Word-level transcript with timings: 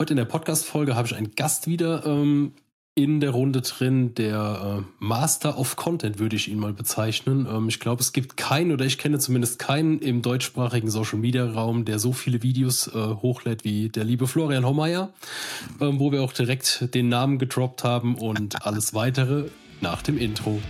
Heute 0.00 0.14
in 0.14 0.16
der 0.16 0.24
Podcast-Folge 0.24 0.96
habe 0.96 1.08
ich 1.08 1.14
einen 1.14 1.32
Gast 1.32 1.66
wieder 1.66 2.06
ähm, 2.06 2.52
in 2.94 3.20
der 3.20 3.32
Runde 3.32 3.60
drin, 3.60 4.14
der 4.14 4.78
äh, 4.80 4.94
Master 4.98 5.58
of 5.58 5.76
Content 5.76 6.18
würde 6.18 6.36
ich 6.36 6.48
ihn 6.48 6.58
mal 6.58 6.72
bezeichnen. 6.72 7.46
Ähm, 7.46 7.68
ich 7.68 7.80
glaube, 7.80 8.00
es 8.00 8.14
gibt 8.14 8.38
keinen 8.38 8.72
oder 8.72 8.86
ich 8.86 8.96
kenne 8.96 9.18
zumindest 9.18 9.58
keinen 9.58 9.98
im 9.98 10.22
deutschsprachigen 10.22 10.88
Social-Media-Raum, 10.88 11.84
der 11.84 11.98
so 11.98 12.14
viele 12.14 12.42
Videos 12.42 12.86
äh, 12.86 12.92
hochlädt 12.94 13.62
wie 13.64 13.90
der 13.90 14.04
liebe 14.04 14.26
Florian 14.26 14.64
Hommeier, 14.64 15.12
ähm, 15.82 16.00
wo 16.00 16.12
wir 16.12 16.22
auch 16.22 16.32
direkt 16.32 16.94
den 16.94 17.10
Namen 17.10 17.38
gedroppt 17.38 17.84
haben 17.84 18.14
und 18.14 18.64
alles 18.64 18.94
weitere 18.94 19.50
nach 19.82 20.00
dem 20.00 20.16
Intro. 20.16 20.62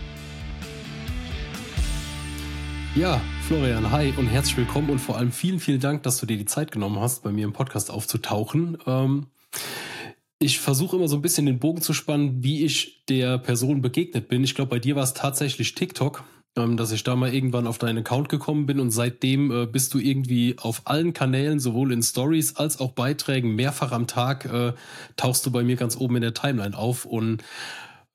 Ja, 2.96 3.20
Florian, 3.46 3.93
hi 3.93 4.12
und 4.16 4.27
herzlich 4.27 4.56
willkommen 4.56 4.91
und 4.91 4.98
vor 4.98 5.16
allem 5.16 5.30
vielen, 5.30 5.61
vielen 5.61 5.79
Dank, 5.79 6.02
dass 6.02 6.18
du 6.18 6.27
dir 6.27 6.36
die 6.36 6.45
Zeit 6.45 6.73
genommen 6.73 6.98
hast, 6.98 7.23
bei 7.23 7.30
mir 7.30 7.45
im 7.45 7.52
Podcast 7.52 7.88
aufzutauchen. 7.88 8.79
Ähm, 8.84 9.29
ich 10.41 10.59
versuche 10.59 10.96
immer 10.96 11.06
so 11.06 11.14
ein 11.14 11.23
bisschen 11.23 11.46
den 11.46 11.60
Bogen 11.60 11.82
zu 11.82 11.92
spannen, 11.92 12.42
wie 12.42 12.65
ich 12.65 13.05
der 13.06 13.38
Person 13.38 13.80
begegnet 13.80 14.27
bin. 14.27 14.42
Ich 14.42 14.56
glaube, 14.56 14.70
bei 14.70 14.80
dir 14.80 14.96
war 14.96 15.05
es 15.05 15.15
tatsächlich 15.15 15.77
TikTok, 15.77 16.24
ähm, 16.56 16.77
dass 16.77 16.91
ich 16.91 17.05
da 17.05 17.15
mal 17.15 17.32
irgendwann 17.32 17.68
auf 17.68 17.79
deinen 17.79 17.98
Account 17.98 18.29
gekommen 18.29 18.66
bin 18.66 18.80
und 18.80 18.91
seitdem 18.91 19.52
äh, 19.52 19.66
bist 19.66 19.95
du 19.95 20.01
irgendwie 20.01 20.57
auf 20.59 20.82
allen 20.87 21.12
Kanälen, 21.12 21.60
sowohl 21.60 21.93
in 21.93 22.02
Stories 22.02 22.57
als 22.57 22.80
auch 22.80 22.91
Beiträgen, 22.91 23.54
mehrfach 23.54 23.93
am 23.93 24.09
Tag 24.09 24.46
äh, 24.46 24.73
tauchst 25.16 25.46
du 25.46 25.52
bei 25.52 25.62
mir 25.62 25.77
ganz 25.77 25.96
oben 25.96 26.16
in 26.16 26.23
der 26.23 26.34
Timeline 26.34 26.77
auf 26.77 27.04
und 27.04 27.45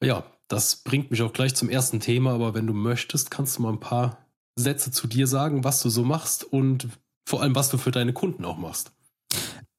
ja, 0.03 0.25
das 0.49 0.75
bringt 0.75 1.11
mich 1.11 1.21
auch 1.21 1.31
gleich 1.31 1.55
zum 1.55 1.69
ersten 1.69 2.01
Thema, 2.01 2.33
aber 2.33 2.53
wenn 2.53 2.67
du 2.67 2.73
möchtest, 2.73 3.31
kannst 3.31 3.57
du 3.57 3.61
mal 3.61 3.71
ein 3.71 3.79
paar 3.79 4.24
Sätze 4.55 4.91
zu 4.91 5.07
dir 5.07 5.27
sagen, 5.27 5.63
was 5.63 5.81
du 5.81 5.89
so 5.89 6.03
machst 6.03 6.43
und 6.43 6.87
vor 7.27 7.41
allem, 7.41 7.55
was 7.55 7.69
du 7.69 7.77
für 7.77 7.91
deine 7.91 8.13
Kunden 8.13 8.45
auch 8.45 8.57
machst. 8.57 8.91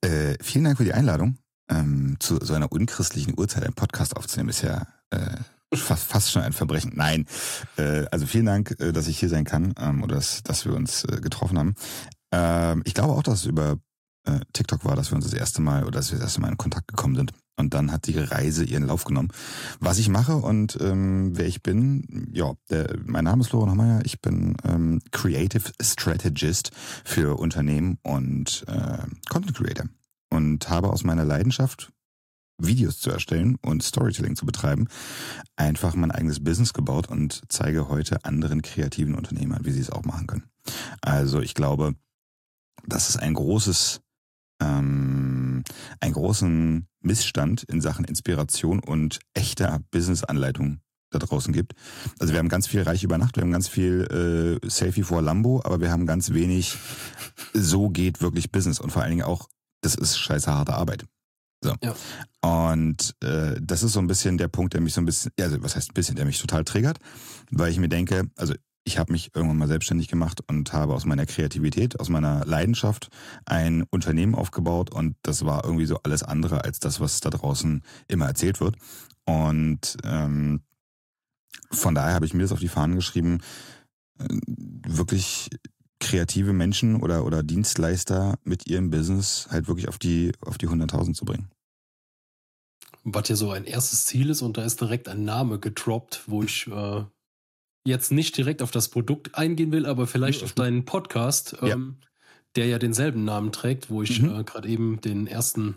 Äh, 0.02 0.36
vielen 0.42 0.64
Dank 0.64 0.78
für 0.78 0.84
die 0.84 0.92
Einladung. 0.92 1.38
Ähm, 1.68 2.16
zu 2.20 2.38
so 2.40 2.54
einer 2.54 2.70
unchristlichen 2.70 3.34
Uhrzeit 3.36 3.64
einen 3.64 3.74
Podcast 3.74 4.16
aufzunehmen, 4.16 4.50
ist 4.50 4.62
ja 4.62 4.86
äh, 5.10 5.36
fast, 5.74 6.04
fast 6.04 6.30
schon 6.30 6.42
ein 6.42 6.52
Verbrechen. 6.52 6.92
Nein, 6.94 7.26
äh, 7.76 8.04
also 8.10 8.26
vielen 8.26 8.46
Dank, 8.46 8.76
äh, 8.78 8.92
dass 8.92 9.08
ich 9.08 9.18
hier 9.18 9.28
sein 9.28 9.44
kann 9.44 9.74
ähm, 9.80 10.02
oder 10.02 10.16
dass, 10.16 10.42
dass 10.44 10.64
wir 10.64 10.74
uns 10.74 11.04
äh, 11.04 11.20
getroffen 11.20 11.58
haben. 11.58 11.74
Ähm, 12.32 12.82
ich 12.84 12.94
glaube 12.94 13.14
auch, 13.14 13.22
dass 13.24 13.40
es 13.40 13.46
über 13.46 13.78
äh, 14.26 14.40
TikTok 14.52 14.84
war, 14.84 14.94
dass 14.94 15.10
wir 15.10 15.16
uns 15.16 15.24
das 15.24 15.34
erste 15.34 15.60
Mal 15.60 15.82
oder 15.82 15.98
dass 15.98 16.12
wir 16.12 16.18
das 16.18 16.26
erste 16.26 16.40
Mal 16.40 16.50
in 16.50 16.58
Kontakt 16.58 16.88
gekommen 16.88 17.16
sind. 17.16 17.32
Und 17.56 17.72
dann 17.72 17.90
hat 17.90 18.06
die 18.06 18.18
Reise 18.18 18.64
ihren 18.64 18.86
Lauf 18.86 19.04
genommen. 19.04 19.30
Was 19.80 19.98
ich 19.98 20.08
mache 20.08 20.36
und 20.36 20.78
ähm, 20.80 21.32
wer 21.36 21.46
ich 21.46 21.62
bin, 21.62 22.28
ja, 22.32 22.52
der, 22.68 22.98
mein 23.04 23.24
Name 23.24 23.42
ist 23.42 23.52
Loren 23.52 23.70
Hammeyer, 23.70 24.02
ich 24.04 24.20
bin 24.20 24.56
ähm, 24.64 25.00
Creative 25.10 25.72
Strategist 25.80 26.70
für 27.04 27.38
Unternehmen 27.38 27.98
und 28.02 28.64
äh, 28.68 28.98
Content 29.30 29.56
Creator 29.56 29.86
und 30.30 30.68
habe 30.68 30.90
aus 30.90 31.02
meiner 31.04 31.24
Leidenschaft, 31.24 31.92
Videos 32.58 33.00
zu 33.00 33.10
erstellen 33.10 33.56
und 33.62 33.82
Storytelling 33.82 34.36
zu 34.36 34.46
betreiben, 34.46 34.88
einfach 35.56 35.94
mein 35.94 36.10
eigenes 36.10 36.42
Business 36.42 36.72
gebaut 36.72 37.08
und 37.08 37.42
zeige 37.48 37.88
heute 37.88 38.24
anderen 38.24 38.62
kreativen 38.62 39.14
Unternehmern, 39.14 39.64
wie 39.64 39.72
sie 39.72 39.80
es 39.80 39.90
auch 39.90 40.04
machen 40.04 40.26
können. 40.26 40.44
Also 41.00 41.40
ich 41.40 41.54
glaube, 41.54 41.94
das 42.86 43.08
ist 43.08 43.16
ein 43.16 43.34
großes 43.34 44.00
ähm, 44.60 45.62
einen 46.00 46.12
großen 46.12 46.88
Missstand 47.00 47.64
in 47.64 47.80
Sachen 47.80 48.04
Inspiration 48.04 48.80
und 48.80 49.20
echter 49.34 49.80
Business-Anleitung 49.90 50.80
da 51.10 51.18
draußen 51.18 51.52
gibt. 51.52 51.74
Also 52.18 52.32
wir 52.32 52.38
haben 52.38 52.48
ganz 52.48 52.66
viel 52.66 52.82
Reich 52.82 53.04
über 53.04 53.18
Nacht, 53.18 53.36
wir 53.36 53.42
haben 53.42 53.52
ganz 53.52 53.68
viel 53.68 54.60
äh, 54.62 54.68
Selfie 54.68 55.02
vor 55.02 55.22
Lambo, 55.22 55.62
aber 55.64 55.80
wir 55.80 55.90
haben 55.90 56.06
ganz 56.06 56.32
wenig 56.32 56.76
so 57.52 57.88
geht 57.88 58.20
wirklich 58.20 58.50
Business 58.50 58.80
und 58.80 58.90
vor 58.90 59.02
allen 59.02 59.12
Dingen 59.12 59.22
auch, 59.22 59.48
das 59.82 59.94
ist 59.94 60.18
scheiße 60.18 60.52
harte 60.52 60.74
Arbeit. 60.74 61.04
So. 61.62 61.74
Ja. 61.82 61.94
Und 62.42 63.14
äh, 63.22 63.56
das 63.60 63.82
ist 63.82 63.92
so 63.92 64.00
ein 64.00 64.06
bisschen 64.06 64.38
der 64.38 64.48
Punkt, 64.48 64.74
der 64.74 64.80
mich 64.80 64.94
so 64.94 65.00
ein 65.00 65.06
bisschen, 65.06 65.32
also 65.40 65.62
was 65.62 65.76
heißt 65.76 65.90
ein 65.90 65.94
bisschen, 65.94 66.16
der 66.16 66.26
mich 66.26 66.38
total 66.38 66.64
triggert, 66.64 66.98
weil 67.50 67.70
ich 67.70 67.78
mir 67.78 67.88
denke, 67.88 68.30
also 68.36 68.54
ich 68.86 68.98
habe 68.98 69.12
mich 69.12 69.34
irgendwann 69.34 69.58
mal 69.58 69.66
selbstständig 69.66 70.06
gemacht 70.06 70.42
und 70.46 70.72
habe 70.72 70.94
aus 70.94 71.04
meiner 71.04 71.26
Kreativität, 71.26 71.98
aus 71.98 72.08
meiner 72.08 72.46
Leidenschaft 72.46 73.10
ein 73.44 73.82
Unternehmen 73.90 74.36
aufgebaut 74.36 74.92
und 74.92 75.16
das 75.22 75.44
war 75.44 75.64
irgendwie 75.64 75.86
so 75.86 75.98
alles 76.04 76.22
andere 76.22 76.62
als 76.62 76.78
das, 76.78 77.00
was 77.00 77.18
da 77.20 77.30
draußen 77.30 77.82
immer 78.06 78.26
erzählt 78.26 78.60
wird. 78.60 78.76
Und 79.24 79.96
ähm, 80.04 80.62
von 81.72 81.96
daher 81.96 82.14
habe 82.14 82.26
ich 82.26 82.34
mir 82.34 82.42
das 82.42 82.52
auf 82.52 82.60
die 82.60 82.68
Fahnen 82.68 82.94
geschrieben, 82.94 83.40
äh, 84.20 84.28
wirklich 84.86 85.50
kreative 85.98 86.52
Menschen 86.52 86.94
oder, 87.02 87.24
oder 87.24 87.42
Dienstleister 87.42 88.38
mit 88.44 88.68
ihrem 88.68 88.90
Business 88.90 89.48
halt 89.50 89.66
wirklich 89.66 89.88
auf 89.88 89.98
die, 89.98 90.30
auf 90.42 90.58
die 90.58 90.68
100.000 90.68 91.14
zu 91.14 91.24
bringen. 91.24 91.50
Was 93.02 93.28
ja 93.28 93.34
so 93.34 93.50
ein 93.50 93.64
erstes 93.64 94.04
Ziel 94.04 94.30
ist 94.30 94.42
und 94.42 94.56
da 94.56 94.64
ist 94.64 94.80
direkt 94.80 95.08
ein 95.08 95.24
Name 95.24 95.58
gedroppt, 95.58 96.22
wo 96.26 96.44
ich 96.44 96.68
äh, 96.68 97.04
jetzt 97.86 98.12
nicht 98.12 98.36
direkt 98.36 98.62
auf 98.62 98.70
das 98.70 98.88
Produkt 98.88 99.34
eingehen 99.34 99.72
will, 99.72 99.86
aber 99.86 100.06
vielleicht 100.06 100.42
auf 100.42 100.52
deinen 100.52 100.84
Podcast, 100.84 101.56
ja. 101.62 101.68
ähm, 101.68 101.96
der 102.56 102.66
ja 102.66 102.78
denselben 102.78 103.24
Namen 103.24 103.52
trägt, 103.52 103.90
wo 103.90 104.02
ich 104.02 104.20
mhm. 104.20 104.40
äh, 104.40 104.44
gerade 104.44 104.68
eben 104.68 105.00
den 105.00 105.26
ersten 105.26 105.76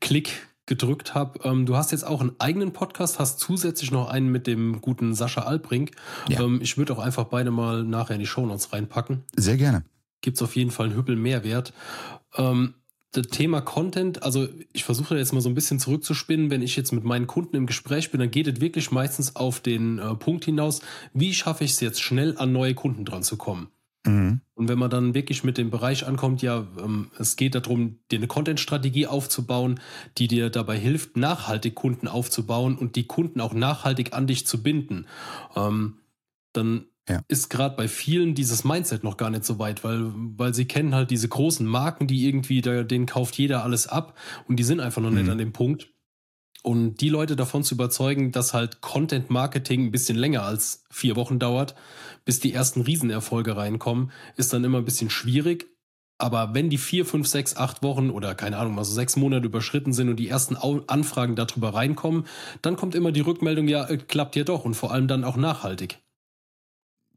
Klick 0.00 0.48
gedrückt 0.66 1.14
habe. 1.14 1.40
Ähm, 1.44 1.66
du 1.66 1.76
hast 1.76 1.92
jetzt 1.92 2.04
auch 2.04 2.20
einen 2.20 2.34
eigenen 2.38 2.72
Podcast, 2.72 3.18
hast 3.18 3.38
zusätzlich 3.38 3.90
noch 3.92 4.08
einen 4.08 4.30
mit 4.30 4.46
dem 4.46 4.80
guten 4.80 5.14
Sascha 5.14 5.42
Albrink. 5.42 5.92
Ja. 6.28 6.40
Ähm, 6.40 6.60
ich 6.60 6.76
würde 6.76 6.92
auch 6.92 6.98
einfach 6.98 7.24
beide 7.24 7.50
mal 7.50 7.84
nachher 7.84 8.14
in 8.14 8.20
die 8.20 8.26
Shownotes 8.26 8.72
reinpacken. 8.72 9.24
Sehr 9.36 9.56
gerne. 9.56 9.84
Gibt 10.22 10.38
es 10.38 10.42
auf 10.42 10.56
jeden 10.56 10.70
Fall 10.70 10.86
einen 10.86 10.96
Hüppel 10.96 11.16
Mehrwert. 11.16 11.72
Ähm, 12.36 12.74
das 13.16 13.28
Thema 13.28 13.60
Content, 13.60 14.22
also 14.22 14.48
ich 14.72 14.84
versuche 14.84 15.16
jetzt 15.16 15.32
mal 15.32 15.40
so 15.40 15.48
ein 15.48 15.54
bisschen 15.54 15.78
zurückzuspinnen, 15.78 16.50
wenn 16.50 16.62
ich 16.62 16.76
jetzt 16.76 16.92
mit 16.92 17.04
meinen 17.04 17.26
Kunden 17.26 17.56
im 17.56 17.66
Gespräch 17.66 18.10
bin, 18.10 18.20
dann 18.20 18.30
geht 18.30 18.46
es 18.46 18.60
wirklich 18.60 18.90
meistens 18.90 19.36
auf 19.36 19.60
den 19.60 19.98
äh, 19.98 20.14
Punkt 20.14 20.44
hinaus, 20.44 20.80
wie 21.14 21.32
schaffe 21.32 21.64
ich 21.64 21.72
es 21.72 21.80
jetzt 21.80 22.02
schnell 22.02 22.36
an 22.38 22.52
neue 22.52 22.74
Kunden 22.74 23.04
dran 23.04 23.22
zu 23.22 23.36
kommen. 23.36 23.68
Mhm. 24.06 24.40
Und 24.54 24.68
wenn 24.68 24.78
man 24.78 24.90
dann 24.90 25.14
wirklich 25.14 25.44
mit 25.44 25.58
dem 25.58 25.70
Bereich 25.70 26.06
ankommt, 26.06 26.42
ja, 26.42 26.66
ähm, 26.78 27.10
es 27.18 27.36
geht 27.36 27.54
darum, 27.54 27.98
dir 28.10 28.18
eine 28.18 28.26
Content-Strategie 28.26 29.06
aufzubauen, 29.06 29.80
die 30.18 30.28
dir 30.28 30.50
dabei 30.50 30.78
hilft, 30.78 31.16
nachhaltig 31.16 31.74
Kunden 31.74 32.08
aufzubauen 32.08 32.76
und 32.76 32.96
die 32.96 33.06
Kunden 33.06 33.40
auch 33.40 33.54
nachhaltig 33.54 34.12
an 34.12 34.26
dich 34.26 34.46
zu 34.46 34.62
binden, 34.62 35.06
ähm, 35.56 35.98
dann 36.52 36.86
ja. 37.08 37.22
ist 37.28 37.50
gerade 37.50 37.76
bei 37.76 37.88
vielen 37.88 38.34
dieses 38.34 38.64
Mindset 38.64 39.04
noch 39.04 39.16
gar 39.16 39.30
nicht 39.30 39.44
so 39.44 39.58
weit, 39.58 39.84
weil, 39.84 40.10
weil 40.14 40.54
sie 40.54 40.66
kennen 40.66 40.94
halt 40.94 41.10
diese 41.10 41.28
großen 41.28 41.66
Marken, 41.66 42.06
die 42.06 42.26
irgendwie, 42.26 42.60
da, 42.60 42.82
denen 42.82 43.06
kauft 43.06 43.36
jeder 43.38 43.62
alles 43.62 43.86
ab 43.86 44.18
und 44.48 44.56
die 44.56 44.64
sind 44.64 44.80
einfach 44.80 45.02
noch 45.02 45.10
mhm. 45.10 45.18
nicht 45.18 45.30
an 45.30 45.38
dem 45.38 45.52
Punkt. 45.52 45.88
Und 46.62 47.00
die 47.00 47.10
Leute 47.10 47.36
davon 47.36 47.62
zu 47.62 47.76
überzeugen, 47.76 48.32
dass 48.32 48.52
halt 48.52 48.80
Content 48.80 49.30
Marketing 49.30 49.84
ein 49.84 49.90
bisschen 49.92 50.16
länger 50.18 50.42
als 50.42 50.82
vier 50.90 51.14
Wochen 51.14 51.38
dauert, 51.38 51.76
bis 52.24 52.40
die 52.40 52.52
ersten 52.52 52.80
Riesenerfolge 52.80 53.56
reinkommen, 53.56 54.10
ist 54.36 54.52
dann 54.52 54.64
immer 54.64 54.78
ein 54.78 54.84
bisschen 54.84 55.08
schwierig. 55.08 55.68
Aber 56.18 56.54
wenn 56.54 56.68
die 56.68 56.78
vier, 56.78 57.06
fünf, 57.06 57.28
sechs, 57.28 57.56
acht 57.56 57.84
Wochen 57.84 58.10
oder 58.10 58.34
keine 58.34 58.56
Ahnung, 58.56 58.78
also 58.78 58.92
sechs 58.92 59.14
Monate 59.14 59.46
überschritten 59.46 59.92
sind 59.92 60.08
und 60.08 60.16
die 60.16 60.28
ersten 60.28 60.56
Anfragen 60.56 61.36
darüber 61.36 61.74
reinkommen, 61.74 62.24
dann 62.62 62.74
kommt 62.74 62.96
immer 62.96 63.12
die 63.12 63.20
Rückmeldung, 63.20 63.68
ja, 63.68 63.88
äh, 63.88 63.98
klappt 63.98 64.34
ja 64.34 64.42
doch 64.42 64.64
und 64.64 64.74
vor 64.74 64.92
allem 64.92 65.06
dann 65.06 65.22
auch 65.22 65.36
nachhaltig. 65.36 66.00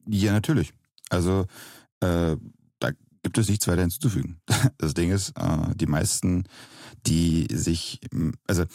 Ja, 0.07 0.31
natürlich. 0.31 0.73
Also 1.09 1.45
äh, 1.99 2.35
da 2.79 2.91
gibt 3.23 3.37
es 3.37 3.49
nichts 3.49 3.67
weiter 3.67 3.81
hinzuzufügen. 3.81 4.39
Das 4.77 4.93
Ding 4.93 5.11
ist, 5.11 5.33
äh, 5.37 5.75
die 5.75 5.87
meisten, 5.87 6.45
die 7.05 7.47
sich, 7.51 7.99
also 8.47 8.65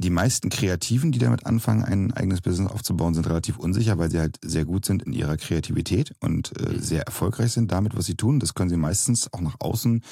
die 0.00 0.10
meisten 0.10 0.48
Kreativen, 0.48 1.12
die 1.12 1.18
damit 1.18 1.46
anfangen, 1.46 1.84
ein 1.84 2.12
eigenes 2.12 2.40
Business 2.40 2.70
aufzubauen, 2.70 3.14
sind 3.14 3.26
relativ 3.26 3.58
unsicher, 3.58 3.98
weil 3.98 4.10
sie 4.10 4.18
halt 4.18 4.38
sehr 4.42 4.64
gut 4.64 4.86
sind 4.86 5.02
in 5.02 5.12
ihrer 5.12 5.36
Kreativität 5.36 6.14
und 6.20 6.58
äh, 6.58 6.72
mhm. 6.72 6.80
sehr 6.80 7.02
erfolgreich 7.02 7.52
sind 7.52 7.70
damit, 7.70 7.96
was 7.96 8.06
sie 8.06 8.14
tun. 8.14 8.40
Das 8.40 8.54
können 8.54 8.70
sie 8.70 8.76
meistens 8.76 9.32
auch 9.32 9.40
nach 9.40 9.56
außen 9.60 10.02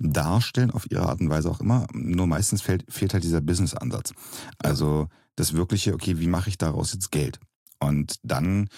darstellen, 0.00 0.72
auf 0.72 0.90
ihre 0.90 1.08
Art 1.08 1.20
und 1.20 1.30
Weise 1.30 1.48
auch 1.50 1.60
immer. 1.60 1.86
Nur 1.92 2.26
meistens 2.26 2.60
fehlt, 2.60 2.84
fehlt 2.88 3.14
halt 3.14 3.24
dieser 3.24 3.40
Business-Ansatz. 3.40 4.12
Also 4.58 5.08
das 5.36 5.52
wirkliche, 5.52 5.94
okay, 5.94 6.18
wie 6.18 6.28
mache 6.28 6.48
ich 6.48 6.58
daraus 6.58 6.92
jetzt 6.92 7.12
Geld? 7.12 7.38
Und 7.78 8.16
dann 8.22 8.68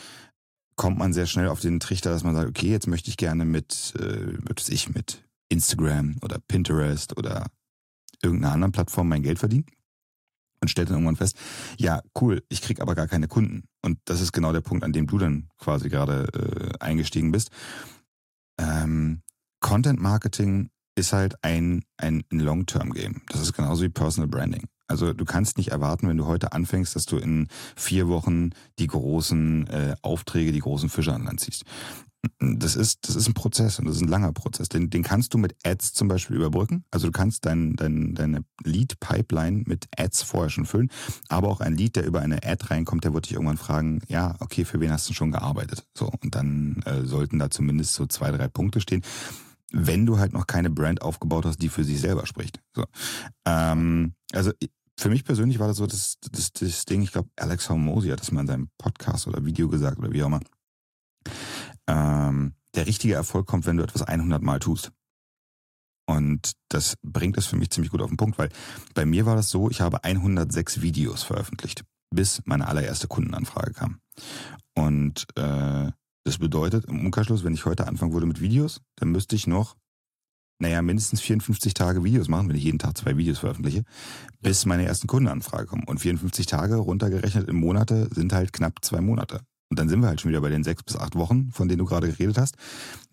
kommt 0.79 0.97
man 0.97 1.13
sehr 1.13 1.27
schnell 1.27 1.49
auf 1.49 1.61
den 1.61 1.81
Trichter, 1.81 2.11
dass 2.11 2.25
man 2.25 2.35
sagt, 2.35 2.49
okay, 2.49 2.71
jetzt 2.71 2.87
möchte 2.87 3.11
ich 3.11 3.19
gerne 3.19 3.45
mit, 3.45 3.95
äh, 3.99 4.39
was 4.49 4.71
ich, 4.71 4.89
mit 4.89 5.23
Instagram 5.51 6.17
oder 6.23 6.39
Pinterest 6.39 7.19
oder 7.19 7.47
irgendeiner 8.23 8.55
anderen 8.55 8.73
Plattform 8.73 9.09
mein 9.09 9.23
Geld 9.23 9.39
verdienen 9.39 9.67
und 10.61 10.69
stellt 10.69 10.89
dann 10.89 10.97
irgendwann 10.97 11.17
fest, 11.17 11.37
ja, 11.79 12.01
cool, 12.21 12.43
ich 12.49 12.63
krieg 12.63 12.81
aber 12.81 12.95
gar 12.95 13.09
keine 13.09 13.29
Kunden. 13.29 13.65
Und 13.83 13.99
das 14.05 14.21
ist 14.21 14.33
genau 14.33 14.53
der 14.53 14.61
Punkt, 14.61 14.85
an 14.85 14.93
dem 14.93 15.07
du 15.07 15.19
dann 15.19 15.49
quasi 15.59 15.89
gerade 15.89 16.29
äh, 16.33 16.85
eingestiegen 16.85 17.33
bist. 17.33 17.51
Ähm, 18.59 19.23
Content 19.61 20.01
Marketing 20.01 20.71
ist 20.95 21.13
halt 21.13 21.43
ein, 21.43 21.85
ein 21.97 22.25
Long-Term-Game. 22.31 23.23
Das 23.29 23.41
ist 23.41 23.53
genauso 23.53 23.83
wie 23.83 23.89
Personal 23.89 24.29
Branding. 24.29 24.69
Also 24.89 25.13
du 25.13 25.25
kannst 25.25 25.59
nicht 25.59 25.71
erwarten, 25.71 26.09
wenn 26.09 26.17
du 26.17 26.27
heute 26.27 26.53
anfängst, 26.53 26.97
dass 26.97 27.07
du 27.07 27.19
in 27.19 27.49
vier 27.77 28.09
Wochen 28.09 28.51
die 28.79 28.87
großen 28.87 29.67
äh, 29.69 29.95
Aufträge, 30.03 30.53
die 30.53 30.61
großen 30.61 30.89
Fische 30.89 31.13
an 31.13 31.25
Land 31.25 31.41
ziehst. 31.41 31.65
Das 32.41 32.75
ist, 32.75 33.09
das 33.09 33.15
ist 33.15 33.29
ein 33.29 33.35
Prozess 33.35 33.79
und 33.79 33.87
das 33.87 33.97
ist 33.97 34.03
ein 34.03 34.09
langer 34.09 34.33
Prozess. 34.33 34.69
Den, 34.69 34.91
den 34.91 35.05
kannst 35.05 35.35
du 35.35 35.39
mit 35.39 35.55
Ads 35.65 35.93
zum 35.93 36.09
Beispiel 36.09 36.37
überbrücken. 36.37 36.85
Also 36.91 37.07
du 37.07 37.13
kannst 37.13 37.47
dein, 37.47 37.77
dein, 37.77 38.15
deine 38.15 38.45
Lead-Pipeline 38.65 39.63
mit 39.67 39.87
Ads 39.97 40.23
vorher 40.23 40.51
schon 40.51 40.67
füllen, 40.67 40.91
aber 41.29 41.49
auch 41.49 41.61
ein 41.61 41.77
Lead, 41.77 41.95
der 41.95 42.07
über 42.07 42.21
eine 42.21 42.43
Ad 42.43 42.67
reinkommt, 42.69 43.05
der 43.05 43.15
wird 43.15 43.27
dich 43.27 43.35
irgendwann 43.35 43.57
fragen, 43.57 44.03
ja, 44.09 44.35
okay, 44.41 44.65
für 44.65 44.81
wen 44.81 44.91
hast 44.91 45.09
du 45.09 45.15
schon 45.15 45.31
gearbeitet? 45.31 45.87
So, 45.97 46.11
und 46.23 46.35
dann 46.35 46.83
äh, 46.87 47.05
sollten 47.05 47.39
da 47.39 47.51
zumindest 47.51 47.95
so 47.95 48.07
zwei, 48.07 48.33
drei 48.33 48.49
Punkte 48.49 48.81
stehen, 48.81 49.03
wenn 49.71 50.07
du 50.07 50.19
halt 50.19 50.33
noch 50.33 50.47
keine 50.47 50.71
Brand 50.71 51.03
aufgebaut 51.03 51.45
hast, 51.45 51.63
die 51.63 51.69
für 51.69 51.85
sich 51.85 52.01
selber 52.01 52.27
spricht. 52.27 52.61
So. 52.75 52.85
Ähm, 53.45 54.15
also 54.33 54.53
für 54.99 55.09
mich 55.09 55.25
persönlich 55.25 55.59
war 55.59 55.69
das 55.69 55.77
so 55.77 55.87
das, 55.87 56.19
das, 56.33 56.53
das 56.53 56.85
Ding, 56.85 57.03
ich 57.03 57.13
glaube, 57.13 57.31
Alex 57.37 57.71
Hormozy 57.71 58.09
hat 58.09 58.21
das 58.21 58.33
mal 58.33 58.41
in 58.41 58.47
seinem 58.49 58.71
Podcast 58.79 59.29
oder 59.29 59.45
Video 59.45 59.69
gesagt 59.69 59.99
oder 59.99 60.13
wie 60.13 60.23
auch 60.23 60.27
immer 60.27 60.41
ähm, 61.87 62.55
der 62.75 62.87
richtige 62.87 63.15
Erfolg 63.15 63.47
kommt, 63.47 63.67
wenn 63.67 63.77
du 63.77 63.85
etwas 63.85 64.03
100 64.03 64.43
Mal 64.43 64.59
tust. 64.59 64.93
Und 66.07 66.53
das 66.69 66.95
bringt 67.03 67.37
es 67.37 67.47
für 67.47 67.57
mich 67.57 67.71
ziemlich 67.71 67.91
gut 67.91 68.01
auf 68.01 68.09
den 68.09 68.17
Punkt, 68.17 68.39
weil 68.39 68.49
bei 68.95 69.05
mir 69.05 69.27
war 69.27 69.37
das 69.37 69.51
so, 69.51 69.71
ich 69.71 69.81
habe 69.81 70.05
106 70.05 70.81
Videos 70.81 71.23
veröffentlicht, 71.23 71.85
bis 72.11 72.43
meine 72.45 72.67
allererste 72.67 73.09
Kundenanfrage 73.09 73.75
kam. 73.75 74.01
Und 74.75 75.27
äh, 75.37 75.91
das 76.25 76.39
bedeutet 76.39 76.87
im 76.87 77.05
Umkehrschluss, 77.05 77.45
wenn 77.45 77.55
ich 77.55 77.67
heute 77.67 77.87
anfangen 77.87 78.13
würde 78.13 78.27
mit 78.27 78.41
Videos, 78.41 78.81
dann 78.97 79.11
müsste 79.11 79.37
ich 79.37 79.47
noch, 79.47 79.77
naja, 80.59 80.83
mindestens 80.83 81.21
54 81.21 81.75
Tage 81.75 82.03
Videos 82.03 82.29
machen, 82.29 82.49
wenn 82.49 82.57
ich 82.57 82.65
jeden 82.65 82.79
Tag 82.79 82.97
zwei 82.99 83.17
Videos 83.17 83.39
veröffentliche, 83.39 83.85
bis 84.41 84.67
meine 84.67 84.85
ersten 84.85 85.07
Kundenanfrage 85.07 85.67
kommen. 85.67 85.85
Und 85.85 85.99
54 85.99 86.47
Tage 86.47 86.77
runtergerechnet 86.77 87.49
in 87.49 87.57
Monate 87.57 88.09
sind 88.13 88.33
halt 88.33 88.53
knapp 88.53 88.85
zwei 88.85 89.01
Monate. 89.01 89.41
Und 89.71 89.79
dann 89.79 89.89
sind 89.89 90.01
wir 90.01 90.09
halt 90.09 90.21
schon 90.21 90.31
wieder 90.31 90.41
bei 90.41 90.49
den 90.49 90.65
sechs 90.65 90.83
bis 90.83 90.97
acht 90.97 91.15
Wochen, 91.15 91.51
von 91.53 91.69
denen 91.69 91.79
du 91.79 91.85
gerade 91.85 92.09
geredet 92.09 92.39
hast, 92.39 92.57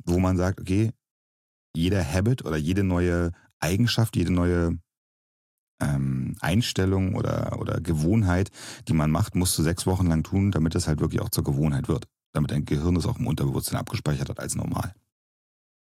wo 0.06 0.19
man 0.19 0.38
sagt, 0.38 0.59
okay, 0.59 0.92
jeder 1.75 2.03
Habit 2.03 2.45
oder 2.45 2.57
jede 2.57 2.83
neue 2.83 3.31
Eigenschaft, 3.59 4.15
jede 4.15 4.31
neue 4.31 4.80
ähm, 5.81 6.36
Einstellung 6.39 7.15
oder, 7.15 7.59
oder 7.59 7.81
Gewohnheit, 7.81 8.50
die 8.88 8.94
man 8.94 9.12
macht, 9.12 9.36
musst 9.36 9.57
du 9.57 9.63
sechs 9.63 9.86
Wochen 9.86 10.07
lang 10.07 10.24
tun, 10.24 10.51
damit 10.51 10.74
das 10.74 10.88
halt 10.88 11.00
wirklich 11.00 11.21
auch 11.21 11.30
zur 11.30 11.44
Gewohnheit 11.44 11.89
wird. 11.89 12.07
Damit 12.33 12.51
dein 12.51 12.65
Gehirn 12.65 12.95
das 12.95 13.06
auch 13.06 13.19
im 13.19 13.27
Unterbewusstsein 13.27 13.80
abgespeichert 13.80 14.30
hat 14.30 14.39
als 14.39 14.56
normal. 14.56 14.94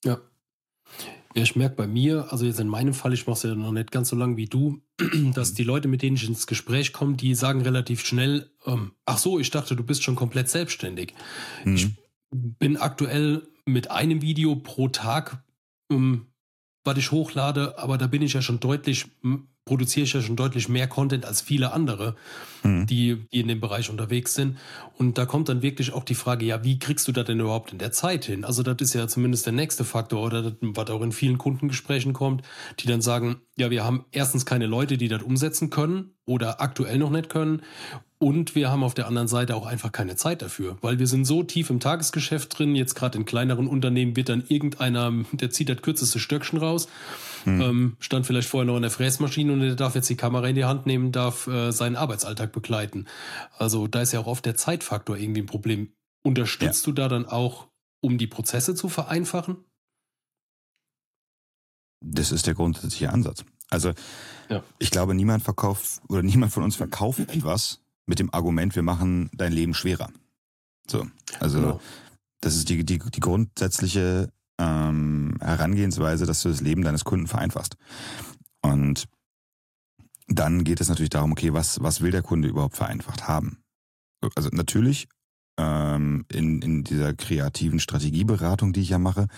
Ja. 0.04 0.18
Ja, 1.34 1.42
ich 1.42 1.56
merke 1.56 1.76
bei 1.76 1.86
mir, 1.86 2.32
also 2.32 2.46
jetzt 2.46 2.60
in 2.60 2.68
meinem 2.68 2.94
Fall, 2.94 3.12
ich 3.12 3.26
mache 3.26 3.36
es 3.36 3.42
ja 3.42 3.54
noch 3.54 3.72
nicht 3.72 3.90
ganz 3.90 4.08
so 4.08 4.16
lange 4.16 4.36
wie 4.36 4.46
du, 4.46 4.80
dass 5.34 5.52
mhm. 5.52 5.56
die 5.56 5.64
Leute, 5.64 5.88
mit 5.88 6.02
denen 6.02 6.16
ich 6.16 6.26
ins 6.26 6.46
Gespräch 6.46 6.92
komme, 6.92 7.16
die 7.16 7.34
sagen 7.34 7.60
relativ 7.60 8.04
schnell, 8.04 8.50
ähm, 8.66 8.92
ach 9.04 9.18
so, 9.18 9.38
ich 9.38 9.50
dachte, 9.50 9.76
du 9.76 9.84
bist 9.84 10.02
schon 10.02 10.16
komplett 10.16 10.48
selbstständig. 10.48 11.14
Mhm. 11.64 11.74
Ich 11.74 11.88
bin 12.30 12.76
aktuell 12.76 13.46
mit 13.66 13.90
einem 13.90 14.22
Video 14.22 14.56
pro 14.56 14.88
Tag, 14.88 15.42
ähm, 15.90 16.26
was 16.84 16.98
ich 16.98 17.12
hochlade, 17.12 17.78
aber 17.78 17.98
da 17.98 18.06
bin 18.06 18.22
ich 18.22 18.32
ja 18.32 18.42
schon 18.42 18.60
deutlich 18.60 19.06
produziere 19.68 20.04
ich 20.04 20.14
ja 20.14 20.22
schon 20.22 20.34
deutlich 20.34 20.70
mehr 20.70 20.88
Content 20.88 21.26
als 21.26 21.42
viele 21.42 21.72
andere, 21.72 22.16
mhm. 22.62 22.86
die, 22.86 23.16
die 23.30 23.40
in 23.40 23.48
dem 23.48 23.60
Bereich 23.60 23.90
unterwegs 23.90 24.34
sind. 24.34 24.56
Und 24.96 25.18
da 25.18 25.26
kommt 25.26 25.50
dann 25.50 25.60
wirklich 25.60 25.92
auch 25.92 26.04
die 26.04 26.14
Frage, 26.14 26.46
ja, 26.46 26.64
wie 26.64 26.78
kriegst 26.78 27.06
du 27.06 27.12
das 27.12 27.26
denn 27.26 27.38
überhaupt 27.38 27.70
in 27.72 27.78
der 27.78 27.92
Zeit 27.92 28.24
hin? 28.24 28.46
Also 28.46 28.62
das 28.62 28.76
ist 28.80 28.94
ja 28.94 29.06
zumindest 29.06 29.44
der 29.44 29.52
nächste 29.52 29.84
Faktor 29.84 30.24
oder 30.24 30.42
das, 30.42 30.54
was 30.62 30.88
auch 30.88 31.02
in 31.02 31.12
vielen 31.12 31.36
Kundengesprächen 31.36 32.14
kommt, 32.14 32.42
die 32.80 32.86
dann 32.86 33.02
sagen, 33.02 33.36
ja, 33.58 33.70
wir 33.70 33.84
haben 33.84 34.06
erstens 34.10 34.46
keine 34.46 34.66
Leute, 34.66 34.96
die 34.96 35.08
das 35.08 35.22
umsetzen 35.22 35.68
können 35.68 36.14
oder 36.24 36.62
aktuell 36.62 36.96
noch 36.96 37.10
nicht 37.10 37.28
können 37.28 37.60
und 38.18 38.56
wir 38.56 38.68
haben 38.70 38.82
auf 38.82 38.94
der 38.94 39.06
anderen 39.06 39.28
Seite 39.28 39.54
auch 39.54 39.64
einfach 39.64 39.92
keine 39.92 40.16
Zeit 40.16 40.42
dafür, 40.42 40.76
weil 40.80 40.98
wir 40.98 41.06
sind 41.06 41.24
so 41.24 41.44
tief 41.44 41.70
im 41.70 41.78
Tagesgeschäft 41.78 42.58
drin. 42.58 42.74
Jetzt 42.74 42.96
gerade 42.96 43.16
in 43.16 43.24
kleineren 43.24 43.68
Unternehmen 43.68 44.16
wird 44.16 44.28
dann 44.28 44.42
irgendeiner, 44.48 45.12
der 45.32 45.50
zieht 45.50 45.68
das 45.68 45.82
kürzeste 45.82 46.18
Stöckchen 46.18 46.58
raus, 46.58 46.88
hm. 47.48 47.60
ähm, 47.60 47.96
stand 47.98 48.26
vielleicht 48.26 48.48
vorher 48.48 48.66
noch 48.66 48.76
in 48.76 48.82
der 48.82 48.90
Fräsmaschine 48.90 49.52
und 49.52 49.60
der 49.60 49.74
darf 49.74 49.94
jetzt 49.94 50.08
die 50.08 50.16
Kamera 50.16 50.48
in 50.48 50.54
die 50.54 50.64
Hand 50.64 50.86
nehmen, 50.86 51.12
darf 51.12 51.46
äh, 51.46 51.70
seinen 51.72 51.96
Arbeitsalltag 51.96 52.52
begleiten. 52.52 53.06
Also 53.56 53.86
da 53.86 54.02
ist 54.02 54.12
ja 54.12 54.20
auch 54.20 54.26
oft 54.26 54.44
der 54.44 54.56
Zeitfaktor 54.56 55.16
irgendwie 55.16 55.42
ein 55.42 55.46
Problem. 55.46 55.92
Unterstützt 56.22 56.86
ja. 56.86 56.92
du 56.92 56.92
da 56.92 57.08
dann 57.08 57.26
auch, 57.26 57.68
um 58.00 58.18
die 58.18 58.26
Prozesse 58.26 58.74
zu 58.74 58.88
vereinfachen? 58.88 59.56
Das 62.00 62.32
ist 62.32 62.46
der 62.46 62.54
grundsätzliche 62.54 63.10
Ansatz. 63.10 63.44
Also 63.70 63.92
ja. 64.48 64.62
ich 64.78 64.90
glaube, 64.90 65.14
niemand 65.14 65.42
verkauft 65.42 66.00
oder 66.08 66.22
niemand 66.22 66.52
von 66.52 66.62
uns 66.62 66.76
verkauft 66.76 67.20
etwas, 67.20 67.80
mit 68.06 68.18
dem 68.18 68.32
Argument, 68.32 68.74
wir 68.74 68.82
machen 68.82 69.30
dein 69.34 69.52
Leben 69.52 69.74
schwerer. 69.74 70.10
So, 70.90 71.06
also 71.40 71.60
genau. 71.60 71.80
das 72.40 72.56
ist 72.56 72.68
die, 72.70 72.84
die, 72.84 72.98
die 72.98 73.20
grundsätzliche 73.20 74.32
ähm, 74.58 75.36
Herangehensweise, 75.40 76.26
dass 76.26 76.42
du 76.42 76.48
das 76.48 76.60
Leben 76.60 76.82
deines 76.82 77.04
Kunden 77.04 77.26
vereinfachst. 77.26 77.76
Und 78.62 79.08
dann 80.26 80.64
geht 80.64 80.80
es 80.80 80.88
natürlich 80.88 81.10
darum, 81.10 81.32
okay, 81.32 81.52
was, 81.52 81.82
was 81.82 82.00
will 82.00 82.10
der 82.10 82.22
Kunde 82.22 82.48
überhaupt 82.48 82.76
vereinfacht 82.76 83.28
haben? 83.28 83.58
Also 84.34 84.50
natürlich 84.52 85.08
ähm, 85.58 86.24
in, 86.30 86.60
in 86.62 86.84
dieser 86.84 87.14
kreativen 87.14 87.80
Strategieberatung, 87.80 88.72
die 88.72 88.80
ich 88.80 88.90
ja 88.90 88.98
mache, 88.98 89.28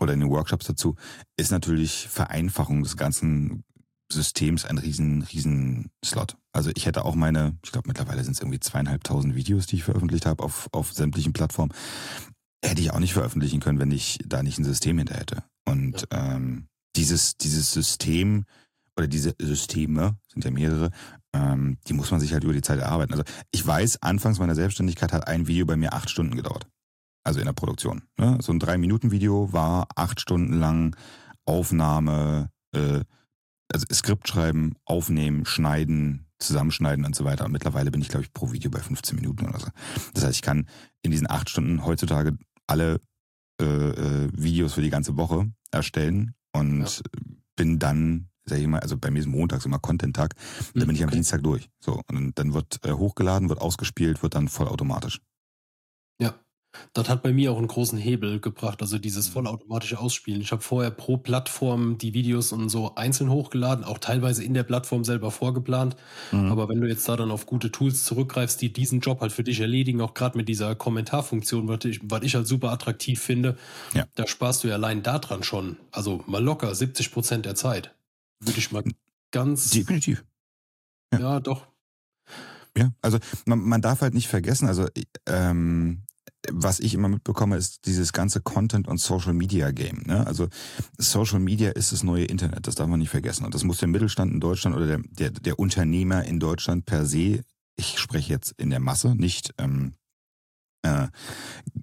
oder 0.00 0.12
in 0.12 0.20
den 0.20 0.30
Workshops 0.30 0.66
dazu, 0.66 0.96
ist 1.36 1.52
natürlich 1.52 2.08
Vereinfachung 2.08 2.82
des 2.82 2.96
ganzen 2.96 3.64
Systems 4.12 4.64
ein 4.64 4.78
riesen, 4.78 5.22
riesen 5.22 5.90
Slot. 6.04 6.36
Also 6.52 6.70
ich 6.74 6.86
hätte 6.86 7.04
auch 7.04 7.14
meine, 7.14 7.56
ich 7.64 7.72
glaube 7.72 7.88
mittlerweile 7.88 8.22
sind 8.22 8.34
es 8.34 8.40
irgendwie 8.40 8.60
zweieinhalbtausend 8.60 9.34
Videos, 9.34 9.66
die 9.66 9.76
ich 9.76 9.84
veröffentlicht 9.84 10.26
habe 10.26 10.42
auf, 10.42 10.68
auf 10.72 10.92
sämtlichen 10.92 11.32
Plattformen. 11.32 11.72
Hätte 12.64 12.80
ich 12.80 12.92
auch 12.92 12.98
nicht 12.98 13.12
veröffentlichen 13.12 13.60
können, 13.60 13.78
wenn 13.78 13.90
ich 13.90 14.18
da 14.26 14.42
nicht 14.42 14.58
ein 14.58 14.64
System 14.64 14.96
hinter 14.98 15.16
hätte. 15.16 15.44
Und 15.66 16.06
ja. 16.10 16.34
ähm, 16.34 16.66
dieses, 16.96 17.36
dieses 17.36 17.72
System 17.72 18.44
oder 18.96 19.06
diese 19.06 19.34
Systeme, 19.40 20.16
sind 20.32 20.44
ja 20.44 20.50
mehrere, 20.50 20.90
ähm, 21.34 21.78
die 21.86 21.92
muss 21.92 22.10
man 22.10 22.20
sich 22.20 22.32
halt 22.32 22.44
über 22.44 22.52
die 22.52 22.62
Zeit 22.62 22.78
erarbeiten. 22.78 23.12
Also 23.12 23.24
ich 23.50 23.66
weiß, 23.66 24.02
anfangs 24.02 24.38
meiner 24.38 24.54
Selbstständigkeit 24.54 25.12
hat 25.12 25.26
ein 25.26 25.46
Video 25.46 25.66
bei 25.66 25.76
mir 25.76 25.92
acht 25.92 26.08
Stunden 26.08 26.36
gedauert. 26.36 26.66
Also 27.24 27.40
in 27.40 27.46
der 27.46 27.52
Produktion. 27.52 28.02
Ne? 28.18 28.38
So 28.40 28.52
ein 28.52 28.58
Drei-Minuten-Video 28.58 29.52
war 29.52 29.88
acht 29.96 30.20
Stunden 30.20 30.54
lang 30.54 30.96
Aufnahme, 31.46 32.50
äh, 32.72 33.00
also 33.72 33.86
Skript 33.92 34.28
schreiben, 34.28 34.74
aufnehmen, 34.84 35.44
schneiden, 35.44 36.26
zusammenschneiden 36.38 37.04
und 37.04 37.16
so 37.16 37.24
weiter. 37.24 37.44
Und 37.46 37.52
mittlerweile 37.52 37.90
bin 37.90 38.00
ich, 38.00 38.08
glaube 38.08 38.24
ich, 38.24 38.32
pro 38.32 38.52
Video 38.52 38.70
bei 38.70 38.80
15 38.80 39.16
Minuten 39.16 39.46
oder 39.46 39.58
so. 39.58 39.68
Das 40.12 40.24
heißt, 40.24 40.36
ich 40.36 40.42
kann 40.42 40.68
in 41.02 41.10
diesen 41.10 41.28
acht 41.28 41.50
Stunden 41.50 41.84
heutzutage 41.84 42.36
alle 42.66 43.00
äh, 43.60 43.64
äh, 43.64 44.30
Videos 44.32 44.74
für 44.74 44.82
die 44.82 44.90
ganze 44.90 45.16
Woche 45.16 45.50
erstellen 45.70 46.34
und 46.52 46.80
ja. 46.80 47.22
bin 47.56 47.78
dann, 47.78 48.28
sag 48.44 48.58
ich 48.58 48.66
mal, 48.66 48.80
also 48.80 48.96
bei 48.96 49.10
mir 49.10 49.20
ist 49.20 49.26
montags 49.26 49.64
immer 49.64 49.78
Content-Tag, 49.78 50.34
dann 50.74 50.82
mhm, 50.82 50.86
bin 50.86 50.96
ich 50.96 51.02
am 51.02 51.08
okay. 51.08 51.16
Dienstag 51.16 51.42
durch. 51.42 51.68
So, 51.80 52.00
und 52.10 52.38
dann 52.38 52.54
wird 52.54 52.84
äh, 52.84 52.92
hochgeladen, 52.92 53.48
wird 53.48 53.60
ausgespielt, 53.60 54.22
wird 54.22 54.34
dann 54.34 54.48
vollautomatisch. 54.48 55.20
Das 56.92 57.08
hat 57.08 57.22
bei 57.22 57.32
mir 57.32 57.52
auch 57.52 57.58
einen 57.58 57.66
großen 57.66 57.98
Hebel 57.98 58.40
gebracht, 58.40 58.82
also 58.82 58.98
dieses 58.98 59.28
mhm. 59.28 59.32
vollautomatische 59.32 59.98
Ausspielen. 59.98 60.40
Ich 60.40 60.52
habe 60.52 60.62
vorher 60.62 60.90
pro 60.90 61.16
Plattform 61.16 61.98
die 61.98 62.14
Videos 62.14 62.52
und 62.52 62.68
so 62.68 62.94
einzeln 62.94 63.30
hochgeladen, 63.30 63.84
auch 63.84 63.98
teilweise 63.98 64.44
in 64.44 64.54
der 64.54 64.62
Plattform 64.62 65.04
selber 65.04 65.30
vorgeplant. 65.30 65.96
Mhm. 66.32 66.50
Aber 66.50 66.68
wenn 66.68 66.80
du 66.80 66.88
jetzt 66.88 67.08
da 67.08 67.16
dann 67.16 67.30
auf 67.30 67.46
gute 67.46 67.70
Tools 67.70 68.04
zurückgreifst, 68.04 68.60
die 68.60 68.72
diesen 68.72 69.00
Job 69.00 69.20
halt 69.20 69.32
für 69.32 69.44
dich 69.44 69.60
erledigen, 69.60 70.00
auch 70.00 70.14
gerade 70.14 70.36
mit 70.36 70.48
dieser 70.48 70.74
Kommentarfunktion, 70.74 71.68
was 71.68 71.84
ich, 71.84 72.00
was 72.02 72.22
ich 72.22 72.34
halt 72.34 72.46
super 72.46 72.70
attraktiv 72.70 73.20
finde, 73.20 73.56
ja. 73.94 74.04
da 74.14 74.26
sparst 74.26 74.64
du 74.64 74.68
ja 74.68 74.74
allein 74.74 75.02
daran 75.02 75.42
schon, 75.42 75.76
also 75.90 76.22
mal 76.26 76.42
locker 76.42 76.74
70 76.74 77.12
Prozent 77.12 77.46
der 77.46 77.54
Zeit. 77.54 77.94
Würde 78.40 78.58
ich 78.58 78.72
mal 78.72 78.84
ganz. 79.30 79.70
Definitiv. 79.70 80.24
Ja, 81.12 81.18
ja 81.18 81.40
doch. 81.40 81.66
Ja, 82.76 82.92
also 83.02 83.18
man, 83.46 83.60
man 83.60 83.82
darf 83.82 84.00
halt 84.00 84.14
nicht 84.14 84.28
vergessen, 84.28 84.66
also 84.66 84.88
ähm, 85.26 86.02
was 86.52 86.80
ich 86.80 86.94
immer 86.94 87.08
mitbekomme, 87.08 87.56
ist 87.56 87.86
dieses 87.86 88.12
ganze 88.12 88.40
Content- 88.40 88.88
und 88.88 88.98
Social-Media-Game. 88.98 90.02
Ne? 90.06 90.26
Also 90.26 90.48
Social 90.98 91.40
Media 91.40 91.70
ist 91.70 91.92
das 91.92 92.02
neue 92.02 92.24
Internet, 92.24 92.66
das 92.66 92.74
darf 92.74 92.88
man 92.88 93.00
nicht 93.00 93.10
vergessen. 93.10 93.44
Und 93.44 93.54
das 93.54 93.64
muss 93.64 93.78
der 93.78 93.88
Mittelstand 93.88 94.32
in 94.32 94.40
Deutschland 94.40 94.76
oder 94.76 94.86
der, 94.86 95.00
der, 95.10 95.30
der 95.30 95.58
Unternehmer 95.58 96.24
in 96.24 96.40
Deutschland 96.40 96.86
per 96.86 97.06
se, 97.06 97.42
ich 97.76 97.98
spreche 97.98 98.32
jetzt 98.32 98.52
in 98.56 98.70
der 98.70 98.80
Masse, 98.80 99.14
nicht 99.14 99.54
ähm, 99.58 99.94
äh, 100.82 101.08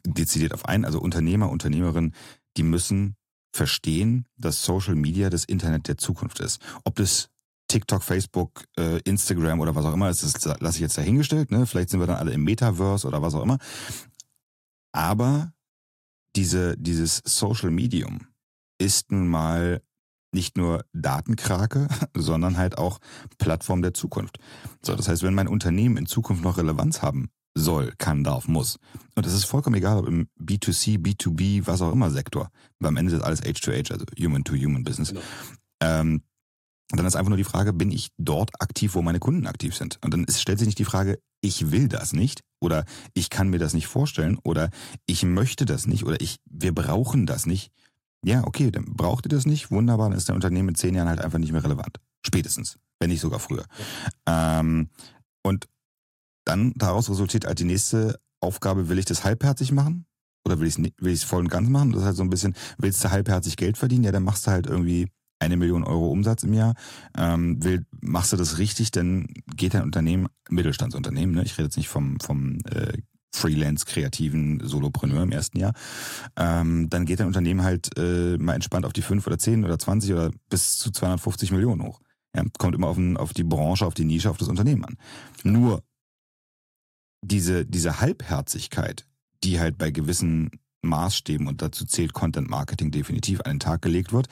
dezidiert 0.05 0.53
auf 0.53 0.65
einen, 0.65 0.85
also 0.85 0.99
Unternehmer, 0.99 1.49
Unternehmerinnen, 1.49 2.13
die 2.57 2.63
müssen 2.63 3.15
verstehen, 3.53 4.25
dass 4.37 4.63
Social 4.63 4.95
Media 4.95 5.29
das 5.29 5.43
Internet 5.43 5.87
der 5.87 5.97
Zukunft 5.97 6.39
ist. 6.39 6.61
Ob 6.85 6.95
das 6.95 7.29
TikTok, 7.67 8.03
Facebook, 8.03 8.65
äh, 8.77 8.99
Instagram 9.01 9.61
oder 9.61 9.75
was 9.75 9.85
auch 9.85 9.93
immer 9.93 10.09
ist, 10.09 10.23
das 10.23 10.59
lasse 10.59 10.77
ich 10.77 10.81
jetzt 10.81 10.97
dahingestellt. 10.97 11.51
Ne? 11.51 11.65
Vielleicht 11.65 11.89
sind 11.89 12.01
wir 12.01 12.07
dann 12.07 12.17
alle 12.17 12.33
im 12.33 12.43
Metaverse 12.43 13.07
oder 13.07 13.21
was 13.21 13.33
auch 13.33 13.43
immer. 13.43 13.59
Aber 14.91 15.53
diese, 16.35 16.77
dieses 16.77 17.21
Social 17.25 17.71
Medium 17.71 18.27
ist 18.77 19.11
nun 19.11 19.27
mal 19.27 19.81
nicht 20.33 20.57
nur 20.57 20.85
Datenkrake, 20.93 21.87
sondern 22.15 22.57
halt 22.57 22.77
auch 22.77 22.99
Plattform 23.37 23.81
der 23.81 23.93
Zukunft. 23.93 24.37
So, 24.81 24.95
das 24.95 25.07
heißt, 25.07 25.23
wenn 25.23 25.33
mein 25.33 25.47
Unternehmen 25.47 25.97
in 25.97 26.05
Zukunft 26.05 26.43
noch 26.43 26.57
Relevanz 26.57 27.01
haben 27.01 27.29
soll, 27.53 27.93
kann, 27.97 28.23
darf, 28.23 28.47
muss. 28.47 28.77
Und 29.15 29.25
das 29.25 29.33
ist 29.33 29.43
vollkommen 29.43 29.75
egal, 29.75 29.97
ob 29.97 30.07
im 30.07 30.29
B2C, 30.39 30.97
B2B, 30.97 31.67
was 31.67 31.81
auch 31.81 31.91
immer 31.91 32.09
Sektor. 32.09 32.49
Weil 32.79 32.89
am 32.89 32.97
Ende 32.97 33.13
ist 33.13 33.21
alles 33.21 33.43
H2H, 33.43 33.91
also 33.91 34.05
Human-to-Human-Business. 34.17 35.09
Genau. 35.09 35.21
Ähm, 35.81 36.21
dann 36.97 37.05
ist 37.05 37.15
einfach 37.15 37.29
nur 37.29 37.37
die 37.37 37.43
Frage, 37.43 37.73
bin 37.73 37.91
ich 37.91 38.09
dort 38.17 38.51
aktiv, 38.59 38.95
wo 38.95 39.01
meine 39.01 39.19
Kunden 39.19 39.47
aktiv 39.47 39.75
sind? 39.75 39.97
Und 40.03 40.13
dann 40.13 40.23
ist, 40.25 40.41
stellt 40.41 40.59
sich 40.59 40.67
nicht 40.67 40.79
die 40.79 40.85
Frage, 40.85 41.19
ich 41.41 41.71
will 41.71 41.87
das 41.87 42.13
nicht 42.13 42.41
oder 42.59 42.85
ich 43.13 43.29
kann 43.29 43.49
mir 43.49 43.59
das 43.59 43.73
nicht 43.73 43.87
vorstellen 43.87 44.37
oder 44.43 44.69
ich 45.05 45.23
möchte 45.23 45.65
das 45.65 45.87
nicht 45.87 46.05
oder 46.05 46.19
ich, 46.21 46.37
wir 46.49 46.73
brauchen 46.73 47.25
das 47.25 47.45
nicht. 47.45 47.71
Ja, 48.23 48.45
okay, 48.45 48.69
dann 48.69 48.85
braucht 48.85 49.25
ihr 49.25 49.29
das 49.29 49.45
nicht. 49.45 49.71
Wunderbar, 49.71 50.09
dann 50.09 50.17
ist 50.17 50.27
der 50.27 50.35
Unternehmen 50.35 50.69
in 50.69 50.75
zehn 50.75 50.93
Jahren 50.93 51.09
halt 51.09 51.21
einfach 51.21 51.39
nicht 51.39 51.51
mehr 51.51 51.63
relevant. 51.63 51.97
Spätestens, 52.25 52.77
wenn 52.99 53.09
nicht 53.09 53.21
sogar 53.21 53.39
früher. 53.39 53.65
Ja. 54.27 54.59
Ähm, 54.59 54.89
und 55.43 55.67
dann 56.45 56.73
daraus 56.75 57.09
resultiert 57.09 57.45
halt 57.45 57.59
die 57.59 57.65
nächste 57.65 58.19
Aufgabe, 58.41 58.89
will 58.89 58.99
ich 58.99 59.05
das 59.05 59.23
halbherzig 59.23 59.71
machen? 59.71 60.05
Oder 60.45 60.59
will 60.59 60.67
ich 60.67 60.77
es 60.77 60.91
will 60.99 61.17
voll 61.17 61.41
und 61.41 61.49
ganz 61.49 61.69
machen? 61.69 61.91
Das 61.91 62.01
ist 62.01 62.05
halt 62.05 62.17
so 62.17 62.23
ein 62.23 62.29
bisschen, 62.29 62.55
willst 62.77 63.03
du 63.03 63.11
halbherzig 63.11 63.57
Geld 63.57 63.77
verdienen? 63.77 64.03
Ja, 64.03 64.11
dann 64.11 64.23
machst 64.23 64.47
du 64.47 64.51
halt 64.51 64.65
irgendwie 64.67 65.07
eine 65.41 65.57
Million 65.57 65.83
Euro 65.83 66.09
Umsatz 66.09 66.43
im 66.43 66.53
Jahr. 66.53 66.75
Ähm, 67.17 67.63
will, 67.63 67.85
machst 67.99 68.31
du 68.31 68.37
das 68.37 68.59
richtig, 68.59 68.91
dann 68.91 69.27
geht 69.55 69.73
dein 69.73 69.83
Unternehmen, 69.83 70.27
Mittelstandsunternehmen, 70.49 71.35
ne? 71.35 71.43
ich 71.43 71.57
rede 71.57 71.63
jetzt 71.63 71.77
nicht 71.77 71.89
vom, 71.89 72.19
vom 72.19 72.59
äh, 72.65 72.93
Freelance-kreativen 73.33 74.61
Solopreneur 74.63 75.23
im 75.23 75.31
ersten 75.31 75.57
Jahr, 75.57 75.73
ähm, 76.37 76.89
dann 76.89 77.05
geht 77.05 77.19
dein 77.19 77.27
Unternehmen 77.27 77.63
halt 77.63 77.97
äh, 77.97 78.37
mal 78.37 78.53
entspannt 78.53 78.85
auf 78.85 78.93
die 78.93 79.01
fünf 79.01 79.25
oder 79.25 79.39
zehn 79.39 79.65
oder 79.65 79.79
zwanzig 79.79 80.13
oder 80.13 80.31
bis 80.49 80.77
zu 80.77 80.91
250 80.91 81.51
Millionen 81.51 81.83
hoch. 81.83 82.01
Ja, 82.35 82.43
kommt 82.59 82.75
immer 82.75 82.87
auf, 82.87 82.97
ein, 82.97 83.17
auf 83.17 83.33
die 83.33 83.43
Branche, 83.43 83.85
auf 83.85 83.93
die 83.93 84.05
Nische, 84.05 84.29
auf 84.29 84.37
das 84.37 84.47
Unternehmen 84.47 84.85
an. 84.85 84.97
Nur 85.43 85.83
diese, 87.21 87.65
diese 87.65 87.99
Halbherzigkeit, 87.99 89.05
die 89.43 89.59
halt 89.59 89.77
bei 89.77 89.91
gewissen 89.91 90.51
Maßstäben, 90.81 91.47
und 91.47 91.61
dazu 91.61 91.85
zählt 91.85 92.13
Content 92.13 92.49
Marketing 92.49 92.91
definitiv, 92.91 93.41
an 93.41 93.53
den 93.53 93.59
Tag 93.59 93.81
gelegt 93.81 94.13
wird, 94.13 94.27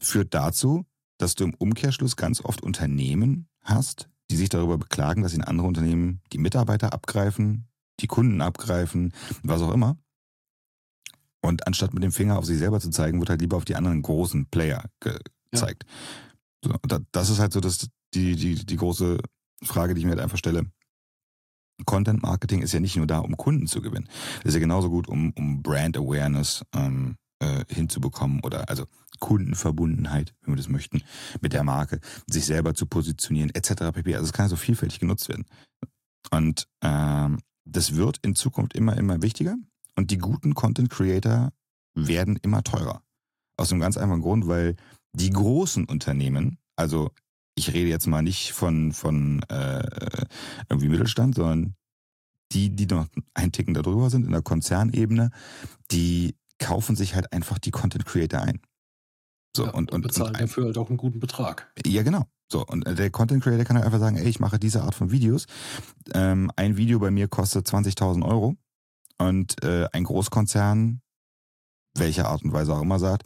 führt 0.00 0.34
dazu, 0.34 0.84
dass 1.18 1.34
du 1.34 1.44
im 1.44 1.54
Umkehrschluss 1.54 2.16
ganz 2.16 2.42
oft 2.42 2.62
Unternehmen 2.62 3.48
hast, 3.62 4.08
die 4.30 4.36
sich 4.36 4.48
darüber 4.48 4.78
beklagen, 4.78 5.22
dass 5.22 5.34
in 5.34 5.42
andere 5.42 5.66
Unternehmen 5.66 6.20
die 6.32 6.38
Mitarbeiter 6.38 6.92
abgreifen, 6.92 7.68
die 8.00 8.06
Kunden 8.06 8.40
abgreifen, 8.40 9.12
was 9.42 9.60
auch 9.60 9.72
immer. 9.72 9.98
Und 11.42 11.66
anstatt 11.66 11.94
mit 11.94 12.02
dem 12.02 12.12
Finger 12.12 12.38
auf 12.38 12.44
sich 12.44 12.58
selber 12.58 12.80
zu 12.80 12.90
zeigen, 12.90 13.18
wird 13.18 13.30
halt 13.30 13.40
lieber 13.40 13.56
auf 13.56 13.64
die 13.64 13.76
anderen 13.76 14.02
großen 14.02 14.46
Player 14.46 14.84
gezeigt. 15.00 15.84
Ja. 16.64 16.78
So, 16.88 16.98
das 17.12 17.30
ist 17.30 17.38
halt 17.38 17.52
so 17.52 17.60
das, 17.60 17.88
die, 18.14 18.36
die, 18.36 18.66
die 18.66 18.76
große 18.76 19.18
Frage, 19.62 19.94
die 19.94 20.00
ich 20.00 20.04
mir 20.04 20.12
halt 20.12 20.20
einfach 20.20 20.38
stelle. 20.38 20.66
Content 21.84 22.22
Marketing 22.22 22.62
ist 22.62 22.72
ja 22.72 22.80
nicht 22.80 22.96
nur 22.96 23.06
da, 23.06 23.18
um 23.18 23.36
Kunden 23.36 23.66
zu 23.66 23.80
gewinnen. 23.80 24.08
Das 24.38 24.46
ist 24.46 24.54
ja 24.54 24.60
genauso 24.60 24.90
gut, 24.90 25.08
um, 25.08 25.32
um 25.36 25.62
Brand 25.62 25.96
Awareness 25.96 26.64
ähm, 26.74 27.16
äh, 27.40 27.64
hinzubekommen 27.68 28.40
oder 28.42 28.68
also 28.68 28.86
Kundenverbundenheit, 29.18 30.34
wenn 30.42 30.54
wir 30.54 30.56
das 30.56 30.68
möchten, 30.68 31.02
mit 31.40 31.52
der 31.52 31.64
Marke, 31.64 32.00
sich 32.26 32.46
selber 32.46 32.74
zu 32.74 32.86
positionieren, 32.86 33.50
etc. 33.50 33.92
pp. 33.92 34.14
Also 34.14 34.26
es 34.26 34.32
kann 34.32 34.48
so 34.48 34.56
vielfältig 34.56 34.98
genutzt 34.98 35.28
werden. 35.28 35.44
Und 36.30 36.66
ähm, 36.82 37.38
das 37.64 37.96
wird 37.96 38.18
in 38.22 38.34
Zukunft 38.34 38.74
immer, 38.74 38.96
immer 38.96 39.22
wichtiger 39.22 39.56
und 39.96 40.10
die 40.10 40.18
guten 40.18 40.54
Content 40.54 40.90
Creator 40.90 41.52
werden 41.94 42.36
immer 42.36 42.62
teurer. 42.62 43.02
Aus 43.56 43.70
einem 43.70 43.80
ganz 43.80 43.96
einfachen 43.96 44.22
Grund, 44.22 44.48
weil 44.48 44.76
die 45.12 45.30
großen 45.30 45.84
Unternehmen, 45.84 46.58
also 46.76 47.10
ich 47.56 47.72
rede 47.72 47.88
jetzt 47.88 48.06
mal 48.06 48.22
nicht 48.22 48.52
von, 48.52 48.92
von 48.92 49.42
äh, 49.48 50.26
irgendwie 50.68 50.88
Mittelstand, 50.88 51.34
sondern 51.34 51.74
die, 52.52 52.70
die 52.74 52.86
noch 52.86 53.06
ein 53.34 53.52
Ticken 53.52 53.74
darüber 53.74 54.10
sind, 54.10 54.24
in 54.24 54.32
der 54.32 54.42
Konzernebene, 54.42 55.30
die 55.90 56.36
kaufen 56.58 56.96
sich 56.96 57.14
halt 57.14 57.32
einfach 57.32 57.58
die 57.58 57.70
Content 57.70 58.06
Creator 58.06 58.40
ein. 58.42 58.60
So, 59.56 59.64
ja, 59.64 59.70
und, 59.72 59.90
und, 59.92 60.02
bezahlen 60.02 60.34
und 60.34 60.40
dafür 60.40 60.66
halt 60.66 60.78
auch 60.78 60.88
einen 60.88 60.96
guten 60.96 61.20
Betrag. 61.20 61.72
Ja, 61.84 62.02
genau. 62.02 62.26
So, 62.52 62.64
und 62.66 62.86
der 62.86 63.10
Content 63.10 63.42
Creator 63.42 63.64
kann 63.64 63.76
halt 63.76 63.86
einfach 63.86 64.00
sagen, 64.00 64.16
ey, 64.16 64.28
ich 64.28 64.40
mache 64.40 64.58
diese 64.58 64.82
Art 64.82 64.94
von 64.94 65.10
Videos. 65.10 65.46
Ähm, 66.14 66.50
ein 66.56 66.76
Video 66.76 66.98
bei 66.98 67.10
mir 67.10 67.28
kostet 67.28 67.66
20.000 67.66 68.24
Euro. 68.24 68.56
Und 69.18 69.62
äh, 69.62 69.86
ein 69.92 70.04
Großkonzern, 70.04 71.02
welcher 71.96 72.28
Art 72.28 72.42
und 72.42 72.52
Weise 72.52 72.74
auch 72.74 72.82
immer 72.82 72.98
sagt, 72.98 73.24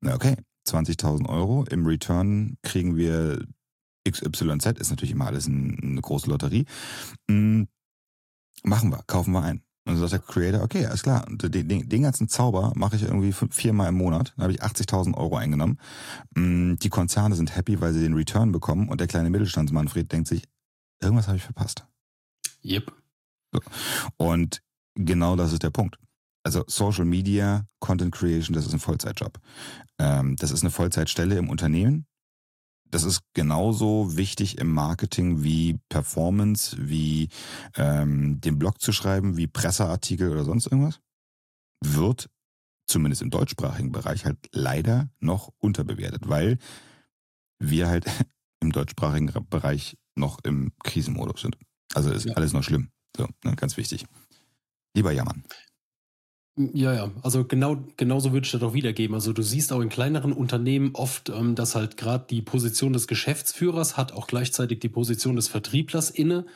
na 0.00 0.14
okay, 0.14 0.36
20.000 0.68 1.28
Euro, 1.28 1.64
im 1.64 1.86
Return 1.86 2.58
kriegen 2.62 2.96
wir 2.96 3.46
XYZ 4.10 4.78
ist 4.78 4.90
natürlich 4.90 5.12
immer 5.12 5.26
alles 5.26 5.46
eine 5.46 6.00
große 6.00 6.28
Lotterie. 6.28 6.64
Mhm. 7.28 7.68
Machen 8.64 8.90
wir, 8.90 9.02
kaufen 9.06 9.32
wir 9.32 9.42
ein. 9.42 9.62
Und 9.88 9.94
dann 9.94 10.06
sagt 10.06 10.12
der 10.12 10.34
Creator, 10.34 10.62
okay, 10.62 10.84
alles 10.84 11.02
klar. 11.02 11.24
Den, 11.30 11.88
den, 11.88 12.02
ganzen 12.02 12.28
Zauber 12.28 12.72
mache 12.76 12.96
ich 12.96 13.04
irgendwie 13.04 13.32
viermal 13.32 13.88
im 13.88 13.94
Monat. 13.94 14.34
Da 14.36 14.42
habe 14.42 14.52
ich 14.52 14.62
80.000 14.62 15.16
Euro 15.16 15.36
eingenommen. 15.36 15.78
Mm, 16.34 16.74
die 16.74 16.90
Konzerne 16.90 17.36
sind 17.36 17.56
happy, 17.56 17.80
weil 17.80 17.94
sie 17.94 18.02
den 18.02 18.12
Return 18.12 18.52
bekommen. 18.52 18.90
Und 18.90 19.00
der 19.00 19.06
kleine 19.06 19.30
Mittelstandsmanfred 19.30 20.12
denkt 20.12 20.28
sich, 20.28 20.44
irgendwas 21.00 21.26
habe 21.26 21.38
ich 21.38 21.42
verpasst. 21.42 21.86
Yep. 22.62 22.92
So. 23.52 23.60
Und 24.18 24.60
genau 24.94 25.36
das 25.36 25.54
ist 25.54 25.62
der 25.62 25.70
Punkt. 25.70 25.98
Also 26.44 26.64
Social 26.66 27.06
Media, 27.06 27.66
Content 27.80 28.12
Creation, 28.12 28.54
das 28.54 28.66
ist 28.66 28.74
ein 28.74 28.80
Vollzeitjob. 28.80 29.38
Ähm, 29.98 30.36
das 30.36 30.50
ist 30.50 30.62
eine 30.62 30.70
Vollzeitstelle 30.70 31.38
im 31.38 31.48
Unternehmen 31.48 32.06
das 32.90 33.04
ist 33.04 33.20
genauso 33.34 34.16
wichtig 34.16 34.58
im 34.58 34.72
Marketing 34.72 35.42
wie 35.42 35.78
Performance, 35.88 36.76
wie 36.78 37.28
ähm, 37.76 38.40
den 38.40 38.58
Blog 38.58 38.80
zu 38.80 38.92
schreiben, 38.92 39.36
wie 39.36 39.46
Presseartikel 39.46 40.30
oder 40.30 40.44
sonst 40.44 40.66
irgendwas. 40.66 41.00
Wird 41.84 42.28
zumindest 42.86 43.22
im 43.22 43.30
deutschsprachigen 43.30 43.92
Bereich 43.92 44.24
halt 44.24 44.38
leider 44.52 45.10
noch 45.20 45.52
unterbewertet, 45.58 46.28
weil 46.28 46.58
wir 47.58 47.88
halt 47.88 48.06
im 48.60 48.72
deutschsprachigen 48.72 49.32
Bereich 49.48 49.96
noch 50.16 50.38
im 50.44 50.72
Krisenmodus 50.82 51.42
sind. 51.42 51.56
Also 51.94 52.10
ist 52.10 52.26
ja. 52.26 52.34
alles 52.34 52.52
noch 52.52 52.62
schlimm. 52.62 52.90
So, 53.16 53.28
ne, 53.44 53.54
ganz 53.56 53.76
wichtig. 53.76 54.06
Lieber 54.94 55.12
jammern. 55.12 55.44
Ja, 56.74 56.92
ja, 56.92 57.10
also 57.22 57.44
genau, 57.44 57.84
genauso 57.96 58.32
würde 58.32 58.46
ich 58.46 58.52
das 58.52 58.62
auch 58.62 58.74
wiedergeben. 58.74 59.14
Also 59.14 59.32
du 59.32 59.42
siehst 59.42 59.72
auch 59.72 59.80
in 59.80 59.88
kleineren 59.88 60.32
Unternehmen 60.32 60.90
oft, 60.94 61.28
ähm, 61.28 61.54
dass 61.54 61.76
halt 61.76 61.96
gerade 61.96 62.26
die 62.28 62.42
Position 62.42 62.92
des 62.92 63.06
Geschäftsführers 63.06 63.96
hat 63.96 64.12
auch 64.12 64.26
gleichzeitig 64.26 64.80
die 64.80 64.88
Position 64.88 65.36
des 65.36 65.46
Vertrieblers 65.46 66.10
inne. 66.10 66.46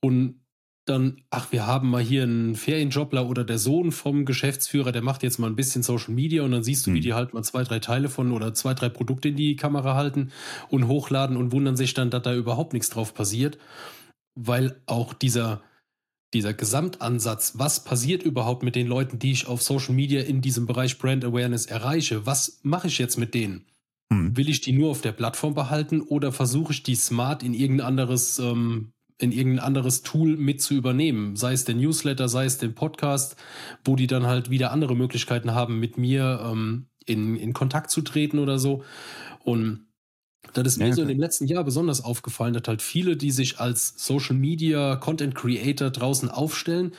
Und 0.00 0.40
dann, 0.86 1.20
ach, 1.30 1.52
wir 1.52 1.66
haben 1.66 1.90
mal 1.90 2.02
hier 2.02 2.22
einen 2.22 2.54
Ferienjobler 2.54 3.28
oder 3.28 3.44
der 3.44 3.58
Sohn 3.58 3.92
vom 3.92 4.24
Geschäftsführer, 4.24 4.92
der 4.92 5.02
macht 5.02 5.22
jetzt 5.22 5.38
mal 5.38 5.48
ein 5.48 5.56
bisschen 5.56 5.82
Social 5.82 6.14
Media 6.14 6.42
und 6.42 6.52
dann 6.52 6.62
siehst 6.62 6.86
du, 6.86 6.92
wie 6.92 6.98
hm. 6.98 7.02
die 7.02 7.14
halt 7.14 7.34
mal 7.34 7.42
zwei, 7.42 7.64
drei 7.64 7.80
Teile 7.80 8.08
von 8.08 8.32
oder 8.32 8.54
zwei, 8.54 8.72
drei 8.72 8.88
Produkte 8.88 9.28
in 9.28 9.36
die 9.36 9.56
Kamera 9.56 9.96
halten 9.96 10.30
und 10.68 10.86
hochladen 10.86 11.36
und 11.36 11.52
wundern 11.52 11.76
sich 11.76 11.92
dann, 11.92 12.08
dass 12.08 12.22
da 12.22 12.34
überhaupt 12.34 12.72
nichts 12.72 12.88
drauf 12.88 13.12
passiert. 13.12 13.58
Weil 14.34 14.80
auch 14.86 15.12
dieser, 15.12 15.60
dieser 16.34 16.54
Gesamtansatz, 16.54 17.54
was 17.56 17.84
passiert 17.84 18.22
überhaupt 18.22 18.62
mit 18.62 18.74
den 18.74 18.86
Leuten, 18.86 19.18
die 19.18 19.32
ich 19.32 19.46
auf 19.46 19.62
Social 19.62 19.94
Media 19.94 20.22
in 20.22 20.40
diesem 20.40 20.66
Bereich 20.66 20.98
Brand 20.98 21.24
Awareness 21.24 21.66
erreiche? 21.66 22.26
Was 22.26 22.60
mache 22.62 22.88
ich 22.88 22.98
jetzt 22.98 23.16
mit 23.16 23.34
denen? 23.34 23.66
Hm. 24.12 24.36
Will 24.36 24.48
ich 24.48 24.60
die 24.60 24.72
nur 24.72 24.90
auf 24.90 25.00
der 25.00 25.12
Plattform 25.12 25.54
behalten 25.54 26.00
oder 26.00 26.32
versuche 26.32 26.72
ich 26.72 26.82
die 26.82 26.94
smart 26.94 27.42
in 27.42 27.54
irgendein 27.54 27.86
anderes, 27.86 28.38
ähm, 28.38 28.92
in 29.18 29.32
irgendein 29.32 29.64
anderes 29.64 30.02
Tool 30.02 30.36
mit 30.36 30.60
zu 30.60 30.74
übernehmen? 30.74 31.36
Sei 31.36 31.52
es 31.52 31.64
der 31.64 31.74
Newsletter, 31.74 32.28
sei 32.28 32.44
es 32.44 32.58
den 32.58 32.74
Podcast, 32.74 33.36
wo 33.84 33.96
die 33.96 34.06
dann 34.06 34.26
halt 34.26 34.50
wieder 34.50 34.72
andere 34.72 34.96
Möglichkeiten 34.96 35.54
haben, 35.54 35.80
mit 35.80 35.96
mir 35.96 36.40
ähm, 36.44 36.86
in, 37.04 37.36
in 37.36 37.52
Kontakt 37.52 37.90
zu 37.90 38.02
treten 38.02 38.38
oder 38.38 38.58
so. 38.58 38.84
Und 39.44 39.85
das 40.62 40.74
ist 40.74 40.78
mir 40.78 40.88
ja, 40.88 40.92
so 40.92 41.02
in 41.02 41.08
dem 41.08 41.20
letzten 41.20 41.46
Jahr 41.46 41.64
besonders 41.64 42.02
aufgefallen, 42.02 42.54
dass 42.54 42.62
halt 42.66 42.82
viele, 42.82 43.16
die 43.16 43.30
sich 43.30 43.58
als 43.58 43.94
Social 43.96 44.36
Media 44.36 44.96
Content 44.96 45.34
Creator 45.34 45.90
draußen 45.90 46.30
aufstellen, 46.30 46.92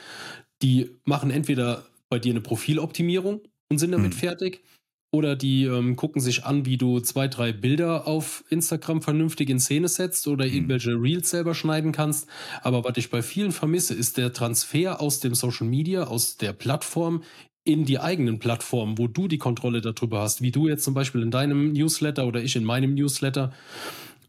die 0.62 0.90
machen 1.04 1.30
entweder 1.30 1.86
bei 2.08 2.18
dir 2.18 2.32
eine 2.32 2.40
Profiloptimierung 2.40 3.40
und 3.70 3.78
sind 3.78 3.92
damit 3.92 4.14
mhm. 4.14 4.18
fertig. 4.18 4.62
Oder 5.10 5.36
die 5.36 5.64
ähm, 5.64 5.96
gucken 5.96 6.20
sich 6.20 6.44
an, 6.44 6.66
wie 6.66 6.76
du 6.76 7.00
zwei, 7.00 7.28
drei 7.28 7.52
Bilder 7.52 8.06
auf 8.06 8.44
Instagram 8.50 9.00
vernünftig 9.00 9.48
in 9.48 9.58
Szene 9.58 9.88
setzt 9.88 10.28
oder 10.28 10.44
mhm. 10.44 10.52
irgendwelche 10.52 10.90
Reels 10.90 11.30
selber 11.30 11.54
schneiden 11.54 11.92
kannst. 11.92 12.26
Aber 12.62 12.84
was 12.84 12.98
ich 12.98 13.08
bei 13.08 13.22
vielen 13.22 13.52
vermisse, 13.52 13.94
ist 13.94 14.18
der 14.18 14.34
Transfer 14.34 15.00
aus 15.00 15.20
dem 15.20 15.34
Social 15.34 15.66
Media, 15.66 16.04
aus 16.04 16.36
der 16.36 16.52
Plattform 16.52 17.22
in 17.68 17.84
die 17.84 18.00
eigenen 18.00 18.38
Plattformen, 18.38 18.96
wo 18.96 19.08
du 19.08 19.28
die 19.28 19.36
Kontrolle 19.36 19.82
darüber 19.82 20.22
hast, 20.22 20.40
wie 20.40 20.50
du 20.50 20.68
jetzt 20.68 20.84
zum 20.84 20.94
Beispiel 20.94 21.20
in 21.20 21.30
deinem 21.30 21.72
Newsletter 21.74 22.26
oder 22.26 22.42
ich 22.42 22.56
in 22.56 22.64
meinem 22.64 22.94
Newsletter. 22.94 23.52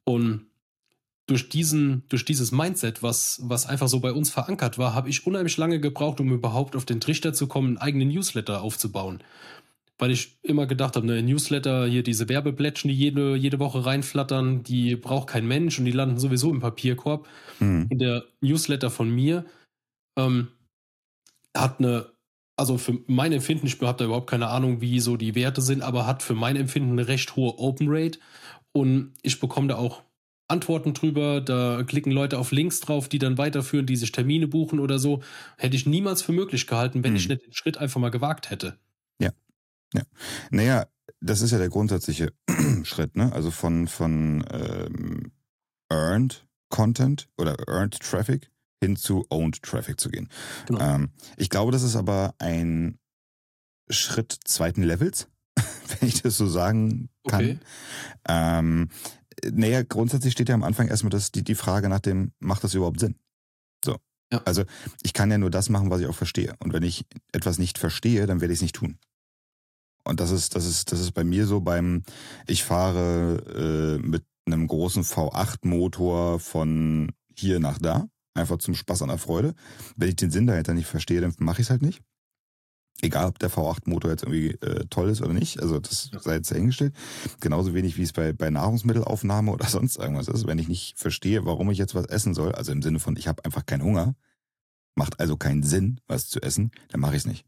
Und 0.04 0.48
durch 1.26 1.48
diesen, 1.48 2.04
durch 2.10 2.26
dieses 2.26 2.52
Mindset, 2.52 3.02
was, 3.02 3.40
was 3.42 3.66
einfach 3.66 3.88
so 3.88 4.02
bei 4.02 4.12
uns 4.12 4.30
verankert 4.30 4.78
war, 4.78 4.94
habe 4.94 5.08
ich 5.08 5.26
unheimlich 5.26 5.56
lange 5.56 5.80
gebraucht, 5.80 6.20
um 6.20 6.34
überhaupt 6.34 6.76
auf 6.76 6.84
den 6.84 7.00
Trichter 7.00 7.32
zu 7.32 7.48
kommen, 7.48 7.68
einen 7.68 7.78
eigenen 7.78 8.10
Newsletter 8.10 8.62
aufzubauen. 8.62 9.24
Weil 9.98 10.12
ich 10.12 10.38
immer 10.42 10.66
gedacht 10.66 10.98
habe, 10.98 11.08
ne, 11.08 11.24
Newsletter, 11.24 11.88
hier 11.88 12.04
diese 12.04 12.28
Werbeblättchen, 12.28 12.90
die 12.90 12.98
jede, 12.98 13.38
jede 13.38 13.60
Woche 13.60 13.86
reinflattern, 13.86 14.64
die 14.64 14.98
braucht 14.98 15.30
kein 15.30 15.48
Mensch 15.48 15.80
und 15.80 15.86
die 15.86 15.92
landen 15.92 16.20
sowieso 16.20 16.52
im 16.52 16.60
Papierkorb. 16.60 17.26
Mhm. 17.60 17.88
Und 17.90 18.00
der 18.00 18.26
Newsletter 18.42 18.90
von 18.90 19.10
mir, 19.10 19.46
ähm, 20.18 20.50
hat 21.56 21.80
eine, 21.80 22.12
also 22.60 22.78
für 22.78 23.00
mein 23.08 23.32
Empfinden, 23.32 23.66
ich 23.66 23.80
habe 23.82 23.98
da 23.98 24.06
überhaupt 24.06 24.30
keine 24.30 24.48
Ahnung, 24.50 24.82
wie 24.82 25.00
so 25.00 25.18
die 25.18 25.34
Werte 25.34 25.62
sind, 25.62 25.82
aber 25.82 26.06
hat 26.06 26.22
für 26.22 26.36
mein 26.36 26.56
Empfinden 26.56 26.92
eine 26.92 27.08
recht 27.08 27.36
hohe 27.36 27.58
Open 27.58 27.88
Rate 27.90 28.20
und 28.74 29.14
ich 29.22 29.40
bekomme 29.40 29.70
da 29.70 29.78
auch 29.78 30.04
Antworten 30.50 30.94
drüber, 30.94 31.42
da 31.42 31.84
klicken 31.84 32.12
Leute 32.12 32.40
auf 32.40 32.52
Links 32.52 32.80
drauf, 32.80 33.08
die 33.08 33.20
dann 33.20 33.38
weiterführen, 33.38 33.86
die 33.86 33.96
sich 33.96 34.12
Termine 34.12 34.48
buchen 34.48 34.80
oder 34.80 34.98
so. 34.98 35.22
Hätte 35.58 35.76
ich 35.76 35.86
niemals 35.86 36.24
für 36.24 36.32
möglich 36.32 36.66
gehalten, 36.66 37.04
wenn 37.04 37.12
hm. 37.12 37.18
ich 37.18 37.30
nicht 37.30 37.46
den 37.46 37.54
Schritt 37.54 37.78
einfach 37.78 38.02
mal 38.02 38.10
gewagt 38.10 38.50
hätte. 38.50 38.78
Ja. 39.22 39.30
Ja. 39.94 40.02
Naja, 40.50 40.88
das 41.22 41.42
ist 41.42 41.52
ja 41.52 41.60
der 41.60 41.70
grundsätzliche 41.70 42.34
Schritt, 42.84 43.16
ne? 43.16 43.32
Also 43.32 43.52
von, 43.52 43.88
von 43.88 44.44
ähm, 44.52 45.32
Earned 45.90 46.46
Content 46.70 47.30
oder 47.38 47.56
Earned 47.68 48.00
Traffic 48.00 48.50
hin 48.82 48.96
zu 48.96 49.26
Owned 49.30 49.62
Traffic 49.62 50.00
zu 50.00 50.10
gehen. 50.10 50.30
Genau. 50.68 50.80
Ähm, 50.80 51.10
ich 51.38 51.50
glaube, 51.50 51.72
das 51.72 51.84
ist 51.84 51.96
aber 51.96 52.34
ein 52.40 52.98
Schritt 53.90 54.38
zweiten 54.46 54.84
Levels, 54.84 55.28
wenn 56.00 56.08
ich 56.08 56.22
das 56.22 56.38
so 56.38 56.48
sagen 56.48 57.10
kann. 57.28 57.42
Okay. 57.42 57.60
Ähm, 58.28 58.90
naja, 59.52 59.84
grundsätzlich 59.84 60.34
steht 60.34 60.50
ja 60.50 60.56
am 60.56 60.64
Anfang 60.64 60.88
erstmal 60.88 61.12
das, 61.12 61.32
die, 61.32 61.44
die 61.44 61.56
Frage 61.56 61.90
nach 61.90 62.00
dem, 62.00 62.34
macht 62.40 62.64
das 62.64 62.74
überhaupt 62.74 63.00
Sinn? 63.00 63.16
So. 63.84 63.98
Ja. 64.32 64.42
Also 64.46 64.64
ich 65.02 65.14
kann 65.14 65.32
ja 65.32 65.38
nur 65.38 65.50
das 65.50 65.70
machen, 65.70 65.90
was 65.90 66.02
ich 66.02 66.08
auch 66.08 66.16
verstehe. 66.16 66.56
Und 66.60 66.74
wenn 66.74 66.84
ich 66.84 67.06
etwas 67.32 67.58
nicht 67.58 67.78
verstehe, 67.78 68.28
dann 68.28 68.42
werde 68.42 68.54
ich 68.54 68.60
es 68.60 68.64
nicht 68.64 68.76
tun. 68.76 68.98
Und 70.04 70.20
das 70.20 70.32
ist, 70.32 70.56
das 70.56 70.66
ist, 70.66 70.92
das 70.92 71.00
ist 71.00 71.12
bei 71.12 71.24
mir 71.24 71.46
so 71.46 71.62
beim, 71.62 72.04
ich 72.48 72.64
fahre 72.64 73.98
äh, 74.00 74.06
mit 74.06 74.24
einem 74.46 74.68
großen 74.68 75.04
V8-Motor 75.04 76.40
von 76.40 77.12
hier 77.36 77.60
nach 77.60 77.78
da, 77.78 78.10
einfach 78.40 78.58
zum 78.58 78.76
Spaß 78.76 79.02
an 79.02 79.10
der 79.10 79.18
Freude. 79.18 79.54
Wenn 79.96 80.10
ich 80.10 80.16
den 80.16 80.32
Sinn 80.32 80.48
dahinter 80.48 80.74
nicht 80.74 80.88
verstehe, 80.88 81.22
dann 81.22 81.34
mache 81.40 81.62
ich 81.62 81.68
es 81.68 81.70
halt 81.70 81.82
nicht. 81.82 82.02
Egal, 83.02 83.28
ob 83.28 83.40
der 83.40 83.50
V8-Motor 83.50 84.12
jetzt 84.12 84.24
irgendwie 84.24 84.50
äh, 84.66 84.86
toll 84.90 85.10
ist 85.10 85.22
oder 85.22 85.34
nicht, 85.34 85.62
also 85.62 85.80
das 85.80 86.10
sei 86.20 86.36
jetzt 86.36 86.52
dahingestellt. 86.52 86.94
Genauso 87.40 87.74
wenig 87.74 87.98
wie 87.98 88.04
es 88.04 88.12
bei, 88.12 88.34
bei 88.34 88.50
Nahrungsmittelaufnahme 88.50 89.52
oder 89.54 89.68
sonst 89.68 89.98
irgendwas 89.98 90.28
ist. 90.28 90.48
Wenn 90.48 90.60
ich 90.60 90.68
nicht 90.68 90.98
verstehe, 90.98 91.46
warum 91.46 91.72
ich 91.72 91.78
jetzt 91.78 91.96
was 91.96 92.06
essen 92.08 92.34
soll, 92.34 92.54
also 92.54 92.72
im 92.72 92.82
Sinne 92.82 93.00
von, 93.00 93.16
ich 93.16 93.28
habe 93.28 93.46
einfach 93.46 93.66
keinen 93.66 93.84
Hunger, 93.84 94.16
macht 94.96 95.20
also 95.20 95.38
keinen 95.38 95.64
Sinn, 95.64 96.02
was 96.08 96.28
zu 96.28 96.42
essen, 96.42 96.72
dann 96.90 97.00
mache 97.00 97.16
ich 97.16 97.24
es 97.24 97.28
nicht. 97.28 97.46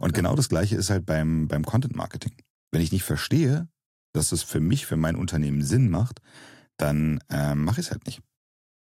Und 0.00 0.14
genau 0.14 0.34
das 0.36 0.48
Gleiche 0.48 0.76
ist 0.76 0.88
halt 0.88 1.04
beim, 1.04 1.48
beim 1.48 1.64
Content 1.64 1.94
Marketing. 1.94 2.32
Wenn 2.70 2.80
ich 2.80 2.92
nicht 2.92 3.02
verstehe, 3.02 3.68
dass 4.14 4.32
es 4.32 4.42
für 4.42 4.60
mich, 4.60 4.86
für 4.86 4.96
mein 4.96 5.16
Unternehmen 5.16 5.62
Sinn 5.62 5.90
macht, 5.90 6.20
dann 6.76 7.20
äh, 7.28 7.54
mache 7.54 7.80
ich 7.80 7.86
es 7.86 7.92
halt 7.92 8.06
nicht. 8.06 8.22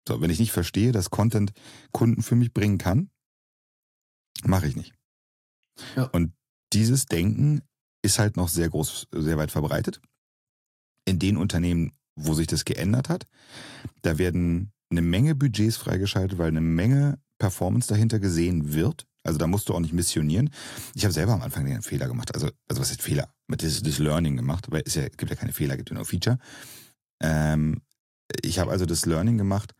So, 0.08 0.22
wenn 0.22 0.30
ich 0.30 0.40
nicht 0.40 0.52
verstehe, 0.52 0.90
dass 0.90 1.10
Content 1.10 1.52
Kunden 1.92 2.22
für 2.22 2.34
mich 2.34 2.54
bringen 2.54 2.78
kann, 2.78 3.10
mache 4.42 4.66
ich 4.66 4.74
nicht. 4.74 4.94
Ja. 5.96 6.04
Und 6.04 6.32
dieses 6.72 7.04
Denken 7.04 7.60
ist 8.00 8.18
halt 8.18 8.38
noch 8.38 8.48
sehr 8.48 8.70
groß, 8.70 9.08
sehr 9.12 9.36
weit 9.36 9.50
verbreitet. 9.50 10.00
In 11.04 11.18
den 11.18 11.36
Unternehmen, 11.36 11.92
wo 12.16 12.32
sich 12.32 12.46
das 12.46 12.64
geändert 12.64 13.10
hat, 13.10 13.26
da 14.00 14.16
werden 14.16 14.72
eine 14.90 15.02
Menge 15.02 15.34
Budgets 15.34 15.76
freigeschaltet, 15.76 16.38
weil 16.38 16.48
eine 16.48 16.62
Menge 16.62 17.20
Performance 17.38 17.88
dahinter 17.88 18.18
gesehen 18.18 18.72
wird. 18.72 19.06
Also 19.24 19.38
da 19.38 19.46
musst 19.46 19.68
du 19.68 19.74
auch 19.74 19.80
nicht 19.80 19.92
missionieren. 19.92 20.48
Ich 20.94 21.04
habe 21.04 21.12
selber 21.12 21.34
am 21.34 21.42
Anfang 21.42 21.66
den 21.66 21.82
Fehler 21.82 22.08
gemacht. 22.08 22.34
Also, 22.34 22.48
also 22.66 22.80
was 22.80 22.90
ist 22.90 23.02
Fehler? 23.02 23.30
Mit 23.46 23.62
das, 23.62 23.82
das 23.82 23.98
Learning 23.98 24.38
gemacht, 24.38 24.70
weil 24.70 24.84
es 24.86 24.94
ja, 24.94 25.06
gibt 25.06 25.28
ja 25.28 25.36
keine 25.36 25.52
Fehler, 25.52 25.76
gibt 25.76 25.90
ja 25.90 25.96
nur 25.96 26.06
Feature. 26.06 26.38
Ähm, 27.20 27.82
ich 28.42 28.58
habe 28.58 28.70
also 28.70 28.86
das 28.86 29.04
Learning 29.04 29.36
gemacht, 29.36 29.74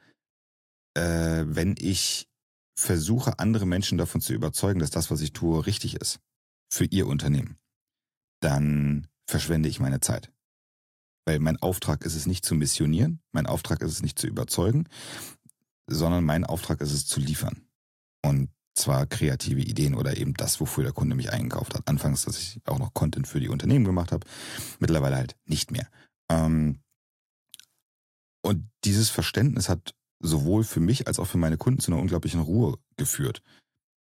äh, 0.99 1.45
wenn 1.47 1.76
ich 1.78 2.28
versuche, 2.76 3.38
andere 3.38 3.67
Menschen 3.67 3.99
davon 3.99 4.21
zu 4.21 4.33
überzeugen, 4.33 4.81
dass 4.81 4.90
das, 4.90 5.11
was 5.11 5.21
ich 5.21 5.33
tue, 5.33 5.67
richtig 5.67 5.97
ist 5.97 6.21
für 6.71 6.85
ihr 6.85 7.07
Unternehmen, 7.07 7.57
dann 8.40 9.07
verschwende 9.26 9.69
ich 9.69 9.81
meine 9.81 10.00
Zeit. 10.00 10.33
Weil 11.25 11.38
mein 11.40 11.57
Auftrag 11.59 12.05
ist 12.05 12.14
es 12.14 12.26
nicht 12.26 12.45
zu 12.45 12.55
missionieren, 12.55 13.21
mein 13.33 13.47
Auftrag 13.47 13.83
ist 13.83 13.93
es 13.93 14.02
nicht 14.02 14.19
zu 14.19 14.26
überzeugen, 14.26 14.88
sondern 15.87 16.25
mein 16.25 16.45
Auftrag 16.45 16.81
ist 16.81 16.93
es 16.93 17.07
zu 17.07 17.21
liefern. 17.21 17.66
Und 18.25 18.51
zwar 18.75 19.07
kreative 19.07 19.61
Ideen 19.61 19.94
oder 19.94 20.16
eben 20.16 20.35
das, 20.35 20.61
wofür 20.61 20.85
der 20.85 20.92
Kunde 20.92 21.16
mich 21.16 21.33
eingekauft 21.33 21.75
hat. 21.75 21.88
Anfangs, 21.88 22.25
dass 22.25 22.38
ich 22.38 22.61
auch 22.66 22.79
noch 22.79 22.94
Content 22.94 23.27
für 23.27 23.40
die 23.40 23.49
Unternehmen 23.49 23.85
gemacht 23.85 24.12
habe, 24.12 24.27
mittlerweile 24.79 25.16
halt 25.16 25.37
nicht 25.44 25.70
mehr. 25.70 25.88
Ähm, 26.31 26.81
und 28.42 28.70
dieses 28.85 29.11
Verständnis 29.11 29.68
hat 29.68 29.94
sowohl 30.20 30.64
für 30.64 30.81
mich 30.81 31.07
als 31.07 31.18
auch 31.18 31.26
für 31.26 31.38
meine 31.38 31.57
Kunden 31.57 31.81
zu 31.81 31.92
einer 31.92 32.00
unglaublichen 32.00 32.40
Ruhe 32.40 32.78
geführt. 32.96 33.42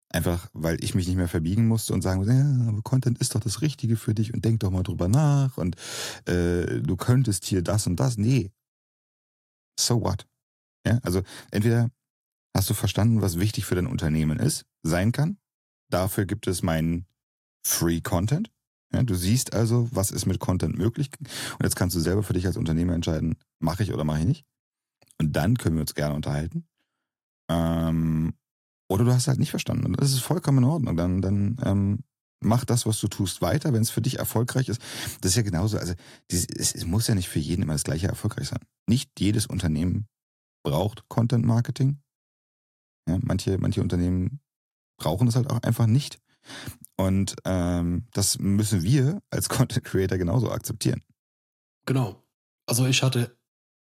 Einfach, 0.09 0.49
weil 0.53 0.81
ich 0.83 0.95
mich 0.95 1.07
nicht 1.07 1.17
mehr 1.17 1.27
verbiegen 1.27 1.67
musste 1.67 1.93
und 1.93 2.01
sagen, 2.01 2.23
ja, 2.23 2.69
aber 2.69 2.81
Content 2.81 3.19
ist 3.19 3.35
doch 3.35 3.41
das 3.41 3.61
Richtige 3.61 3.97
für 3.97 4.13
dich 4.13 4.33
und 4.33 4.45
denk 4.45 4.61
doch 4.61 4.71
mal 4.71 4.83
drüber 4.83 5.09
nach 5.09 5.57
und 5.57 5.75
äh, 6.25 6.81
du 6.81 6.95
könntest 6.95 7.45
hier 7.45 7.61
das 7.61 7.87
und 7.87 7.99
das. 7.99 8.17
Nee. 8.17 8.51
So 9.77 10.01
what? 10.01 10.25
Ja, 10.85 10.99
also 11.03 11.23
entweder 11.51 11.91
hast 12.55 12.69
du 12.69 12.73
verstanden, 12.73 13.21
was 13.21 13.37
wichtig 13.37 13.65
für 13.65 13.75
dein 13.75 13.85
Unternehmen 13.87 14.39
ist, 14.39 14.65
sein 14.81 15.11
kann. 15.11 15.37
Dafür 15.89 16.25
gibt 16.25 16.47
es 16.47 16.63
meinen 16.63 17.05
Free 17.65 18.01
Content. 18.01 18.49
Ja, 18.93 19.03
du 19.03 19.15
siehst 19.15 19.53
also, 19.53 19.89
was 19.91 20.11
ist 20.11 20.25
mit 20.25 20.39
Content 20.39 20.77
möglich. 20.77 21.09
Und 21.19 21.63
jetzt 21.63 21.75
kannst 21.75 21.95
du 21.95 21.99
selber 21.99 22.23
für 22.23 22.33
dich 22.33 22.47
als 22.47 22.55
Unternehmer 22.55 22.93
entscheiden, 22.93 23.35
mache 23.59 23.83
ich 23.83 23.93
oder 23.93 24.05
mache 24.05 24.19
ich 24.19 24.25
nicht. 24.25 24.45
Und 25.19 25.33
dann 25.33 25.57
können 25.57 25.75
wir 25.75 25.81
uns 25.81 25.95
gerne 25.95 26.15
unterhalten. 26.15 26.67
Ähm, 27.49 28.33
oder 28.89 29.03
du 29.03 29.13
hast 29.13 29.27
halt 29.27 29.39
nicht 29.39 29.51
verstanden. 29.51 29.85
Und 29.85 29.99
das 29.99 30.11
ist 30.11 30.21
vollkommen 30.21 30.59
in 30.59 30.63
Ordnung. 30.65 30.95
Dann, 30.95 31.21
dann 31.21 31.57
ähm, 31.63 32.03
mach 32.39 32.65
das, 32.65 32.85
was 32.85 32.99
du 32.99 33.07
tust, 33.07 33.41
weiter, 33.41 33.73
wenn 33.73 33.81
es 33.81 33.89
für 33.89 34.01
dich 34.01 34.19
erfolgreich 34.19 34.69
ist. 34.69 34.81
Das 35.21 35.31
ist 35.31 35.37
ja 35.37 35.41
genauso. 35.41 35.77
Also 35.77 35.93
es, 36.29 36.45
es 36.45 36.85
muss 36.85 37.07
ja 37.07 37.15
nicht 37.15 37.29
für 37.29 37.39
jeden 37.39 37.63
immer 37.63 37.73
das 37.73 37.83
gleiche 37.83 38.07
erfolgreich 38.07 38.47
sein. 38.47 38.59
Nicht 38.87 39.19
jedes 39.19 39.45
Unternehmen 39.45 40.07
braucht 40.63 41.07
Content 41.09 41.45
Marketing. 41.45 42.01
Ja, 43.09 43.17
manche, 43.21 43.57
manche 43.57 43.81
Unternehmen 43.81 44.41
brauchen 44.99 45.27
es 45.27 45.35
halt 45.35 45.49
auch 45.49 45.61
einfach 45.63 45.87
nicht. 45.87 46.19
Und 46.97 47.35
ähm, 47.45 48.07
das 48.13 48.39
müssen 48.39 48.83
wir 48.83 49.21
als 49.29 49.49
Content 49.49 49.85
Creator 49.85 50.17
genauso 50.17 50.51
akzeptieren. 50.51 51.03
Genau. 51.85 52.23
Also 52.65 52.85
ich 52.85 53.01
hatte 53.03 53.36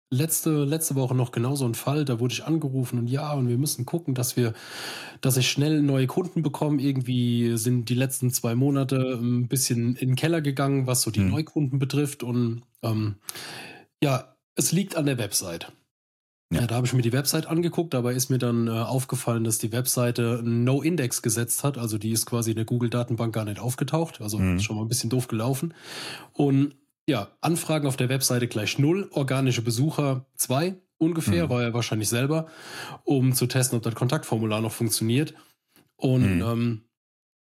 letzte, 0.09 0.63
letzte 0.63 0.95
Woche 0.95 1.15
noch 1.15 1.31
genauso 1.31 1.65
ein 1.65 1.75
Fall, 1.75 2.05
da 2.05 2.19
wurde 2.19 2.33
ich 2.33 2.45
angerufen 2.45 2.99
und 2.99 3.07
ja, 3.07 3.33
und 3.33 3.47
wir 3.47 3.57
müssen 3.57 3.85
gucken, 3.85 4.13
dass 4.13 4.37
wir, 4.37 4.53
dass 5.21 5.37
ich 5.37 5.49
schnell 5.49 5.81
neue 5.81 6.07
Kunden 6.07 6.43
bekomme. 6.43 6.81
Irgendwie 6.81 7.57
sind 7.57 7.89
die 7.89 7.95
letzten 7.95 8.31
zwei 8.31 8.55
Monate 8.55 9.19
ein 9.19 9.47
bisschen 9.47 9.95
in 9.95 10.09
den 10.09 10.15
Keller 10.15 10.41
gegangen, 10.41 10.87
was 10.87 11.01
so 11.01 11.11
die 11.11 11.21
hm. 11.21 11.29
Neukunden 11.29 11.79
betrifft. 11.79 12.23
Und 12.23 12.63
ähm, 12.83 13.15
ja, 14.01 14.35
es 14.55 14.71
liegt 14.71 14.95
an 14.95 15.05
der 15.05 15.17
Website. 15.17 15.71
Ja. 16.53 16.61
ja 16.61 16.67
da 16.67 16.75
habe 16.75 16.85
ich 16.85 16.93
mir 16.93 17.01
die 17.01 17.13
Website 17.13 17.47
angeguckt, 17.47 17.93
dabei 17.93 18.13
ist 18.13 18.29
mir 18.29 18.37
dann 18.37 18.67
äh, 18.67 18.71
aufgefallen, 18.71 19.43
dass 19.43 19.57
die 19.57 19.71
Webseite 19.71 20.41
No-Index 20.43 21.23
gesetzt 21.23 21.63
hat. 21.63 21.77
Also 21.77 21.97
die 21.97 22.11
ist 22.11 22.25
quasi 22.27 22.51
in 22.51 22.57
der 22.57 22.65
Google-Datenbank 22.65 23.33
gar 23.33 23.45
nicht 23.45 23.59
aufgetaucht. 23.59 24.21
Also 24.21 24.37
hm. 24.37 24.57
ist 24.57 24.63
schon 24.63 24.75
mal 24.75 24.83
ein 24.83 24.89
bisschen 24.89 25.09
doof 25.09 25.27
gelaufen. 25.27 25.73
Und 26.33 26.75
ja, 27.07 27.31
Anfragen 27.41 27.87
auf 27.87 27.97
der 27.97 28.09
Webseite 28.09 28.47
gleich 28.47 28.79
null, 28.79 29.09
organische 29.11 29.61
Besucher 29.61 30.25
zwei 30.35 30.75
ungefähr, 30.97 31.45
mhm. 31.45 31.49
war 31.49 31.63
er 31.63 31.73
wahrscheinlich 31.73 32.09
selber, 32.09 32.47
um 33.03 33.33
zu 33.33 33.47
testen, 33.47 33.77
ob 33.77 33.83
das 33.83 33.95
Kontaktformular 33.95 34.61
noch 34.61 34.71
funktioniert. 34.71 35.33
Und 35.97 36.37
mhm. 36.37 36.41
ähm, 36.41 36.81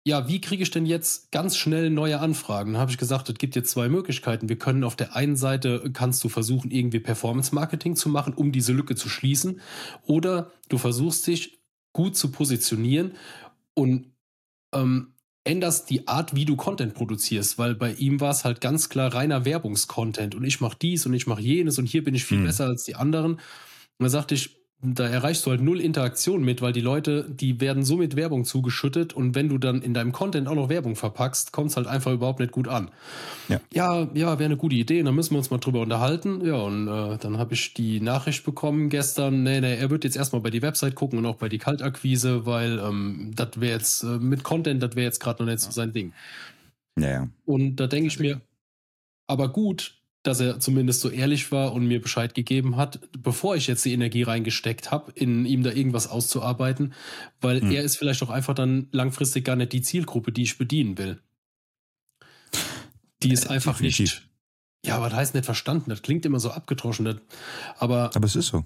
ja, 0.06 0.28
wie 0.28 0.40
kriege 0.40 0.62
ich 0.62 0.70
denn 0.70 0.87
jetzt 0.87 1.32
ganz 1.32 1.56
schnell 1.56 1.90
neue 1.90 2.20
Anfragen? 2.20 2.74
Da 2.74 2.78
habe 2.78 2.92
ich 2.92 2.98
gesagt, 2.98 3.28
es 3.28 3.35
gibt 3.37 3.56
jetzt 3.56 3.72
zwei 3.72 3.88
Möglichkeiten. 3.88 4.48
Wir 4.48 4.59
können 4.59 4.85
auf 4.85 4.94
der 4.94 5.16
einen 5.16 5.37
Seite, 5.37 5.90
kannst 5.92 6.22
du 6.22 6.28
versuchen, 6.28 6.70
irgendwie 6.70 7.00
Performance-Marketing 7.00 7.96
zu 7.96 8.09
machen, 8.09 8.32
um 8.32 8.52
diese 8.52 8.72
Lücke 8.72 8.94
zu 8.94 9.09
schließen. 9.09 9.61
Oder 10.02 10.52
du 10.68 10.78
versuchst 10.78 11.26
dich 11.26 11.61
gut 11.92 12.16
zu 12.16 12.30
positionieren 12.30 13.16
und 13.74 14.12
ähm, 14.72 15.15
änderst 15.46 15.88
die 15.90 16.09
Art, 16.09 16.35
wie 16.35 16.44
du 16.44 16.56
Content 16.56 16.94
produzierst, 16.94 17.59
weil 17.59 17.74
bei 17.74 17.92
ihm 17.92 18.20
war 18.20 18.30
es 18.30 18.44
halt 18.44 18.61
ganz 18.61 18.88
klar 18.88 19.14
reiner 19.14 19.44
Werbungskontent 19.44 20.35
und 20.35 20.44
ich 20.44 20.61
mache 20.61 20.76
dies 20.80 21.06
und 21.06 21.14
ich 21.14 21.26
mache 21.26 21.40
jenes 21.40 21.78
und 21.78 21.87
hier 21.87 22.04
bin 22.04 22.14
ich 22.14 22.24
viel 22.24 22.38
mhm. 22.38 22.46
besser 22.46 22.66
als 22.66 22.85
die 22.85 22.96
anderen. 22.96 23.35
Und 23.35 23.40
da 24.04 24.09
sagte 24.09 24.35
ich, 24.35 24.56
da 24.83 25.07
erreichst 25.09 25.47
du 25.47 25.51
halt 25.51 25.62
null 25.62 25.81
Interaktion 25.81 26.45
mit, 26.45 26.61
weil 26.61 26.73
die 26.73 26.83
Leute, 26.83 27.27
die 27.29 27.61
werden 27.61 27.83
so 27.83 27.97
mit 27.97 28.15
Werbung 28.15 28.45
zugeschüttet 28.45 29.15
und 29.15 29.35
wenn 29.35 29.49
du 29.49 29.57
dann 29.57 29.81
in 29.81 29.95
deinem 29.95 30.12
Content 30.12 30.49
auch 30.49 30.55
noch 30.55 30.69
Werbung 30.69 30.97
verpackst, 30.97 31.53
kommt 31.53 31.71
es 31.71 31.77
halt 31.77 31.87
einfach 31.87 32.12
überhaupt 32.12 32.41
nicht 32.41 32.53
gut 32.53 32.69
an. 32.69 32.91
Ja, 33.49 33.61
ja, 33.73 34.09
ja 34.12 34.39
wäre 34.39 34.45
eine 34.45 34.59
gute 34.59 34.77
Idee, 34.77 35.03
dann 35.03 35.15
müssen 35.15 35.33
wir 35.33 35.39
uns 35.39 35.51
mal 35.51 35.59
drüber 35.59 35.81
unterhalten. 35.81 36.45
Ja, 36.45 36.57
und 36.57 36.89
äh, 36.89 37.17
dann 37.17 37.39
habe 37.39 37.55
ich 37.55 37.73
die 37.73 38.01
Nachricht 38.01 38.45
bekommen 38.45 38.91
gestern, 38.91 39.43
nee, 39.43 39.61
nee, 39.61 39.77
er 39.77 39.89
wird 39.89 40.05
jetzt 40.05 40.17
erstmal 40.17 40.43
bei 40.43 40.51
die 40.51 40.62
Website 40.62 40.95
gucken 40.95 41.19
und 41.19 41.27
auch 41.27 41.37
bei 41.37 41.49
die 41.49 41.59
Kaltakquise, 41.59 42.45
weil 42.45 42.79
ähm, 42.79 43.33
das 43.35 43.59
wäre 43.59 43.73
jetzt 43.73 44.03
äh, 44.03 44.19
mit 44.19 44.45
Content, 44.45 44.83
das 44.83 44.95
wäre 44.95 45.07
jetzt 45.07 45.21
gerade 45.21 45.43
noch 45.43 45.51
nicht 45.51 45.61
so 45.61 45.71
sein 45.71 45.95
Ding. 45.95 46.12
Ja, 46.99 47.09
ja. 47.09 47.29
Und 47.47 47.77
da 47.77 47.87
denke 47.87 48.09
ich 48.09 48.19
mir, 48.19 48.43
aber 49.27 49.49
gut, 49.49 49.95
dass 50.27 50.41
er 50.41 50.59
zumindest 50.59 51.01
so 51.01 51.09
ehrlich 51.09 51.53
war 51.53 51.73
und 51.73 51.87
mir 51.87 52.01
Bescheid 52.01 52.35
gegeben 52.35 52.77
hat, 52.77 53.01
bevor 53.19 53.57
ich 53.57 53.67
jetzt 53.67 53.85
die 53.85 53.93
Energie 53.93 54.23
reingesteckt 54.23 54.91
habe, 54.91 55.12
in 55.15 55.47
ihm 55.47 55.62
da 55.62 55.71
irgendwas 55.71 56.09
auszuarbeiten, 56.09 56.95
weil 57.41 57.61
hm. 57.61 57.71
er 57.71 57.83
ist 57.83 57.97
vielleicht 57.97 58.23
auch 58.23 58.31
einfach 58.31 58.55
dann 58.55 58.89
langfristig 58.91 59.45
gar 59.45 59.57
nicht 59.57 59.73
die 59.73 59.83
Zielgruppe, 59.83 60.33
die 60.33 60.43
ich 60.43 60.59
bedienen 60.59 60.99
will. 60.99 61.21
Die 63.23 63.33
ist 63.33 63.47
äh, 63.47 63.51
einfach 63.51 63.75
Definitiv. 63.75 64.01
nicht. 64.01 64.29
Ja, 64.85 64.97
aber 64.97 65.09
das 65.09 65.19
heißt 65.19 65.35
nicht 65.35 65.45
verstanden. 65.45 65.91
Das 65.91 66.03
klingt 66.03 66.25
immer 66.27 66.41
so 66.41 66.51
abgedroschen. 66.51 67.21
aber, 67.79 68.11
aber 68.15 68.27
es 68.27 68.37
ist 68.37 68.49
so. 68.49 68.65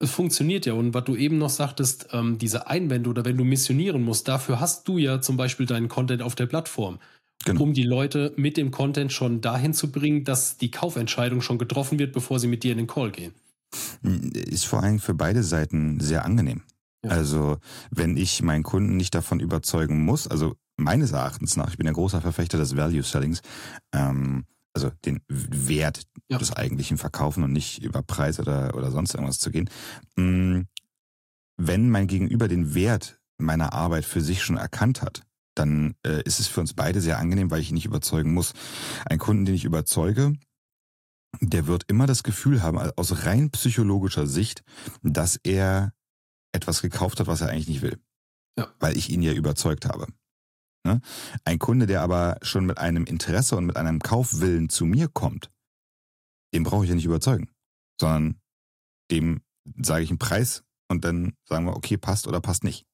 Es 0.00 0.10
funktioniert 0.10 0.66
ja. 0.66 0.72
Und 0.72 0.94
was 0.94 1.04
du 1.04 1.14
eben 1.14 1.38
noch 1.38 1.50
sagtest, 1.50 2.08
ähm, 2.12 2.38
diese 2.38 2.66
Einwände 2.66 3.08
oder 3.08 3.24
wenn 3.24 3.36
du 3.36 3.44
missionieren 3.44 4.02
musst, 4.02 4.26
dafür 4.26 4.58
hast 4.58 4.88
du 4.88 4.98
ja 4.98 5.20
zum 5.20 5.36
Beispiel 5.36 5.66
deinen 5.66 5.88
Content 5.88 6.22
auf 6.22 6.34
der 6.34 6.46
Plattform. 6.46 6.98
Genau. 7.44 7.62
Um 7.62 7.72
die 7.72 7.82
Leute 7.82 8.32
mit 8.36 8.56
dem 8.56 8.70
Content 8.70 9.12
schon 9.12 9.40
dahin 9.40 9.74
zu 9.74 9.90
bringen, 9.90 10.24
dass 10.24 10.56
die 10.56 10.70
Kaufentscheidung 10.70 11.40
schon 11.40 11.58
getroffen 11.58 11.98
wird, 11.98 12.12
bevor 12.12 12.38
sie 12.38 12.46
mit 12.46 12.62
dir 12.62 12.72
in 12.72 12.78
den 12.78 12.86
Call 12.86 13.10
gehen. 13.10 13.32
Ist 14.02 14.66
vor 14.66 14.82
allem 14.82 14.98
für 14.98 15.14
beide 15.14 15.42
Seiten 15.42 15.98
sehr 16.00 16.24
angenehm. 16.24 16.62
Ja. 17.04 17.10
Also, 17.10 17.58
wenn 17.90 18.16
ich 18.16 18.42
meinen 18.42 18.62
Kunden 18.62 18.96
nicht 18.96 19.14
davon 19.14 19.40
überzeugen 19.40 20.04
muss, 20.04 20.28
also 20.28 20.54
meines 20.76 21.12
Erachtens 21.12 21.56
nach, 21.56 21.70
ich 21.70 21.78
bin 21.78 21.88
ein 21.88 21.94
großer 21.94 22.20
Verfechter 22.20 22.58
des 22.58 22.76
Value 22.76 23.02
Sellings, 23.02 23.42
ähm, 23.92 24.44
also 24.74 24.90
den 25.04 25.20
Wert 25.28 26.02
ja. 26.28 26.38
des 26.38 26.52
eigentlichen 26.52 26.96
Verkaufen 26.96 27.44
und 27.44 27.52
nicht 27.52 27.82
über 27.82 28.02
Preis 28.02 28.38
oder, 28.40 28.74
oder 28.74 28.90
sonst 28.90 29.14
irgendwas 29.14 29.38
zu 29.38 29.50
gehen. 29.50 29.68
Mm, 30.16 30.62
wenn 31.56 31.90
mein 31.90 32.06
Gegenüber 32.06 32.48
den 32.48 32.74
Wert 32.74 33.20
meiner 33.38 33.72
Arbeit 33.72 34.04
für 34.04 34.20
sich 34.20 34.42
schon 34.42 34.56
erkannt 34.56 35.02
hat, 35.02 35.22
dann 35.54 35.94
äh, 36.06 36.22
ist 36.22 36.40
es 36.40 36.48
für 36.48 36.60
uns 36.60 36.74
beide 36.74 37.00
sehr 37.00 37.18
angenehm, 37.18 37.50
weil 37.50 37.60
ich 37.60 37.70
ihn 37.70 37.74
nicht 37.74 37.86
überzeugen 37.86 38.32
muss. 38.32 38.54
Ein 39.04 39.18
Kunden, 39.18 39.44
den 39.44 39.54
ich 39.54 39.64
überzeuge, 39.64 40.34
der 41.40 41.66
wird 41.66 41.84
immer 41.88 42.06
das 42.06 42.22
Gefühl 42.22 42.62
haben, 42.62 42.78
aus 42.78 43.26
rein 43.26 43.50
psychologischer 43.50 44.26
Sicht, 44.26 44.62
dass 45.02 45.36
er 45.36 45.92
etwas 46.52 46.82
gekauft 46.82 47.20
hat, 47.20 47.26
was 47.26 47.40
er 47.40 47.48
eigentlich 47.48 47.68
nicht 47.68 47.82
will. 47.82 47.98
Ja. 48.58 48.72
Weil 48.80 48.96
ich 48.96 49.10
ihn 49.10 49.22
ja 49.22 49.32
überzeugt 49.32 49.86
habe. 49.86 50.06
Ne? 50.84 51.00
Ein 51.44 51.58
Kunde, 51.58 51.86
der 51.86 52.02
aber 52.02 52.38
schon 52.42 52.66
mit 52.66 52.78
einem 52.78 53.04
Interesse 53.04 53.56
und 53.56 53.66
mit 53.66 53.76
einem 53.76 54.00
Kaufwillen 54.00 54.68
zu 54.68 54.84
mir 54.84 55.08
kommt, 55.08 55.50
den 56.54 56.64
brauche 56.64 56.84
ich 56.84 56.90
ja 56.90 56.94
nicht 56.94 57.06
überzeugen, 57.06 57.50
sondern 57.98 58.40
dem 59.10 59.42
sage 59.80 60.04
ich 60.04 60.10
einen 60.10 60.18
Preis 60.18 60.64
und 60.88 61.04
dann 61.04 61.34
sagen 61.48 61.64
wir, 61.64 61.76
okay, 61.76 61.96
passt 61.96 62.26
oder 62.26 62.40
passt 62.40 62.64
nicht. 62.64 62.86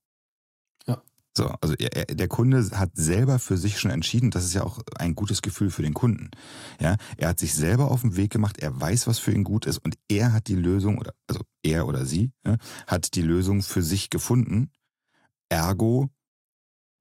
So, 1.38 1.54
also 1.60 1.74
er, 1.74 2.06
der 2.06 2.26
Kunde 2.26 2.68
hat 2.72 2.90
selber 2.94 3.38
für 3.38 3.56
sich 3.56 3.78
schon 3.78 3.92
entschieden, 3.92 4.32
das 4.32 4.44
ist 4.44 4.54
ja 4.54 4.64
auch 4.64 4.80
ein 4.98 5.14
gutes 5.14 5.40
Gefühl 5.40 5.70
für 5.70 5.82
den 5.82 5.94
Kunden. 5.94 6.32
Ja, 6.80 6.96
er 7.16 7.28
hat 7.28 7.38
sich 7.38 7.54
selber 7.54 7.92
auf 7.92 8.00
den 8.00 8.16
Weg 8.16 8.32
gemacht, 8.32 8.58
er 8.58 8.80
weiß, 8.80 9.06
was 9.06 9.20
für 9.20 9.30
ihn 9.30 9.44
gut 9.44 9.64
ist 9.64 9.78
und 9.78 9.94
er 10.08 10.32
hat 10.32 10.48
die 10.48 10.56
Lösung 10.56 10.98
oder 10.98 11.14
also 11.28 11.42
er 11.62 11.86
oder 11.86 12.04
sie 12.04 12.32
ja, 12.44 12.56
hat 12.88 13.14
die 13.14 13.22
Lösung 13.22 13.62
für 13.62 13.84
sich 13.84 14.10
gefunden. 14.10 14.72
Ergo 15.48 16.08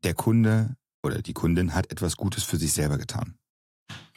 der 0.04 0.13
Kunde 0.13 0.78
oder 1.02 1.23
die 1.23 1.34
Kundin 1.34 1.73
hat 1.73 1.91
etwas 1.91 2.15
Gutes 2.15 2.43
für 2.43 2.58
sich 2.58 2.73
selber 2.73 3.00
getan. 3.00 3.39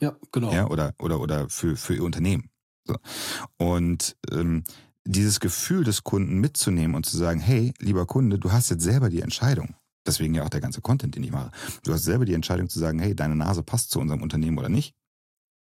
Ja, 0.01 0.15
genau. 0.33 0.53
Ja, 0.53 0.67
oder, 0.67 0.93
oder, 0.99 1.19
oder 1.21 1.49
für, 1.49 1.79
für 1.79 1.95
ihr 1.95 2.05
Unternehmen. 2.05 2.51
So. 2.87 2.97
Und 3.57 4.19
ähm, 4.31 4.65
dieses 5.07 5.41
Gefühl 5.41 5.83
des 5.83 6.05
Kunden 6.05 6.41
mitzunehmen 6.41 6.95
und 6.95 7.07
zu 7.07 7.17
sagen, 7.17 7.41
hey, 7.41 7.73
lieber 7.79 8.05
Kunde, 8.05 8.39
du 8.39 8.53
hast 8.53 8.69
jetzt 8.69 8.85
selber 8.85 9.09
die 9.09 9.23
Entscheidung. 9.23 9.77
Deswegen 10.11 10.35
ja 10.35 10.45
auch 10.45 10.49
der 10.49 10.61
ganze 10.61 10.81
Content, 10.81 11.15
den 11.15 11.23
ich 11.23 11.31
mache. 11.31 11.53
Du 11.85 11.93
hast 11.93 12.03
selber 12.03 12.25
die 12.25 12.35
Entscheidung 12.35 12.69
zu 12.69 12.81
sagen, 12.81 12.99
hey, 12.99 13.15
deine 13.15 13.37
Nase 13.37 13.63
passt 13.63 13.91
zu 13.91 14.01
unserem 14.01 14.23
Unternehmen 14.23 14.59
oder 14.59 14.69
nicht. 14.69 14.97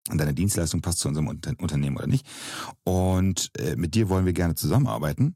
Und 0.09 0.19
deine 0.19 0.33
Dienstleistung 0.33 0.81
passt 0.81 0.99
zu 0.99 1.09
unserem 1.09 1.27
Unter 1.27 1.53
Unternehmen 1.59 1.97
oder 1.97 2.07
nicht. 2.07 2.25
Und 2.85 3.51
äh, 3.57 3.75
mit 3.75 3.93
dir 3.93 4.07
wollen 4.07 4.25
wir 4.25 4.31
gerne 4.31 4.55
zusammenarbeiten. 4.55 5.35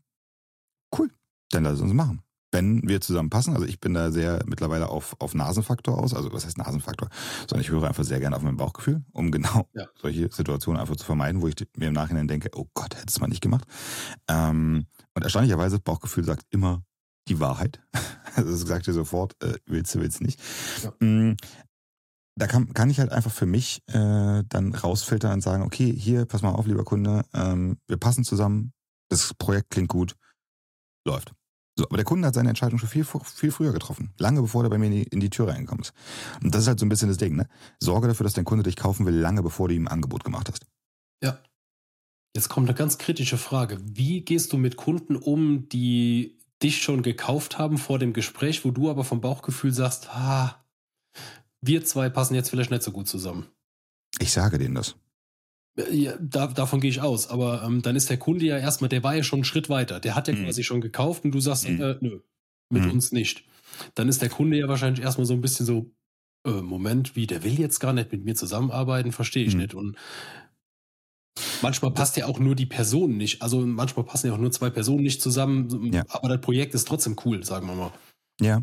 Cool, 0.98 1.12
dann 1.50 1.64
lass 1.64 1.74
es 1.74 1.82
uns 1.82 1.94
machen 1.94 2.26
wenn 2.56 2.88
wir 2.88 3.02
zusammenpassen. 3.02 3.54
Also 3.54 3.66
ich 3.66 3.82
bin 3.82 3.94
da 3.94 4.12
sehr 4.12 4.42
mittlerweile 4.46 4.88
auf, 4.88 5.18
auf 5.20 5.36
Nasenfaktor 5.36 5.98
aus. 5.98 6.14
Also 6.14 6.32
was 6.32 6.46
heißt 6.46 6.58
Nasenfaktor? 6.58 7.10
Sondern 7.42 7.60
ich 7.60 7.70
höre 7.70 7.84
einfach 7.84 8.06
sehr 8.06 8.22
gerne 8.22 8.38
auf 8.38 8.44
mein 8.44 8.56
Bauchgefühl, 8.56 9.04
um 9.12 9.30
genau 9.30 9.68
ja. 9.74 9.86
solche 10.02 10.32
Situationen 10.32 10.80
einfach 10.80 10.96
zu 10.96 11.06
vermeiden, 11.06 11.42
wo 11.42 11.50
ich 11.50 11.56
mir 11.76 11.90
im 11.90 11.94
Nachhinein 11.94 12.30
denke, 12.30 12.50
oh 12.56 12.68
Gott, 12.74 12.96
hätte 12.96 13.08
es 13.10 13.20
mal 13.20 13.28
nicht 13.28 13.42
gemacht. 13.42 13.66
Ähm, 14.30 14.86
und 15.14 15.24
erstaunlicherweise, 15.24 15.80
Bauchgefühl 15.80 16.24
sagt 16.24 16.46
immer 16.50 16.82
die 17.28 17.40
Wahrheit. 17.40 17.82
Also 18.38 18.52
es 18.52 18.60
sagt 18.68 18.86
dir 18.86 18.92
sofort, 18.92 19.42
äh, 19.42 19.54
willst 19.66 19.96
du, 19.96 20.02
willst 20.02 20.20
du 20.20 20.26
nicht. 20.26 20.42
Ja. 20.84 20.92
Mm, 21.00 21.38
da 22.38 22.48
kann, 22.48 22.74
kann 22.74 22.90
ich 22.90 23.00
halt 23.00 23.14
einfach 23.14 23.32
für 23.32 23.46
mich 23.46 23.82
äh, 23.88 24.44
dann 24.50 24.76
rausfiltern 24.76 25.32
und 25.32 25.42
sagen, 25.42 25.64
okay, 25.64 25.90
hier, 25.94 26.26
pass 26.26 26.42
mal 26.42 26.52
auf, 26.52 26.68
lieber 26.68 26.84
Kunde, 26.84 27.24
ähm, 27.34 27.78
wir 27.88 27.96
passen 27.96 28.26
zusammen, 28.26 28.74
das 29.10 29.34
Projekt 29.36 29.70
klingt 29.70 29.88
gut, 29.88 30.18
läuft. 31.08 31.34
So, 31.78 31.86
aber 31.86 31.98
der 31.98 32.06
Kunde 32.06 32.28
hat 32.28 32.36
seine 32.36 32.50
Entscheidung 32.50 32.80
schon 32.80 32.90
viel, 32.90 33.06
viel 33.06 33.52
früher 33.52 33.74
getroffen. 33.74 34.14
Lange 34.18 34.42
bevor 34.42 34.64
er 34.64 34.70
bei 34.70 34.78
mir 34.78 34.88
in 34.88 34.92
die, 34.92 35.04
in 35.04 35.20
die 35.20 35.30
Tür 35.30 35.50
reingekommen 35.50 35.84
ist. 35.84 35.94
Und 36.42 36.56
das 36.56 36.64
ist 36.64 36.68
halt 36.68 36.80
so 36.80 36.86
ein 36.86 36.90
bisschen 36.90 37.10
das 37.10 37.18
Ding, 37.18 37.36
ne? 37.36 37.48
Sorge 37.80 38.08
dafür, 38.08 38.24
dass 38.24 38.34
dein 38.34 38.46
Kunde 38.46 38.64
dich 38.64 38.78
kaufen 38.78 39.06
will, 39.06 39.16
lange 39.16 39.44
bevor 39.44 39.68
du 39.68 39.76
ihm 39.76 39.88
ein 39.88 39.92
Angebot 39.92 40.24
gemacht 40.24 40.50
hast. 40.50 40.66
Ja. 41.22 41.40
Jetzt 42.34 42.50
kommt 42.50 42.68
eine 42.68 42.78
ganz 42.78 42.98
kritische 42.98 43.38
Frage. 43.38 43.78
Wie 43.82 44.22
gehst 44.22 44.54
du 44.54 44.58
mit 44.58 44.78
Kunden 44.78 45.16
um, 45.16 45.68
die 45.70 46.40
dich 46.64 46.82
schon 46.82 47.04
gekauft 47.04 47.58
haben 47.58 47.78
vor 47.78 48.00
dem 48.00 48.14
Gespräch, 48.14 48.66
wo 48.66 48.72
du 48.72 48.90
aber 48.90 49.04
vom 49.04 49.22
Bauchgefühl 49.22 49.74
sagst, 49.74 50.10
ah, 50.10 50.66
wir 51.62 51.84
zwei 51.84 52.10
passen 52.10 52.36
jetzt 52.36 52.50
vielleicht 52.50 52.72
nicht 52.72 52.84
so 52.84 52.92
gut 52.92 53.08
zusammen? 53.08 53.48
Ich 54.20 54.32
sage 54.32 54.58
denen 54.58 54.76
das. 54.76 54.96
Ja, 55.92 56.14
da, 56.22 56.48
davon 56.48 56.80
gehe 56.80 56.90
ich 56.90 57.02
aus. 57.02 57.28
Aber 57.28 57.64
ähm, 57.64 57.82
dann 57.82 57.96
ist 57.96 58.10
der 58.10 58.18
Kunde 58.18 58.46
ja 58.46 58.58
erstmal, 58.58 58.90
der 58.90 59.04
war 59.04 59.16
ja 59.16 59.24
schon 59.24 59.38
einen 59.38 59.46
Schritt 59.46 59.70
weiter. 59.70 60.00
Der 60.00 60.16
hat 60.16 60.28
ja 60.28 60.34
mhm. 60.34 60.46
quasi 60.46 60.64
schon 60.64 60.80
gekauft 60.80 61.26
und 61.26 61.32
du 61.32 61.40
sagst, 61.40 61.68
mhm. 61.68 61.82
äh, 61.82 61.98
nö, 62.00 62.20
mit 62.70 62.84
mhm. 62.84 62.92
uns 62.92 63.12
nicht. 63.12 63.44
Dann 63.94 64.08
ist 64.08 64.22
der 64.22 64.30
Kunde 64.30 64.58
ja 64.58 64.70
wahrscheinlich 64.70 65.04
erstmal 65.04 65.26
so 65.26 65.34
ein 65.34 65.42
bisschen 65.42 65.66
so, 65.66 65.92
äh, 66.46 66.62
Moment, 66.62 67.18
wie, 67.18 67.28
der 67.28 67.44
will 67.44 67.60
jetzt 67.60 67.80
gar 67.80 67.92
nicht 67.92 68.12
mit 68.12 68.24
mir 68.24 68.36
zusammenarbeiten, 68.36 69.12
verstehe 69.12 69.46
ich 69.46 69.56
mhm. 69.56 69.62
nicht. 69.62 69.74
Und 69.74 69.98
manchmal 71.62 71.92
passt 71.92 72.18
ja 72.18 72.26
auch 72.26 72.40
nur 72.40 72.56
die 72.56 72.66
Person 72.66 73.18
nicht. 73.18 73.42
Also 73.42 73.60
manchmal 73.60 74.06
passen 74.06 74.28
ja 74.28 74.34
auch 74.34 74.38
nur 74.38 74.52
zwei 74.52 74.70
Personen 74.70 75.04
nicht 75.04 75.22
zusammen, 75.22 75.94
ja. 75.94 76.04
aber 76.10 76.30
das 76.30 76.42
Projekt 76.42 76.74
ist 76.74 76.88
trotzdem 76.88 77.16
cool, 77.26 77.44
sagen 77.44 77.68
wir 77.68 77.76
mal. 77.76 77.92
Ja, 78.42 78.62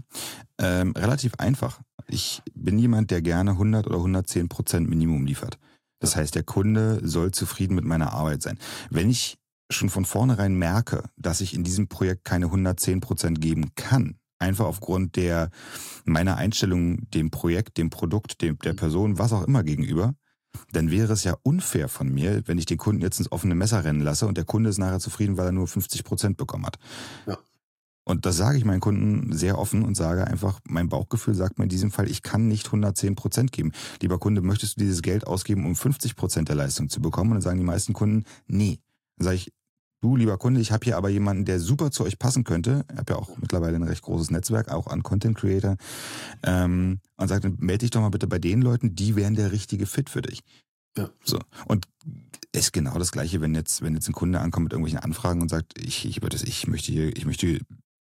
ähm, 0.59 0.93
relativ 0.93 1.35
einfach. 1.37 1.81
Ich 2.09 2.43
bin 2.55 2.79
jemand, 2.79 3.11
der 3.11 3.23
gerne 3.23 3.53
100 3.53 3.87
oder 3.87 3.97
110 3.97 4.49
Prozent 4.49 4.89
Minimum 4.89 5.25
liefert. 5.25 5.59
Das 5.99 6.17
heißt, 6.17 6.35
der 6.35 6.43
Kunde 6.43 7.01
soll 7.03 7.31
zufrieden 7.31 7.75
mit 7.75 7.85
meiner 7.85 8.13
Arbeit 8.13 8.43
sein. 8.43 8.59
Wenn 8.91 9.09
ich 9.09 9.39
schon 9.71 9.89
von 9.89 10.05
vornherein 10.05 10.55
merke, 10.55 11.05
dass 11.17 11.41
ich 11.41 11.55
in 11.55 11.65
diesem 11.65 11.89
Projekt 11.89 12.25
keine 12.25 12.47
110 12.47 13.01
Prozent 13.01 13.41
geben 13.41 13.75
kann, 13.75 14.19
einfach 14.39 14.67
aufgrund 14.67 15.17
der 15.17 15.51
meiner 16.05 16.37
Einstellung 16.37 17.09
dem 17.11 17.31
Projekt, 17.31 17.79
dem 17.79 17.89
Produkt, 17.89 18.43
dem, 18.43 18.59
der 18.59 18.75
Person, 18.75 19.19
was 19.19 19.33
auch 19.33 19.45
immer 19.45 19.63
gegenüber, 19.63 20.15
dann 20.73 20.91
wäre 20.91 21.13
es 21.13 21.25
ja 21.25 21.37
unfair 21.43 21.89
von 21.89 22.09
mir, 22.13 22.43
wenn 22.47 22.59
ich 22.59 22.67
den 22.67 22.79
Kunden 22.79 23.03
jetzt 23.03 23.19
ins 23.19 23.33
offene 23.33 23.55
Messer 23.55 23.85
rennen 23.85 24.01
lasse 24.01 24.27
und 24.27 24.37
der 24.37 24.45
Kunde 24.45 24.71
ist 24.71 24.79
nachher 24.79 25.01
zufrieden, 25.01 25.37
weil 25.37 25.47
er 25.47 25.53
nur 25.53 25.67
50 25.67 26.05
Prozent 26.05 26.37
bekommen 26.37 26.67
hat. 26.67 26.79
Ja. 27.27 27.39
Und 28.05 28.27
das 28.27 28.37
sage 28.37 28.59
ich 28.59 28.65
meinen 28.65 28.81
Kunden 28.81 29.33
sehr 29.33 29.59
offen 29.59 29.85
und 29.85 29.97
sage 29.97 30.27
einfach, 30.27 30.59
mein 30.69 30.89
Bauchgefühl 30.89 31.35
sagt 31.35 31.59
mir 31.59 31.65
in 31.65 31.71
diesem 31.71 31.93
Fall, 31.93 32.11
ich 32.11 32.23
kann 32.23 32.49
nicht 32.49 32.67
110 32.67 33.15
Prozent 33.15 33.53
geben. 33.53 33.73
Lieber 34.01 34.19
Kunde, 34.19 34.43
möchtest 34.43 34.77
du 34.77 34.81
dieses 34.81 35.03
Geld 35.03 35.27
ausgeben, 35.27 35.65
um 35.65 35.77
50 35.77 36.17
Prozent 36.17 36.49
der 36.49 36.57
Leistung 36.57 36.89
zu 36.89 37.01
bekommen? 37.01 37.31
Und 37.31 37.37
dann 37.37 37.43
sagen 37.43 37.59
die 37.59 37.65
meisten 37.65 37.93
Kunden, 37.93 38.25
nee. 38.47 38.81
Dann 39.17 39.27
sage 39.27 39.37
ich, 39.37 39.53
du 40.03 40.17
lieber 40.17 40.37
Kunde, 40.37 40.61
ich 40.61 40.73
habe 40.73 40.85
hier 40.85 40.97
aber 40.97 41.09
jemanden, 41.09 41.45
der 41.45 41.61
super 41.61 41.91
zu 41.91 42.05
euch 42.05 42.19
passen 42.19 42.45
könnte. 42.45 42.85
Ich 42.93 42.99
habe 42.99 43.15
ja 43.15 43.19
auch 43.19 43.39
mittlerweile 43.39 43.77
ein 43.77 43.83
recht 43.83 44.03
großes 44.03 44.31
Netzwerk, 44.31 44.71
auch 44.71 44.89
an 44.89 45.03
Content 45.03 45.39
Creator. 45.39 45.77
Ähm, 46.43 46.99
und 47.17 47.29
sagt, 47.29 47.45
melde 47.61 47.79
dich 47.79 47.91
doch 47.91 48.01
mal 48.01 48.11
bitte 48.11 48.27
bei 48.27 48.39
den 48.39 48.61
Leuten, 48.61 48.95
die 48.95 49.17
wären 49.17 49.35
der 49.35 49.53
richtige 49.53 49.87
Fit 49.87 50.11
für 50.11 50.23
dich. 50.23 50.43
Ja. 50.99 51.09
So. 51.25 51.39
Und 51.67 51.87
ist 52.53 52.73
genau 52.73 52.99
das 52.99 53.13
Gleiche, 53.13 53.41
wenn 53.41 53.55
jetzt, 53.55 53.81
wenn 53.81 53.95
jetzt 53.95 54.09
ein 54.09 54.13
Kunde 54.13 54.41
ankommt 54.41 54.65
mit 54.65 54.73
irgendwelchen 54.73 54.99
Anfragen 54.99 55.41
und 55.41 55.49
sagt, 55.49 55.79
ich, 55.79 56.05
ich, 56.05 56.21
ich 56.23 56.67
möchte 56.67 56.93
hier, 56.93 57.17
ich 57.17 57.25
möchte 57.25 57.61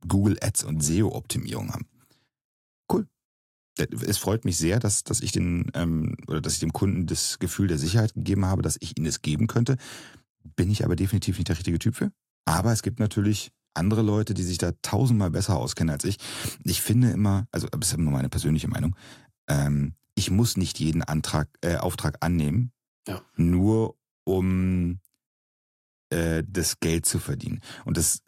Google 0.06 0.38
Ads 0.41 0.65
und 0.65 0.84
SEO-Optimierung 0.84 1.71
haben. 1.71 1.86
Cool. 2.91 3.08
Es 3.77 4.17
freut 4.17 4.43
mich 4.45 4.58
sehr, 4.58 4.79
dass, 4.79 5.03
dass 5.03 5.21
ich 5.21 5.32
den 5.32 5.71
ähm, 5.75 6.17
oder 6.27 6.41
dass 6.41 6.53
ich 6.53 6.60
dem 6.60 6.73
Kunden 6.73 7.08
das 7.08 7.39
Gefühl 7.39 7.67
der 7.67 7.77
Sicherheit 7.77 8.13
gegeben 8.13 8.45
habe, 8.45 8.62
dass 8.62 8.77
ich 8.82 8.97
ihn 8.97 9.06
es 9.06 9.21
geben 9.21 9.47
könnte. 9.47 9.77
Bin 10.56 10.69
ich 10.69 10.84
aber 10.84 10.95
definitiv 10.95 11.38
nicht 11.38 11.49
der 11.49 11.58
richtige 11.58 11.79
Typ 11.79 11.95
für. 11.95 12.12
Aber 12.45 12.71
es 12.71 12.84
gibt 12.84 12.99
natürlich 12.99 13.51
andere 13.73 14.01
Leute, 14.01 14.34
die 14.34 14.43
sich 14.43 14.58
da 14.58 14.71
tausendmal 14.82 15.32
besser 15.32 15.58
auskennen 15.58 15.93
als 15.93 16.03
ich. 16.03 16.17
Ich 16.63 16.82
finde 16.82 17.12
immer, 17.12 17.47
also 17.51 17.67
das 17.67 17.91
ist 17.91 17.97
nur 17.97 18.12
meine 18.12 18.29
persönliche 18.29 18.67
Meinung, 18.67 18.95
ähm, 19.47 19.95
ich 20.15 20.29
muss 20.29 20.58
nicht 20.58 20.79
jeden 20.79 21.01
Antrag, 21.01 21.49
äh, 21.62 21.77
Auftrag 21.77 22.17
annehmen, 22.19 22.71
ja. 23.08 23.21
nur 23.36 23.95
um 24.25 24.99
äh, 26.10 26.43
das 26.47 26.79
Geld 26.79 27.06
zu 27.06 27.19
verdienen. 27.19 27.62
Und 27.86 27.97
das 27.97 28.21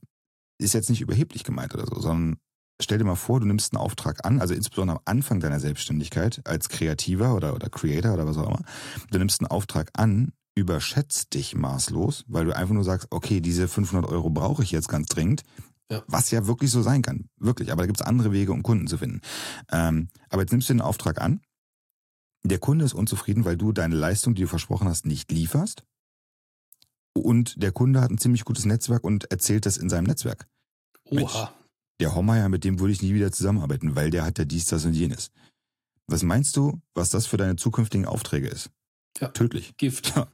ist 0.58 0.73
jetzt 0.73 0.89
nicht 0.89 1.01
überheblich 1.01 1.43
gemeint 1.43 1.73
oder 1.75 1.86
so, 1.86 1.99
sondern 1.99 2.38
stell 2.82 2.97
dir 2.97 3.06
mal 3.06 3.15
vor, 3.15 3.39
du 3.39 3.45
nimmst 3.45 3.73
einen 3.73 3.82
Auftrag 3.82 4.25
an, 4.25 4.41
also 4.41 4.54
insbesondere 4.54 4.97
am 4.97 5.04
Anfang 5.06 5.39
deiner 5.39 5.60
Selbstständigkeit 5.60 6.41
als 6.45 6.69
Kreativer 6.69 7.36
oder, 7.36 7.54
oder 7.54 7.69
Creator 7.69 8.13
oder 8.13 8.25
was 8.25 8.38
auch 8.38 8.47
immer. 8.47 8.65
Du 9.12 9.19
nimmst 9.19 9.41
einen 9.41 9.47
Auftrag 9.47 9.91
an 9.93 10.32
überschätzt 10.56 11.34
dich 11.34 11.54
maßlos, 11.56 12.26
weil 12.28 12.46
du 12.46 12.56
einfach 12.56 12.74
nur 12.74 12.84
sagst, 12.84 13.08
okay, 13.12 13.41
diese 13.41 13.68
500 13.68 14.10
Euro 14.10 14.30
brauche 14.30 14.63
ich 14.63 14.72
jetzt 14.72 14.88
ganz 14.88 15.08
dringend. 15.08 15.44
Ja. 15.91 16.04
Was 16.08 16.32
ja 16.32 16.48
wirklich 16.48 16.72
so 16.72 16.82
sein 16.82 17.04
kann. 17.04 17.30
Wirklich. 17.38 17.72
Aber 17.72 17.84
da 17.84 17.88
gibt 17.88 18.00
es 18.00 18.06
andere 18.06 18.32
Wege, 18.32 18.52
um 18.52 18.63
Kunden 18.63 18.88
zu 18.88 18.98
finden. 18.98 19.22
Ähm, 19.72 20.10
aber 20.30 20.41
jetzt 20.41 20.52
nimmst 20.52 20.70
du 20.70 20.74
den 20.74 20.82
Auftrag 20.82 21.22
an. 21.22 21.41
Der 22.44 22.58
Kunde 22.58 22.86
ist 22.86 22.94
unzufrieden, 22.94 23.46
weil 23.46 23.58
du 23.58 23.72
deine 23.72 23.96
Leistung, 23.96 24.34
die 24.34 24.44
du 24.44 24.48
versprochen 24.48 24.88
hast, 24.88 25.06
nicht 25.06 25.32
lieferst. 25.32 25.84
Und 27.13 27.62
der 27.62 27.72
Kunde 27.72 28.02
hat 28.02 28.10
ein 28.10 28.18
ziemlich 28.18 28.46
gutes 28.46 28.65
Netzwerk 28.65 29.04
und 29.04 29.32
erzählt 29.32 29.65
das 29.65 29.78
in 29.78 29.89
seinem 29.89 30.06
Netzwerk. 30.06 30.48
Oha. 31.06 31.15
Mensch, 31.15 31.50
der 32.00 32.15
Hommeier, 32.15 32.50
mit 32.50 32.63
dem 32.63 32.80
würde 32.80 32.94
ich 32.94 33.02
nie 33.02 33.13
wieder 33.13 33.32
zusammenarbeiten, 33.32 33.96
weil 33.96 34.10
der 34.10 34.26
hat 34.26 34.38
ja 34.38 34.46
dies, 34.46 34.65
das 34.65 34.86
und 34.86 34.94
jenes. 34.94 35.32
Was 36.08 36.24
meinst 36.24 36.58
du, 36.58 36.82
was 36.94 37.10
das 37.10 37.26
für 37.26 37.38
deine 37.38 37.56
zukünftigen 37.56 38.06
Aufträge 38.06 38.48
ist? 38.48 38.70
Ja. 39.20 39.30
Tödlich. 39.30 39.78
Gift. 39.78 40.15
Ja. 40.15 40.28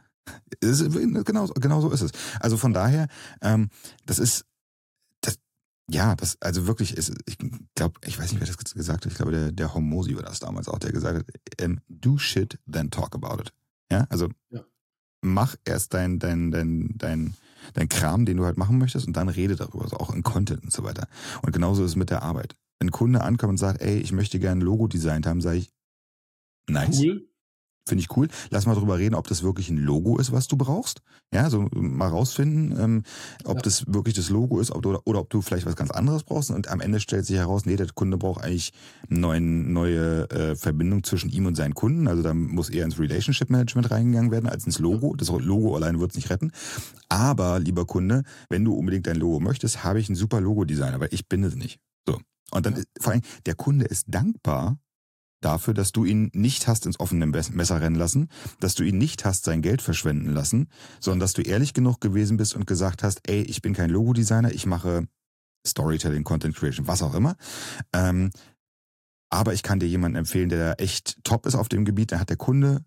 Ist, 0.60 0.84
genau, 1.26 1.48
genau 1.48 1.82
so 1.82 1.90
ist 1.92 2.02
es. 2.02 2.12
Also 2.40 2.58
von 2.58 2.74
daher, 2.74 3.08
ähm, 3.42 3.70
das 4.06 4.20
ist, 4.20 4.46
das, 5.22 5.40
ja, 5.90 6.16
das, 6.16 6.40
also 6.42 6.68
wirklich 6.68 6.96
ist, 6.96 7.14
ich 7.26 7.38
glaube, 7.76 8.00
ich 8.06 8.20
weiß 8.20 8.32
nicht, 8.32 8.40
wer 8.40 8.48
das 8.48 8.58
gesagt 8.58 9.06
hat, 9.06 9.12
ich 9.12 9.18
glaube, 9.18 9.32
der, 9.32 9.52
der 9.52 9.74
Homosi 9.74 10.16
war 10.16 10.24
das 10.24 10.40
damals 10.40 10.68
auch, 10.68 10.80
der 10.80 10.92
gesagt 10.92 11.20
hat, 11.20 11.26
ähm, 11.60 11.82
do 11.90 12.18
shit, 12.18 12.60
then 12.72 12.92
talk 12.92 13.16
about 13.16 13.42
it. 13.42 13.54
Ja, 13.92 14.06
also 14.10 14.30
ja. 14.50 14.64
mach 15.22 15.56
erst 15.66 15.94
dein, 15.94 16.20
dein, 16.20 16.52
dein, 16.52 16.94
dein, 16.98 17.36
dein 17.74 17.90
Kram, 17.90 18.26
den 18.26 18.38
du 18.38 18.46
halt 18.46 18.58
machen 18.58 18.78
möchtest 18.78 19.08
und 19.08 19.18
dann 19.18 19.30
rede 19.30 19.56
darüber, 19.56 19.84
also 19.84 19.98
auch 19.98 20.14
in 20.14 20.24
Content 20.24 20.64
und 20.64 20.72
so 20.72 20.84
weiter. 20.84 21.08
Und 21.42 21.52
genauso 21.52 21.84
ist 21.84 21.92
es 21.92 21.96
mit 21.96 22.12
der 22.12 22.22
Arbeit. 22.22 22.56
Wenn 22.80 22.90
ein 22.90 22.92
Kunde 22.92 23.22
ankommt 23.22 23.52
und 23.52 23.58
sagt, 23.58 23.82
ey, 23.82 23.98
ich 24.00 24.12
möchte 24.12 24.40
gerne 24.40 24.62
ein 24.62 24.66
Logo 24.66 24.88
designt 24.88 25.26
haben, 25.26 25.42
sage 25.42 25.58
ich, 25.58 25.72
nice. 26.68 27.00
Cool. 27.00 27.31
Finde 27.88 28.04
ich 28.04 28.15
cool. 28.15 28.28
Lass 28.52 28.67
mal 28.67 28.76
drüber 28.76 29.00
reden, 29.00 29.15
ob 29.15 29.28
das 29.28 29.41
wirklich 29.41 29.70
ein 29.70 29.78
Logo 29.78 30.20
ist, 30.20 30.32
was 30.32 30.48
du 30.48 30.56
brauchst. 30.56 31.02
Ja, 31.34 31.50
so 31.50 31.67
mal 31.72 32.10
rausfinden, 32.10 32.80
ähm, 32.80 33.04
ob 33.44 33.58
ja. 33.58 33.62
das 33.63 33.86
wirklich 33.88 34.13
das 34.13 34.30
Logo 34.30 34.60
ist 34.60 34.72
ob 34.72 34.84
du, 34.84 35.00
oder, 35.06 35.20
ob 35.20 35.30
du 35.30 35.41
vielleicht 35.41 35.65
was 35.65 35.76
ganz 35.76 35.89
anderes 35.89 36.24
brauchst. 36.24 36.52
Und 36.52 36.67
am 36.67 36.80
Ende 36.80 37.00
stellt 37.00 37.26
sich 37.26 37.38
heraus, 37.38 37.65
nee, 37.65 37.76
der 37.76 37.88
Kunde 37.94 38.17
braucht 38.17 38.44
eigentlich 38.44 38.72
eine 39.10 39.41
neue 39.41 40.30
äh, 40.30 40.56
Verbindung 40.56 41.04
zwischen 41.04 41.32
ihm 41.32 41.48
und 41.48 41.56
seinen 41.56 41.74
Kunden. 41.74 42.08
Also 42.08 42.22
da 42.22 42.36
muss 42.36 42.70
eher 42.70 42.86
ins 42.86 43.00
Relationship 43.00 43.50
Management 43.50 43.89
reingegangen 43.89 44.32
werden 44.32 44.48
als 44.48 44.65
ins 44.65 44.78
Logo. 44.78 45.15
Das 45.15 45.30
Logo 45.30 45.76
allein 45.76 46.00
wird 46.00 46.12
es 46.12 46.15
nicht 46.15 46.30
retten. 46.30 46.52
Aber, 47.10 47.60
lieber 47.60 47.86
Kunde, 47.86 48.24
wenn 48.50 48.63
du 48.63 48.74
unbedingt 48.74 49.08
dein 49.08 49.17
Logo 49.17 49.39
möchtest, 49.39 49.84
habe 49.84 50.00
ich 50.00 50.08
einen 50.08 50.15
super 50.15 50.39
Logo-Designer, 50.39 51.00
weil 51.00 51.10
ich 51.12 51.28
bin 51.28 51.44
es 51.44 51.56
nicht. 51.56 51.80
So. 52.08 52.20
Und 52.52 52.65
dann 52.65 52.76
ja. 52.76 52.84
vor 53.00 53.13
allem, 53.13 53.22
der 53.46 53.56
Kunde 53.56 53.86
ist 53.86 54.06
dankbar, 54.08 54.78
dafür, 55.42 55.74
dass 55.74 55.92
du 55.92 56.06
ihn 56.06 56.30
nicht 56.34 56.68
hast 56.68 56.86
ins 56.86 57.00
offene 57.00 57.26
Messer 57.26 57.82
rennen 57.82 57.96
lassen, 57.96 58.30
dass 58.60 58.76
du 58.76 58.84
ihn 58.84 58.98
nicht 58.98 59.26
hast 59.26 59.44
sein 59.44 59.62
Geld 59.62 59.82
verschwenden 59.82 60.32
lassen, 60.32 60.68
sondern 61.00 61.20
dass 61.20 61.34
du 61.34 61.42
ehrlich 61.42 61.74
genug 61.74 62.00
gewesen 62.00 62.38
bist 62.38 62.56
und 62.56 62.68
gesagt 62.68 63.04
hast, 63.04 63.28
ey, 63.28 63.42
ich 63.42 63.62
bin 63.62 63.74
kein 63.74 63.90
Logodesigner, 63.90 64.52
ich 64.52 64.66
mache 64.66 65.08
Storytelling, 65.66 66.24
Content 66.24 66.56
Creation, 66.56 66.88
was 66.88 67.04
auch 67.04 67.14
immer. 67.14 67.36
Ähm, 67.94 68.32
aber 69.30 69.54
ich 69.54 69.64
kann 69.64 69.80
dir 69.80 69.88
jemanden 69.88 70.18
empfehlen, 70.18 70.50
der 70.50 70.80
echt 70.80 71.24
top 71.24 71.46
ist 71.46 71.56
auf 71.56 71.70
dem 71.70 71.86
Gebiet. 71.86 72.12
Da 72.12 72.20
hat 72.20 72.30
der 72.30 72.38
Kunde 72.38 72.84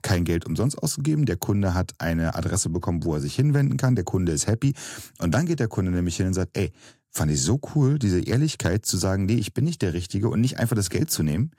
kein 0.00 0.24
Geld 0.24 0.46
umsonst 0.46 0.78
ausgegeben. 0.78 1.26
Der 1.26 1.36
Kunde 1.36 1.74
hat 1.74 1.92
eine 1.98 2.34
Adresse 2.34 2.70
bekommen, 2.70 3.04
wo 3.04 3.14
er 3.14 3.20
sich 3.20 3.34
hinwenden 3.34 3.76
kann. 3.76 3.96
Der 3.96 4.04
Kunde 4.04 4.32
ist 4.32 4.46
happy. 4.46 4.74
Und 5.18 5.32
dann 5.32 5.46
geht 5.46 5.60
der 5.60 5.68
Kunde 5.68 5.90
nämlich 5.90 6.16
hin 6.16 6.28
und 6.28 6.34
sagt, 6.34 6.56
ey, 6.56 6.72
fand 7.12 7.30
ich 7.30 7.42
so 7.42 7.60
cool, 7.74 7.98
diese 7.98 8.20
Ehrlichkeit 8.20 8.86
zu 8.86 8.96
sagen, 8.96 9.26
nee, 9.26 9.34
ich 9.34 9.52
bin 9.52 9.64
nicht 9.64 9.82
der 9.82 9.92
Richtige 9.92 10.30
und 10.30 10.40
nicht 10.40 10.58
einfach 10.58 10.74
das 10.74 10.88
Geld 10.88 11.10
zu 11.10 11.22
nehmen. 11.22 11.50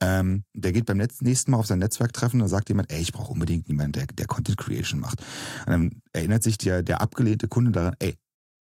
Ähm, 0.00 0.44
der 0.54 0.72
geht 0.72 0.86
beim 0.86 0.96
nächsten 0.96 1.50
Mal 1.50 1.58
auf 1.58 1.66
sein 1.66 1.80
Netzwerktreffen 1.80 2.40
und 2.40 2.48
sagt 2.48 2.70
jemand, 2.70 2.90
ey, 2.90 3.00
ich 3.00 3.12
brauche 3.12 3.32
unbedingt 3.32 3.68
jemanden, 3.68 3.92
der, 3.92 4.06
der 4.06 4.26
Content 4.26 4.56
Creation 4.56 5.00
macht. 5.00 5.20
Und 5.66 5.72
dann 5.72 6.02
erinnert 6.14 6.42
sich 6.42 6.56
der, 6.56 6.82
der 6.82 7.02
abgelehnte 7.02 7.46
Kunde 7.46 7.72
daran, 7.72 7.94
ey, 7.98 8.16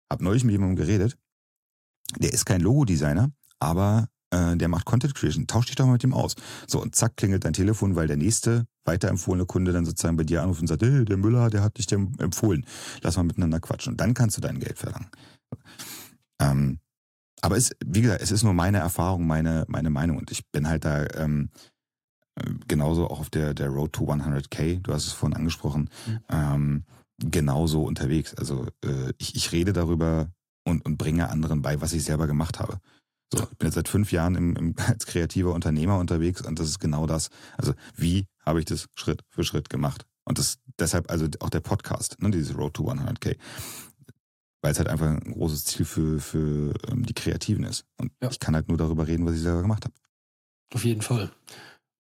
hab 0.10 0.21
neulich 0.21 0.45
mit 0.45 0.53
jemandem 0.53 0.77
geredet, 0.77 1.17
der 2.17 2.31
ist 2.31 2.45
kein 2.45 2.62
Logo-Designer, 2.62 3.29
aber 3.60 4.07
äh, 4.31 4.55
der 4.55 4.69
macht 4.69 4.86
Content 4.86 5.15
Creation, 5.15 5.47
tausch 5.47 5.65
dich 5.65 5.75
doch 5.75 5.86
mal 5.86 5.93
mit 5.93 6.03
dem 6.03 6.13
aus. 6.13 6.36
So, 6.65 6.81
und 6.81 6.95
zack, 6.95 7.17
klingelt 7.17 7.43
dein 7.43 7.53
Telefon, 7.53 7.97
weil 7.97 8.07
der 8.07 8.17
nächste 8.17 8.65
weiterempfohlene 8.86 9.45
Kunde 9.45 9.73
dann 9.73 9.86
sozusagen 9.86 10.15
bei 10.15 10.23
dir 10.23 10.43
anruft 10.43 10.62
und 10.62 10.67
sagt, 10.67 10.81
hey, 10.81 11.03
der 11.03 11.17
Müller, 11.17 11.49
der 11.49 11.62
hat 11.62 11.77
dich 11.77 11.91
empfohlen. 11.91 12.65
Lass 13.01 13.17
mal 13.17 13.23
miteinander 13.23 13.60
quatschen. 13.60 13.93
Und 13.93 14.01
dann 14.01 14.13
kannst 14.13 14.38
du 14.38 14.41
dein 14.41 14.60
Geld 14.60 14.79
verlangen. 14.79 15.10
Ähm, 16.39 16.80
aber 17.41 17.58
es, 17.58 17.71
wie 17.86 18.02
gesagt, 18.02 18.21
es 18.21 18.32
ist 18.32 18.43
nur 18.43 18.54
meine 18.54 18.80
Erfahrung, 18.80 19.28
meine, 19.28 19.65
meine 19.67 19.89
Meinung. 19.89 20.17
Und 20.17 20.32
ich 20.32 20.50
bin 20.52 20.67
halt 20.67 20.86
da 20.86 21.06
ähm, 21.15 21.50
äh, 22.36 22.52
genauso 22.67 23.10
auch 23.10 23.19
auf 23.19 23.30
der, 23.30 23.54
der 23.54 23.69
Road 23.69 23.93
to 23.93 24.12
100k, 24.12 24.82
du 24.82 24.93
hast 24.93 25.06
es 25.06 25.13
vorhin 25.13 25.38
angesprochen, 25.38 25.89
mhm. 26.06 26.19
ähm, 26.30 26.84
genauso 27.19 27.84
unterwegs. 27.84 28.34
Also 28.36 28.67
äh, 28.84 29.13
ich, 29.17 29.36
ich 29.36 29.52
rede 29.52 29.73
darüber 29.73 30.32
und, 30.65 30.86
und 30.86 30.97
bringe 30.97 31.30
anderen 31.30 31.62
bei, 31.62 31.80
was 31.82 31.93
ich 31.93 32.04
selber 32.04 32.28
gemacht 32.28 32.60
habe. 32.60 32.80
So, 33.34 33.43
ich 33.43 33.58
bin 33.58 33.67
jetzt 33.67 33.76
seit 33.76 33.89
fünf 33.89 34.12
Jahren 34.12 34.36
im, 34.36 34.56
im, 34.56 34.76
als 34.88 35.06
kreativer 35.06 35.54
Unternehmer 35.54 35.97
unterwegs 36.00 36.41
und 36.41 36.60
das 36.60 36.67
ist 36.67 36.80
genau 36.80 37.08
das. 37.08 37.30
Also 37.58 37.73
wie 37.95 38.26
habe 38.45 38.60
ich 38.60 38.65
das 38.65 38.88
Schritt 38.95 39.23
für 39.30 39.43
Schritt 39.43 39.69
gemacht? 39.69 40.06
Und 40.23 40.39
das 40.39 40.60
deshalb 40.80 41.10
also 41.10 41.28
auch 41.39 41.50
der 41.50 41.62
Podcast, 41.62 42.21
ne, 42.21 42.32
dieses 42.32 42.58
Road 42.58 42.73
to 42.73 42.89
100k 42.89 43.38
weil 44.67 44.73
es 44.73 44.80
halt 44.80 44.89
einfach 44.89 45.08
ein 45.08 45.32
großes 45.32 45.63
Ziel 45.63 45.86
für, 45.86 46.19
für 46.19 46.73
ähm, 46.91 47.06
die 47.06 47.13
Kreativen 47.13 47.63
ist. 47.63 47.86
Und 47.97 48.12
ja. 48.21 48.30
ich 48.30 48.38
kann 48.38 48.53
halt 48.53 48.67
nur 48.67 48.77
darüber 48.77 49.08
reden, 49.08 49.25
was 49.25 49.36
ich 49.36 49.39
selber 49.39 49.62
gemacht 49.62 49.86
habe. 49.86 49.93
Auf 50.73 50.84
jeden 50.84 51.01
Fall. 51.01 51.32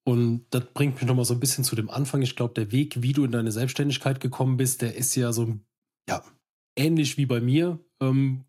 Und 0.03 0.45
das 0.49 0.65
bringt 0.73 0.95
mich 0.95 1.05
nochmal 1.05 1.23
so 1.23 1.33
ein 1.33 1.39
bisschen 1.39 1.63
zu 1.63 1.77
dem 1.77 1.89
Anfang. 1.89 2.21
Ich 2.23 2.35
glaube, 2.35 2.53
der 2.55 2.73
Weg, 2.73 3.01
wie 3.01 3.13
du 3.13 3.23
in 3.23 3.31
deine 3.31 3.53
Selbstständigkeit 3.53 4.19
gekommen 4.19 4.57
bist, 4.57 4.81
der 4.81 4.95
ist 4.95 5.15
ja 5.15 5.31
so 5.31 5.57
ja, 6.09 6.21
ähnlich 6.75 7.17
wie 7.17 7.25
bei 7.25 7.39
mir. 7.39 7.79
Ähm, 8.01 8.43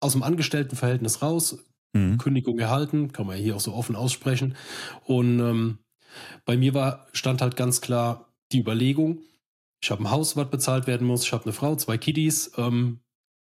aus 0.00 0.12
dem 0.12 0.22
Angestelltenverhältnis 0.22 1.22
raus, 1.22 1.64
mhm. 1.94 2.18
Kündigung 2.18 2.58
erhalten, 2.58 3.12
kann 3.12 3.26
man 3.26 3.38
ja 3.38 3.42
hier 3.42 3.56
auch 3.56 3.60
so 3.60 3.72
offen 3.72 3.96
aussprechen. 3.96 4.56
Und 5.06 5.40
ähm, 5.40 5.78
bei 6.44 6.58
mir 6.58 6.74
war, 6.74 7.06
stand 7.14 7.40
halt 7.40 7.56
ganz 7.56 7.80
klar 7.80 8.30
die 8.52 8.60
Überlegung, 8.60 9.20
ich 9.82 9.90
habe 9.90 10.02
ein 10.02 10.10
Haus, 10.10 10.36
was 10.36 10.50
bezahlt 10.50 10.86
werden 10.86 11.06
muss, 11.06 11.24
ich 11.24 11.32
habe 11.32 11.44
eine 11.44 11.54
Frau, 11.54 11.76
zwei 11.76 11.96
Kiddies, 11.96 12.52
ähm, 12.58 13.00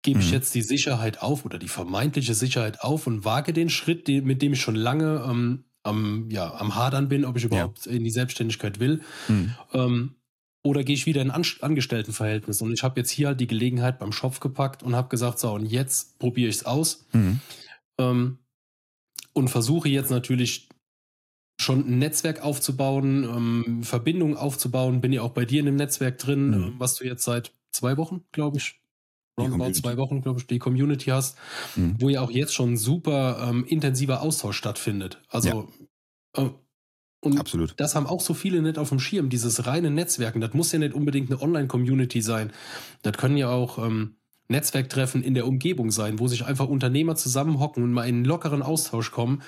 gebe 0.02 0.20
ich 0.20 0.28
mhm. 0.28 0.32
jetzt 0.32 0.54
die 0.54 0.62
Sicherheit 0.62 1.22
auf 1.22 1.44
oder 1.44 1.58
die 1.58 1.68
vermeintliche 1.68 2.34
Sicherheit 2.34 2.80
auf 2.80 3.06
und 3.06 3.24
wage 3.24 3.52
den 3.52 3.68
Schritt, 3.70 4.08
die, 4.08 4.20
mit 4.20 4.42
dem 4.42 4.54
ich 4.54 4.60
schon 4.60 4.74
lange 4.74 5.24
ähm, 5.28 5.64
am, 5.82 6.30
ja, 6.30 6.54
am 6.54 6.74
Hadern 6.74 7.08
bin, 7.08 7.24
ob 7.24 7.36
ich 7.36 7.44
überhaupt 7.44 7.86
ja. 7.86 7.92
in 7.92 8.04
die 8.04 8.10
Selbstständigkeit 8.10 8.80
will. 8.80 9.00
Mhm. 9.28 9.54
Ähm, 9.72 10.14
oder 10.62 10.84
gehe 10.84 10.94
ich 10.94 11.06
wieder 11.06 11.22
in 11.22 11.30
ein 11.30 11.44
Angestelltenverhältnis? 11.60 12.60
Und 12.60 12.72
ich 12.72 12.82
habe 12.82 13.00
jetzt 13.00 13.10
hier 13.10 13.28
halt 13.28 13.40
die 13.40 13.46
Gelegenheit 13.46 13.98
beim 13.98 14.12
Schopf 14.12 14.40
gepackt 14.40 14.82
und 14.82 14.94
habe 14.94 15.08
gesagt, 15.08 15.38
so, 15.38 15.52
und 15.52 15.64
jetzt 15.64 16.18
probiere 16.18 16.50
ich 16.50 16.56
es 16.56 16.66
aus. 16.66 17.06
Mhm. 17.12 17.40
Ähm, 17.98 18.38
und 19.32 19.48
versuche 19.48 19.88
jetzt 19.88 20.10
natürlich 20.10 20.68
schon 21.58 21.86
ein 21.86 21.98
Netzwerk 21.98 22.42
aufzubauen, 22.42 23.24
ähm, 23.24 23.82
Verbindungen 23.84 24.36
aufzubauen. 24.36 25.00
Bin 25.00 25.12
ja 25.12 25.22
auch 25.22 25.32
bei 25.32 25.44
dir 25.44 25.60
in 25.60 25.66
dem 25.66 25.76
Netzwerk 25.76 26.18
drin, 26.18 26.50
mhm. 26.50 26.74
was 26.78 26.96
du 26.96 27.04
jetzt 27.04 27.24
seit 27.24 27.52
zwei 27.70 27.96
Wochen, 27.96 28.24
glaube 28.32 28.58
ich, 28.58 28.79
roundabout 29.38 29.72
zwei 29.72 29.96
Wochen, 29.96 30.22
glaube 30.22 30.40
ich, 30.40 30.46
die 30.46 30.58
Community 30.58 31.10
hast, 31.10 31.36
mhm. 31.76 31.96
wo 31.98 32.08
ja 32.08 32.20
auch 32.20 32.30
jetzt 32.30 32.54
schon 32.54 32.76
super 32.76 33.48
ähm, 33.48 33.64
intensiver 33.64 34.22
Austausch 34.22 34.56
stattfindet. 34.56 35.20
Also 35.28 35.68
ja. 36.36 36.44
äh, 36.44 36.50
und 37.22 37.38
Absolut. 37.38 37.74
das 37.76 37.94
haben 37.94 38.06
auch 38.06 38.22
so 38.22 38.32
viele 38.32 38.62
nicht 38.62 38.78
auf 38.78 38.88
dem 38.88 38.98
Schirm, 38.98 39.28
dieses 39.28 39.66
reine 39.66 39.90
Netzwerken. 39.90 40.40
Das 40.40 40.54
muss 40.54 40.72
ja 40.72 40.78
nicht 40.78 40.94
unbedingt 40.94 41.30
eine 41.30 41.40
Online-Community 41.40 42.22
sein. 42.22 42.50
Das 43.02 43.18
können 43.18 43.36
ja 43.36 43.50
auch 43.50 43.78
ähm, 43.78 44.16
Netzwerktreffen 44.48 45.22
in 45.22 45.34
der 45.34 45.46
Umgebung 45.46 45.90
sein, 45.90 46.18
wo 46.18 46.28
sich 46.28 46.46
einfach 46.46 46.68
Unternehmer 46.68 47.16
zusammenhocken 47.16 47.84
und 47.84 47.92
mal 47.92 48.08
in 48.08 48.16
einen 48.16 48.24
lockeren 48.24 48.62
Austausch 48.62 49.10
kommen. 49.10 49.42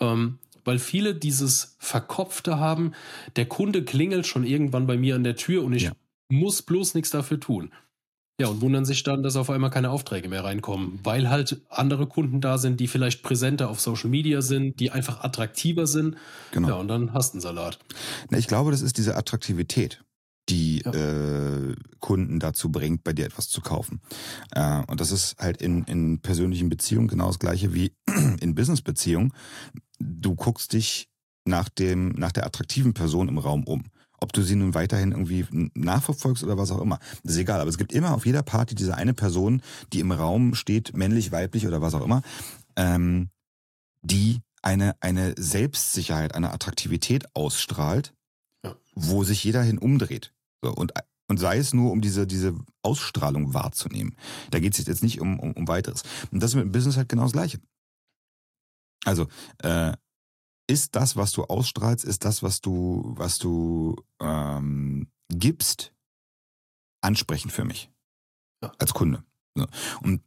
Ähm, 0.00 0.38
weil 0.64 0.78
viele 0.78 1.14
dieses 1.14 1.76
Verkopfte 1.78 2.58
haben, 2.58 2.92
der 3.36 3.46
Kunde 3.46 3.84
klingelt 3.84 4.26
schon 4.26 4.44
irgendwann 4.44 4.86
bei 4.86 4.96
mir 4.96 5.16
an 5.16 5.24
der 5.24 5.36
Tür 5.36 5.64
und 5.64 5.72
ich 5.72 5.84
ja. 5.84 5.92
muss 6.28 6.62
bloß 6.62 6.94
nichts 6.94 7.10
dafür 7.10 7.40
tun. 7.40 7.72
Ja, 8.40 8.48
und 8.48 8.60
wundern 8.60 8.84
sich 8.84 9.02
dann, 9.02 9.22
dass 9.22 9.36
auf 9.36 9.50
einmal 9.50 9.70
keine 9.70 9.90
Aufträge 9.90 10.28
mehr 10.28 10.42
reinkommen, 10.42 10.98
weil 11.04 11.28
halt 11.28 11.60
andere 11.68 12.06
Kunden 12.06 12.40
da 12.40 12.58
sind, 12.58 12.80
die 12.80 12.88
vielleicht 12.88 13.22
präsenter 13.22 13.68
auf 13.68 13.80
Social 13.80 14.08
Media 14.08 14.40
sind, 14.40 14.80
die 14.80 14.90
einfach 14.90 15.22
attraktiver 15.22 15.86
sind. 15.86 16.16
Genau. 16.50 16.68
Ja, 16.68 16.74
und 16.76 16.88
dann 16.88 17.12
hast 17.12 17.32
du 17.32 17.36
einen 17.36 17.42
Salat. 17.42 17.78
Na, 18.30 18.38
ich 18.38 18.48
glaube, 18.48 18.70
das 18.70 18.80
ist 18.80 18.96
diese 18.96 19.16
Attraktivität, 19.16 20.02
die 20.48 20.78
ja. 20.78 20.92
äh, 20.92 21.76
Kunden 22.00 22.40
dazu 22.40 22.72
bringt, 22.72 23.04
bei 23.04 23.12
dir 23.12 23.26
etwas 23.26 23.48
zu 23.48 23.60
kaufen. 23.60 24.00
Äh, 24.52 24.82
und 24.86 25.00
das 25.00 25.12
ist 25.12 25.36
halt 25.38 25.60
in, 25.60 25.84
in 25.84 26.20
persönlichen 26.20 26.70
Beziehungen 26.70 27.08
genau 27.08 27.26
das 27.26 27.38
gleiche 27.38 27.74
wie 27.74 27.92
in 28.40 28.54
Businessbeziehungen. 28.54 29.34
Du 29.98 30.34
guckst 30.34 30.72
dich 30.72 31.10
nach 31.44 31.68
dem, 31.68 32.08
nach 32.10 32.32
der 32.32 32.46
attraktiven 32.46 32.94
Person 32.94 33.28
im 33.28 33.38
Raum 33.38 33.64
um 33.64 33.84
ob 34.22 34.32
du 34.32 34.42
sie 34.42 34.56
nun 34.56 34.74
weiterhin 34.74 35.12
irgendwie 35.12 35.46
nachverfolgst 35.74 36.44
oder 36.44 36.56
was 36.56 36.70
auch 36.70 36.80
immer. 36.80 36.98
Das 37.22 37.32
ist 37.32 37.38
egal, 37.38 37.60
aber 37.60 37.68
es 37.68 37.78
gibt 37.78 37.92
immer 37.92 38.14
auf 38.14 38.24
jeder 38.24 38.42
Party 38.42 38.74
diese 38.74 38.94
eine 38.96 39.14
Person, 39.14 39.62
die 39.92 40.00
im 40.00 40.12
Raum 40.12 40.54
steht, 40.54 40.96
männlich, 40.96 41.32
weiblich 41.32 41.66
oder 41.66 41.82
was 41.82 41.94
auch 41.94 42.04
immer, 42.04 42.22
ähm, 42.76 43.28
die 44.02 44.40
eine, 44.62 44.94
eine 45.00 45.34
Selbstsicherheit, 45.36 46.34
eine 46.34 46.52
Attraktivität 46.52 47.26
ausstrahlt, 47.34 48.14
ja. 48.64 48.76
wo 48.94 49.24
sich 49.24 49.42
jeder 49.42 49.62
hin 49.62 49.78
umdreht. 49.78 50.32
So, 50.62 50.72
und 50.72 50.92
Und 51.28 51.38
sei 51.38 51.58
es 51.58 51.72
nur, 51.72 51.90
um 51.90 52.00
diese, 52.00 52.26
diese 52.26 52.54
Ausstrahlung 52.82 53.54
wahrzunehmen. 53.54 54.14
Da 54.50 54.60
geht 54.60 54.78
es 54.78 54.86
jetzt 54.86 55.02
nicht 55.02 55.20
um, 55.20 55.40
um, 55.40 55.52
um 55.52 55.66
weiteres. 55.66 56.02
Und 56.30 56.42
das 56.42 56.50
ist 56.50 56.56
mit 56.56 56.64
dem 56.64 56.72
Business 56.72 56.96
halt 56.96 57.08
genau 57.08 57.22
das 57.22 57.32
Gleiche. 57.32 57.58
Also, 59.04 59.26
äh, 59.62 59.94
ist 60.72 60.96
das, 60.96 61.16
was 61.16 61.32
du 61.32 61.44
ausstrahlst, 61.44 62.04
ist 62.04 62.24
das, 62.24 62.42
was 62.42 62.62
du, 62.62 63.12
was 63.16 63.38
du 63.38 63.96
ähm, 64.20 65.06
gibst, 65.28 65.92
ansprechend 67.02 67.52
für 67.52 67.64
mich. 67.64 67.90
Ja. 68.62 68.72
Als 68.78 68.94
Kunde. 68.94 69.22
So. 69.54 69.66
Und 70.00 70.22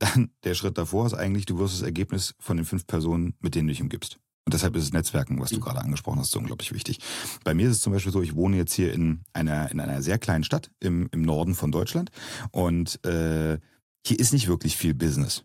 dann 0.00 0.30
der 0.44 0.54
Schritt 0.54 0.76
davor 0.76 1.06
ist 1.06 1.14
eigentlich, 1.14 1.46
du 1.46 1.58
wirst 1.58 1.74
das 1.74 1.82
Ergebnis 1.82 2.34
von 2.40 2.56
den 2.56 2.66
fünf 2.66 2.86
Personen, 2.86 3.34
mit 3.38 3.54
denen 3.54 3.68
du 3.68 3.72
dich 3.72 3.82
umgibst. 3.82 4.18
Und 4.44 4.54
deshalb 4.54 4.74
ist 4.74 4.86
das 4.86 4.92
Netzwerken, 4.92 5.38
was 5.38 5.50
du 5.50 5.56
mhm. 5.56 5.60
gerade 5.60 5.80
angesprochen 5.80 6.18
hast, 6.18 6.32
so 6.32 6.40
unglaublich 6.40 6.72
wichtig. 6.72 6.98
Bei 7.44 7.54
mir 7.54 7.68
ist 7.68 7.76
es 7.76 7.82
zum 7.82 7.92
Beispiel 7.92 8.10
so, 8.10 8.22
ich 8.22 8.34
wohne 8.34 8.56
jetzt 8.56 8.72
hier 8.72 8.92
in 8.92 9.22
einer, 9.32 9.70
in 9.70 9.78
einer 9.78 10.02
sehr 10.02 10.18
kleinen 10.18 10.42
Stadt 10.42 10.72
im, 10.80 11.08
im 11.12 11.22
Norden 11.22 11.54
von 11.54 11.70
Deutschland 11.70 12.10
und 12.50 13.04
äh, 13.04 13.60
hier 14.04 14.18
ist 14.18 14.32
nicht 14.32 14.48
wirklich 14.48 14.76
viel 14.76 14.94
Business. 14.94 15.44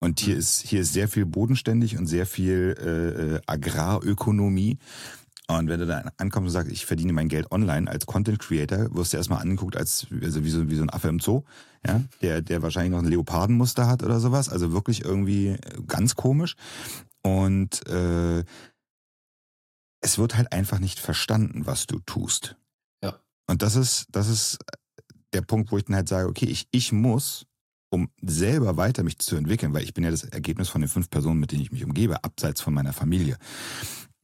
Und 0.00 0.20
hier 0.20 0.34
mhm. 0.34 0.40
ist, 0.40 0.60
hier 0.62 0.80
ist 0.80 0.92
sehr 0.92 1.08
viel 1.08 1.26
bodenständig 1.26 1.98
und 1.98 2.06
sehr 2.06 2.26
viel 2.26 2.74
äh, 2.78 3.34
äh, 3.36 3.40
Agrarökonomie. 3.46 4.78
Und 5.50 5.68
wenn 5.68 5.80
du 5.80 5.86
da 5.86 6.04
ankommst 6.18 6.48
und 6.48 6.52
sagst, 6.52 6.70
ich 6.70 6.84
verdiene 6.84 7.14
mein 7.14 7.28
Geld 7.28 7.50
online 7.50 7.90
als 7.90 8.04
Content 8.04 8.38
Creator, 8.38 8.94
wirst 8.94 9.12
du 9.12 9.16
erstmal 9.16 9.40
angeguckt 9.40 9.78
als 9.78 10.06
also 10.22 10.44
wie, 10.44 10.50
so, 10.50 10.68
wie 10.68 10.76
so 10.76 10.82
ein 10.82 10.90
Affe 10.90 11.08
im 11.08 11.20
Zoo, 11.20 11.42
ja, 11.86 12.02
der, 12.20 12.42
der 12.42 12.62
wahrscheinlich 12.62 12.92
noch 12.92 12.98
ein 12.98 13.08
Leopardenmuster 13.08 13.86
hat 13.86 14.02
oder 14.02 14.20
sowas. 14.20 14.50
Also 14.50 14.72
wirklich 14.72 15.04
irgendwie 15.04 15.56
ganz 15.86 16.16
komisch. 16.16 16.54
Und 17.22 17.86
äh, 17.88 18.44
es 20.00 20.18
wird 20.18 20.36
halt 20.36 20.52
einfach 20.52 20.80
nicht 20.80 20.98
verstanden, 20.98 21.66
was 21.66 21.86
du 21.86 21.98
tust. 22.00 22.56
Ja. 23.02 23.18
Und 23.46 23.62
das 23.62 23.74
ist, 23.74 24.06
das 24.12 24.28
ist 24.28 24.58
der 25.32 25.42
Punkt, 25.42 25.72
wo 25.72 25.78
ich 25.78 25.84
dann 25.84 25.96
halt 25.96 26.08
sage, 26.08 26.28
okay, 26.28 26.46
ich, 26.46 26.68
ich 26.70 26.92
muss 26.92 27.46
um 27.90 28.10
selber 28.22 28.76
weiter 28.76 29.02
mich 29.02 29.18
zu 29.18 29.36
entwickeln, 29.36 29.72
weil 29.72 29.84
ich 29.84 29.94
bin 29.94 30.04
ja 30.04 30.10
das 30.10 30.24
Ergebnis 30.24 30.68
von 30.68 30.80
den 30.80 30.88
fünf 30.88 31.10
Personen, 31.10 31.40
mit 31.40 31.52
denen 31.52 31.62
ich 31.62 31.72
mich 31.72 31.84
umgebe, 31.84 32.24
abseits 32.24 32.60
von 32.60 32.74
meiner 32.74 32.92
Familie. 32.92 33.36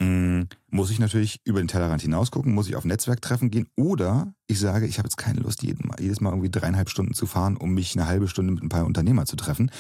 Mm, 0.01 0.43
muss 0.71 0.91
ich 0.91 0.99
natürlich 0.99 1.41
über 1.45 1.61
den 1.61 1.69
Tellerrand 1.69 2.03
hinausgucken, 2.03 2.53
muss 2.53 2.69
ich 2.69 2.75
auf 2.75 2.85
Netzwerktreffen 2.85 3.51
gehen 3.51 3.69
oder 3.77 4.35
ich 4.49 4.59
sage, 4.59 4.87
ich 4.87 4.99
habe 4.99 5.07
jetzt 5.07 5.17
keine 5.17 5.41
Lust, 5.41 5.63
jedes 5.63 6.21
Mal 6.21 6.31
irgendwie 6.31 6.51
dreieinhalb 6.51 6.91
Stunden 6.91 7.15
zu 7.15 7.27
fahren, 7.27 7.57
um 7.57 7.75
mich 7.75 7.97
eine 7.97 8.07
halbe 8.07 8.29
Stunde 8.29 8.53
mit 8.53 8.63
ein 8.63 8.69
paar 8.69 8.87
Unternehmer 8.87 9.25
zu 9.25 9.37
treffen. 9.37 9.71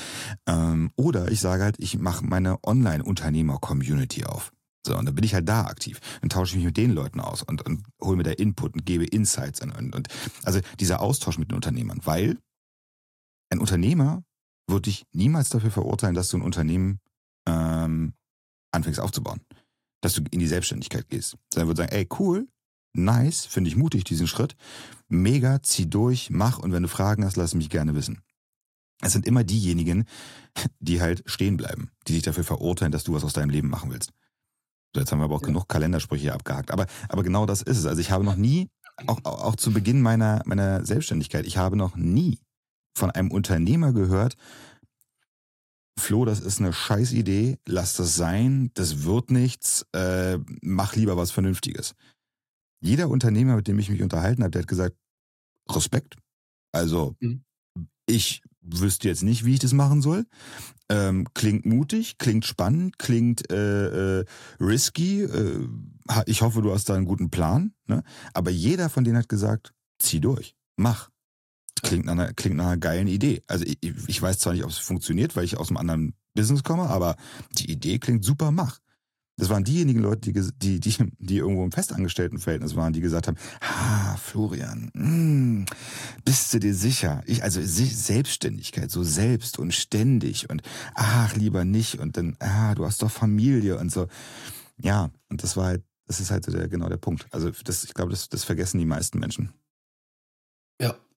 Ähm, 0.46 0.92
oder 0.96 1.30
ich 1.32 1.40
sage 1.40 1.64
halt, 1.64 1.76
ich 1.78 1.98
mache 1.98 2.24
meine 2.24 2.62
Online-Unternehmer-Community 2.62 4.24
auf. 4.24 4.52
So, 4.86 4.96
und 4.96 5.06
dann 5.06 5.14
bin 5.14 5.24
ich 5.24 5.34
halt 5.34 5.48
da 5.48 5.62
aktiv. 5.62 5.98
Dann 6.20 6.30
tausche 6.30 6.52
ich 6.52 6.56
mich 6.56 6.66
mit 6.66 6.76
den 6.76 6.92
Leuten 6.92 7.20
aus 7.20 7.42
und, 7.42 7.62
und 7.66 7.84
hole 8.02 8.16
mir 8.16 8.22
da 8.22 8.30
Input 8.30 8.74
und 8.74 8.86
gebe 8.86 9.04
Insights 9.04 9.62
an. 9.62 9.72
Und, 9.72 9.94
und 9.94 10.08
also 10.44 10.60
dieser 10.78 11.00
Austausch 11.00 11.38
mit 11.38 11.50
den 11.50 11.56
Unternehmern, 11.56 12.00
weil 12.04 12.38
ein 13.54 13.60
Unternehmer 13.60 14.22
würde 14.68 14.82
dich 14.82 15.06
niemals 15.12 15.48
dafür 15.48 15.70
verurteilen, 15.70 16.14
dass 16.14 16.28
du 16.28 16.38
ein 16.38 16.42
Unternehmen 16.42 17.00
ähm, 17.46 18.14
anfängst 18.72 19.00
aufzubauen. 19.00 19.40
Dass 20.00 20.14
du 20.14 20.22
in 20.30 20.40
die 20.40 20.46
Selbstständigkeit 20.46 21.08
gehst. 21.08 21.36
Sondern 21.52 21.68
würde 21.68 21.82
sagen, 21.82 21.92
ey, 21.92 22.08
cool, 22.18 22.48
nice, 22.94 23.46
finde 23.46 23.68
ich 23.68 23.76
mutig, 23.76 24.04
diesen 24.04 24.26
Schritt. 24.26 24.56
Mega, 25.08 25.62
zieh 25.62 25.88
durch, 25.88 26.30
mach 26.30 26.58
und 26.58 26.72
wenn 26.72 26.82
du 26.82 26.88
Fragen 26.88 27.24
hast, 27.24 27.36
lass 27.36 27.54
mich 27.54 27.70
gerne 27.70 27.94
wissen. 27.94 28.20
Es 29.02 29.12
sind 29.12 29.26
immer 29.26 29.44
diejenigen, 29.44 30.04
die 30.78 31.00
halt 31.00 31.22
stehen 31.26 31.56
bleiben, 31.56 31.90
die 32.06 32.14
dich 32.14 32.22
dafür 32.22 32.44
verurteilen, 32.44 32.92
dass 32.92 33.04
du 33.04 33.12
was 33.12 33.24
aus 33.24 33.32
deinem 33.32 33.50
Leben 33.50 33.68
machen 33.68 33.90
willst. 33.90 34.12
So, 34.94 35.00
jetzt 35.00 35.10
haben 35.10 35.18
wir 35.18 35.24
aber 35.24 35.34
auch 35.34 35.42
ja. 35.42 35.48
genug 35.48 35.68
Kalendersprüche 35.68 36.32
abgehakt. 36.32 36.70
Aber, 36.70 36.86
aber 37.08 37.22
genau 37.22 37.46
das 37.46 37.62
ist 37.62 37.78
es. 37.78 37.86
Also 37.86 38.00
ich 38.00 38.12
habe 38.12 38.24
noch 38.24 38.36
nie, 38.36 38.70
auch, 39.08 39.18
auch, 39.24 39.42
auch 39.42 39.56
zu 39.56 39.72
Beginn 39.72 40.00
meiner, 40.00 40.42
meiner 40.46 40.84
Selbstständigkeit, 40.86 41.46
ich 41.46 41.56
habe 41.56 41.76
noch 41.76 41.96
nie 41.96 42.38
von 42.94 43.10
einem 43.10 43.30
Unternehmer 43.30 43.92
gehört, 43.92 44.36
Flo, 45.98 46.24
das 46.24 46.40
ist 46.40 46.60
eine 46.60 46.72
scheiß 46.72 47.12
Idee, 47.12 47.58
lass 47.66 47.94
das 47.94 48.16
sein, 48.16 48.70
das 48.74 49.04
wird 49.04 49.30
nichts, 49.30 49.86
äh, 49.92 50.38
mach 50.60 50.96
lieber 50.96 51.16
was 51.16 51.30
Vernünftiges. 51.30 51.94
Jeder 52.80 53.08
Unternehmer, 53.08 53.56
mit 53.56 53.68
dem 53.68 53.78
ich 53.78 53.90
mich 53.90 54.02
unterhalten 54.02 54.42
habe, 54.42 54.50
der 54.50 54.62
hat 54.62 54.68
gesagt, 54.68 54.96
Respekt. 55.70 56.16
Also 56.72 57.16
mhm. 57.20 57.44
ich 58.06 58.42
wüsste 58.60 59.08
jetzt 59.08 59.22
nicht, 59.22 59.44
wie 59.44 59.54
ich 59.54 59.60
das 59.60 59.72
machen 59.72 60.02
soll. 60.02 60.26
Ähm, 60.90 61.26
klingt 61.34 61.64
mutig, 61.64 62.18
klingt 62.18 62.44
spannend, 62.44 62.98
klingt 62.98 63.50
äh, 63.50 64.20
äh, 64.20 64.24
risky. 64.60 65.22
Äh, 65.22 65.68
ich 66.26 66.42
hoffe, 66.42 66.62
du 66.62 66.72
hast 66.72 66.88
da 66.88 66.94
einen 66.94 67.06
guten 67.06 67.30
Plan. 67.30 67.72
Ne? 67.86 68.02
Aber 68.32 68.50
jeder 68.50 68.90
von 68.90 69.04
denen 69.04 69.16
hat 69.16 69.28
gesagt, 69.28 69.72
zieh 69.98 70.20
durch, 70.20 70.56
mach. 70.76 71.10
Klingt 71.82 72.06
nach 72.06 72.12
einer, 72.12 72.32
klingt 72.32 72.56
nach 72.56 72.66
einer 72.66 72.76
geilen 72.76 73.08
Idee. 73.08 73.42
Also 73.46 73.64
ich, 73.64 73.78
ich 73.82 74.22
weiß 74.22 74.38
zwar 74.38 74.52
nicht, 74.52 74.64
ob 74.64 74.70
es 74.70 74.78
funktioniert, 74.78 75.36
weil 75.36 75.44
ich 75.44 75.56
aus 75.56 75.68
einem 75.68 75.76
anderen 75.78 76.14
Business 76.34 76.62
komme, 76.62 76.84
aber 76.84 77.16
die 77.52 77.70
Idee 77.70 77.98
klingt 77.98 78.24
super, 78.24 78.50
mach. 78.50 78.80
Das 79.36 79.48
waren 79.48 79.64
diejenigen 79.64 79.98
Leute, 79.98 80.32
die, 80.32 80.50
die, 80.58 80.78
die, 80.78 81.12
die 81.18 81.38
irgendwo 81.38 81.64
im 81.64 81.72
Festangestelltenverhältnis 81.72 82.76
waren, 82.76 82.92
die 82.92 83.00
gesagt 83.00 83.26
haben, 83.26 83.36
ah, 83.60 84.16
Florian, 84.16 84.90
mh, 84.94 85.06
hm, 85.06 85.66
bist 86.24 86.54
du 86.54 86.60
dir 86.60 86.74
sicher? 86.74 87.20
Ich, 87.26 87.42
also 87.42 87.60
Selbstständigkeit, 87.60 88.92
so 88.92 89.02
selbst 89.02 89.58
und 89.58 89.74
ständig 89.74 90.48
und 90.50 90.62
ach, 90.94 91.34
lieber 91.34 91.64
nicht 91.64 91.98
und 91.98 92.16
dann, 92.16 92.36
ah, 92.38 92.76
du 92.76 92.84
hast 92.84 93.02
doch 93.02 93.10
Familie 93.10 93.76
und 93.78 93.90
so. 93.90 94.06
Ja, 94.76 95.10
und 95.28 95.42
das 95.42 95.56
war 95.56 95.66
halt, 95.66 95.84
das 96.06 96.20
ist 96.20 96.30
halt 96.30 96.46
der, 96.46 96.68
genau 96.68 96.88
der 96.88 96.96
Punkt. 96.96 97.26
Also 97.32 97.50
das, 97.64 97.82
ich 97.82 97.94
glaube, 97.94 98.12
das, 98.12 98.28
das 98.28 98.44
vergessen 98.44 98.78
die 98.78 98.86
meisten 98.86 99.18
Menschen. 99.18 99.52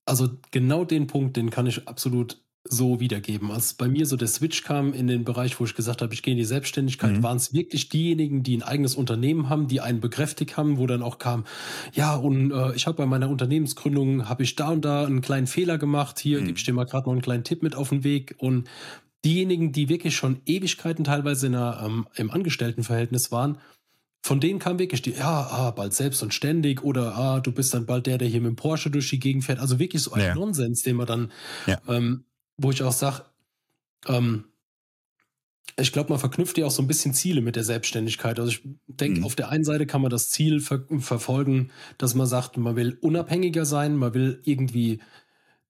Also 0.08 0.30
genau 0.52 0.86
den 0.86 1.08
Punkt, 1.08 1.38
den 1.38 1.50
kann 1.50 1.68
ich 1.68 1.88
absolut 1.88 2.42
so 2.70 3.00
wiedergeben. 3.00 3.52
Als 3.52 3.74
bei 3.74 3.88
mir 3.88 4.06
so 4.06 4.16
der 4.16 4.28
Switch 4.28 4.64
kam 4.64 4.94
in 4.94 5.08
den 5.08 5.24
Bereich, 5.24 5.60
wo 5.60 5.66
ich 5.66 5.76
gesagt 5.76 6.02
habe, 6.02 6.14
ich 6.14 6.22
gehe 6.24 6.34
in 6.34 6.38
die 6.38 6.46
Selbstständigkeit, 6.46 7.18
mhm. 7.18 7.24
waren 7.24 7.38
es 7.38 7.54
wirklich 7.54 7.90
diejenigen, 7.90 8.44
die 8.44 8.58
ein 8.58 8.64
eigenes 8.64 8.96
Unternehmen 8.96 9.50
haben, 9.50 9.68
die 9.68 9.82
einen 9.82 10.02
bekräftigt 10.02 10.58
haben, 10.58 10.78
wo 10.78 10.88
dann 10.88 11.02
auch 11.02 11.18
kam, 11.18 11.46
ja, 11.94 12.16
und 12.16 12.52
äh, 12.52 12.76
ich 12.76 12.88
habe 12.88 12.98
bei 12.98 13.06
meiner 13.06 13.30
Unternehmensgründung, 13.30 14.28
habe 14.28 14.44
ich 14.44 14.56
da 14.56 14.70
und 14.70 14.84
da 14.84 15.06
einen 15.06 15.22
kleinen 15.22 15.48
Fehler 15.48 15.78
gemacht, 15.78 16.20
hier 16.20 16.42
mhm. 16.42 16.48
gebe 16.48 16.58
ich 16.58 16.66
dir 16.66 16.74
mal 16.74 16.86
gerade 16.86 17.06
noch 17.06 17.14
einen 17.14 17.22
kleinen 17.22 17.44
Tipp 17.44 17.64
mit 17.64 17.76
auf 17.76 17.90
den 17.90 18.04
Weg 18.04 18.36
und 18.38 18.70
diejenigen, 19.26 19.72
die 19.72 19.90
wirklich 19.90 20.16
schon 20.16 20.42
Ewigkeiten 20.46 21.04
teilweise 21.04 21.48
in 21.48 21.56
einer, 21.56 21.82
ähm, 21.86 22.08
im 22.16 22.32
Angestelltenverhältnis 22.32 23.32
waren, 23.32 23.58
von 24.28 24.42
denen 24.42 24.60
kam 24.60 24.78
wirklich 24.78 25.02
die, 25.02 25.12
ja, 25.12 25.48
ah, 25.50 25.72
bald 25.72 25.94
selbst 25.94 26.22
und 26.22 26.34
ständig 26.34 26.84
oder 26.84 27.16
ah, 27.16 27.40
du 27.40 27.54
bist 27.54 27.74
dann 27.74 27.86
bald 27.86 28.08
der, 28.08 28.18
der 28.18 28.28
hier 28.28 28.42
mit 28.42 28.50
dem 28.50 28.56
Porsche 28.58 28.92
durch 28.92 29.10
die 29.10 29.20
Gegend 29.20 29.46
fährt. 29.46 29.60
Also 29.60 29.80
wirklich 29.80 30.04
so 30.04 30.12
ein 30.12 30.22
ja. 30.22 30.36
Nonsens, 30.36 30.84
den 30.84 30.98
man 30.98 31.08
dann, 31.08 31.32
ja. 31.66 31.80
ähm, 31.88 32.26
wo 32.58 32.70
ich 32.70 32.84
auch 32.84 32.92
sage, 32.92 33.24
ähm, 34.06 34.44
ich 35.80 35.94
glaube, 35.94 36.10
man 36.10 36.20
verknüpft 36.20 36.58
ja 36.58 36.66
auch 36.66 36.72
so 36.72 36.82
ein 36.82 36.88
bisschen 36.88 37.14
Ziele 37.14 37.40
mit 37.40 37.56
der 37.56 37.64
Selbstständigkeit. 37.64 38.38
Also 38.38 38.52
ich 38.52 38.62
denke, 38.88 39.22
mhm. 39.22 39.26
auf 39.26 39.36
der 39.36 39.48
einen 39.48 39.64
Seite 39.64 39.86
kann 39.86 40.02
man 40.02 40.12
das 40.12 40.30
Ziel 40.30 40.60
ver 40.60 40.84
verfolgen, 41.00 41.72
dass 41.98 42.14
man 42.14 42.28
sagt, 42.28 42.58
man 42.58 42.76
will 42.76 42.98
unabhängiger 43.00 43.64
sein, 43.66 43.96
man 43.96 44.14
will 44.14 44.42
irgendwie 44.44 45.00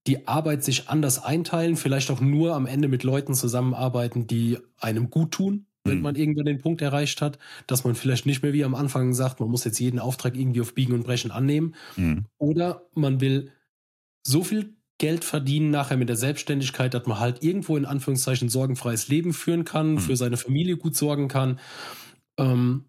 die 0.08 0.28
Arbeit 0.28 0.64
sich 0.64 0.90
anders 0.90 1.24
einteilen, 1.24 1.76
vielleicht 1.76 2.10
auch 2.10 2.22
nur 2.22 2.56
am 2.56 2.66
Ende 2.66 2.88
mit 2.88 3.04
Leuten 3.04 3.36
zusammenarbeiten, 3.36 4.26
die 4.26 4.58
einem 4.80 5.12
gut 5.12 5.32
tun 5.32 5.68
wenn 5.88 5.98
mhm. 5.98 6.04
man 6.04 6.16
irgendwann 6.16 6.46
den 6.46 6.60
Punkt 6.60 6.82
erreicht 6.82 7.22
hat, 7.22 7.40
dass 7.66 7.84
man 7.84 7.96
vielleicht 7.96 8.26
nicht 8.26 8.44
mehr 8.44 8.54
wie 8.54 8.64
am 8.64 8.76
Anfang 8.76 9.14
sagt, 9.14 9.40
man 9.40 9.50
muss 9.50 9.64
jetzt 9.64 9.80
jeden 9.80 10.00
Auftrag 10.00 10.36
irgendwie 10.36 10.62
auf 10.62 10.74
Biegen 10.74 10.94
und 10.94 11.04
Brechen 11.04 11.32
annehmen. 11.32 11.76
Mhm. 11.96 12.26
Oder 12.38 12.88
man 12.94 13.22
will 13.22 13.52
so 14.26 14.44
viel 14.44 14.76
Geld 15.00 15.24
verdienen 15.24 15.70
nachher 15.70 15.98
mit 15.98 16.10
der 16.10 16.16
Selbstständigkeit, 16.16 16.94
dass 16.94 17.06
man 17.06 17.20
halt 17.20 17.44
irgendwo 17.44 17.78
in 17.78 17.86
Anführungszeichen 17.86 18.50
sorgenfreies 18.50 19.08
Leben 19.08 19.34
führen 19.34 19.64
kann, 19.64 19.94
mhm. 19.94 20.00
für 20.00 20.16
seine 20.16 20.38
Familie 20.38 20.78
gut 20.78 20.96
sorgen 20.96 21.28
kann. 21.28 21.60
Ähm, 22.38 22.86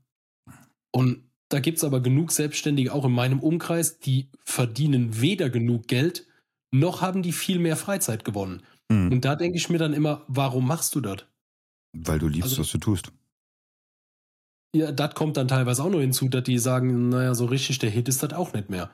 und 0.90 1.24
da 1.50 1.60
gibt 1.60 1.78
es 1.78 1.84
aber 1.84 2.00
genug 2.00 2.32
Selbstständige, 2.32 2.92
auch 2.92 3.04
in 3.04 3.12
meinem 3.12 3.40
Umkreis, 3.40 3.98
die 3.98 4.30
verdienen 4.44 5.20
weder 5.20 5.50
genug 5.50 5.86
Geld, 5.86 6.26
noch 6.70 7.00
haben 7.00 7.22
die 7.22 7.32
viel 7.32 7.58
mehr 7.58 7.76
Freizeit 7.76 8.24
gewonnen. 8.24 8.62
Mhm. 8.88 9.12
Und 9.12 9.24
da 9.24 9.36
denke 9.36 9.56
ich 9.56 9.68
mir 9.68 9.78
dann 9.78 9.94
immer, 9.94 10.24
warum 10.28 10.66
machst 10.66 10.94
du 10.94 11.00
das? 11.00 11.24
Weil 11.92 12.18
du 12.18 12.28
liebst, 12.28 12.50
also, 12.50 12.62
was 12.62 12.70
du 12.70 12.78
tust. 12.78 13.12
Ja, 14.74 14.92
das 14.92 15.14
kommt 15.14 15.36
dann 15.36 15.48
teilweise 15.48 15.82
auch 15.82 15.90
noch 15.90 16.00
hinzu, 16.00 16.28
dass 16.28 16.44
die 16.44 16.58
sagen, 16.58 17.08
naja, 17.08 17.34
so 17.34 17.46
richtig 17.46 17.78
der 17.78 17.90
Hit 17.90 18.08
ist 18.08 18.22
das 18.22 18.32
auch 18.34 18.52
nicht 18.52 18.68
mehr. 18.68 18.90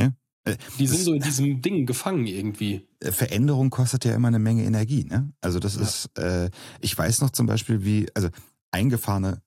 Ja. 0.00 0.12
Äh, 0.44 0.56
die 0.78 0.86
sind 0.86 1.00
so 1.00 1.14
in 1.14 1.22
diesem 1.22 1.62
Ding 1.62 1.86
gefangen 1.86 2.26
irgendwie. 2.26 2.88
Äh, 3.00 3.12
Veränderung 3.12 3.70
kostet 3.70 4.04
ja 4.04 4.14
immer 4.14 4.28
eine 4.28 4.40
Menge 4.40 4.64
Energie, 4.64 5.04
ne? 5.04 5.32
Also 5.40 5.60
das 5.60 5.76
ja. 5.76 5.82
ist, 5.82 6.18
äh, 6.18 6.50
ich 6.80 6.96
weiß 6.96 7.20
noch 7.20 7.30
zum 7.30 7.46
Beispiel, 7.46 7.84
wie, 7.84 8.08
also 8.14 8.28
eingefahrene 8.72 9.40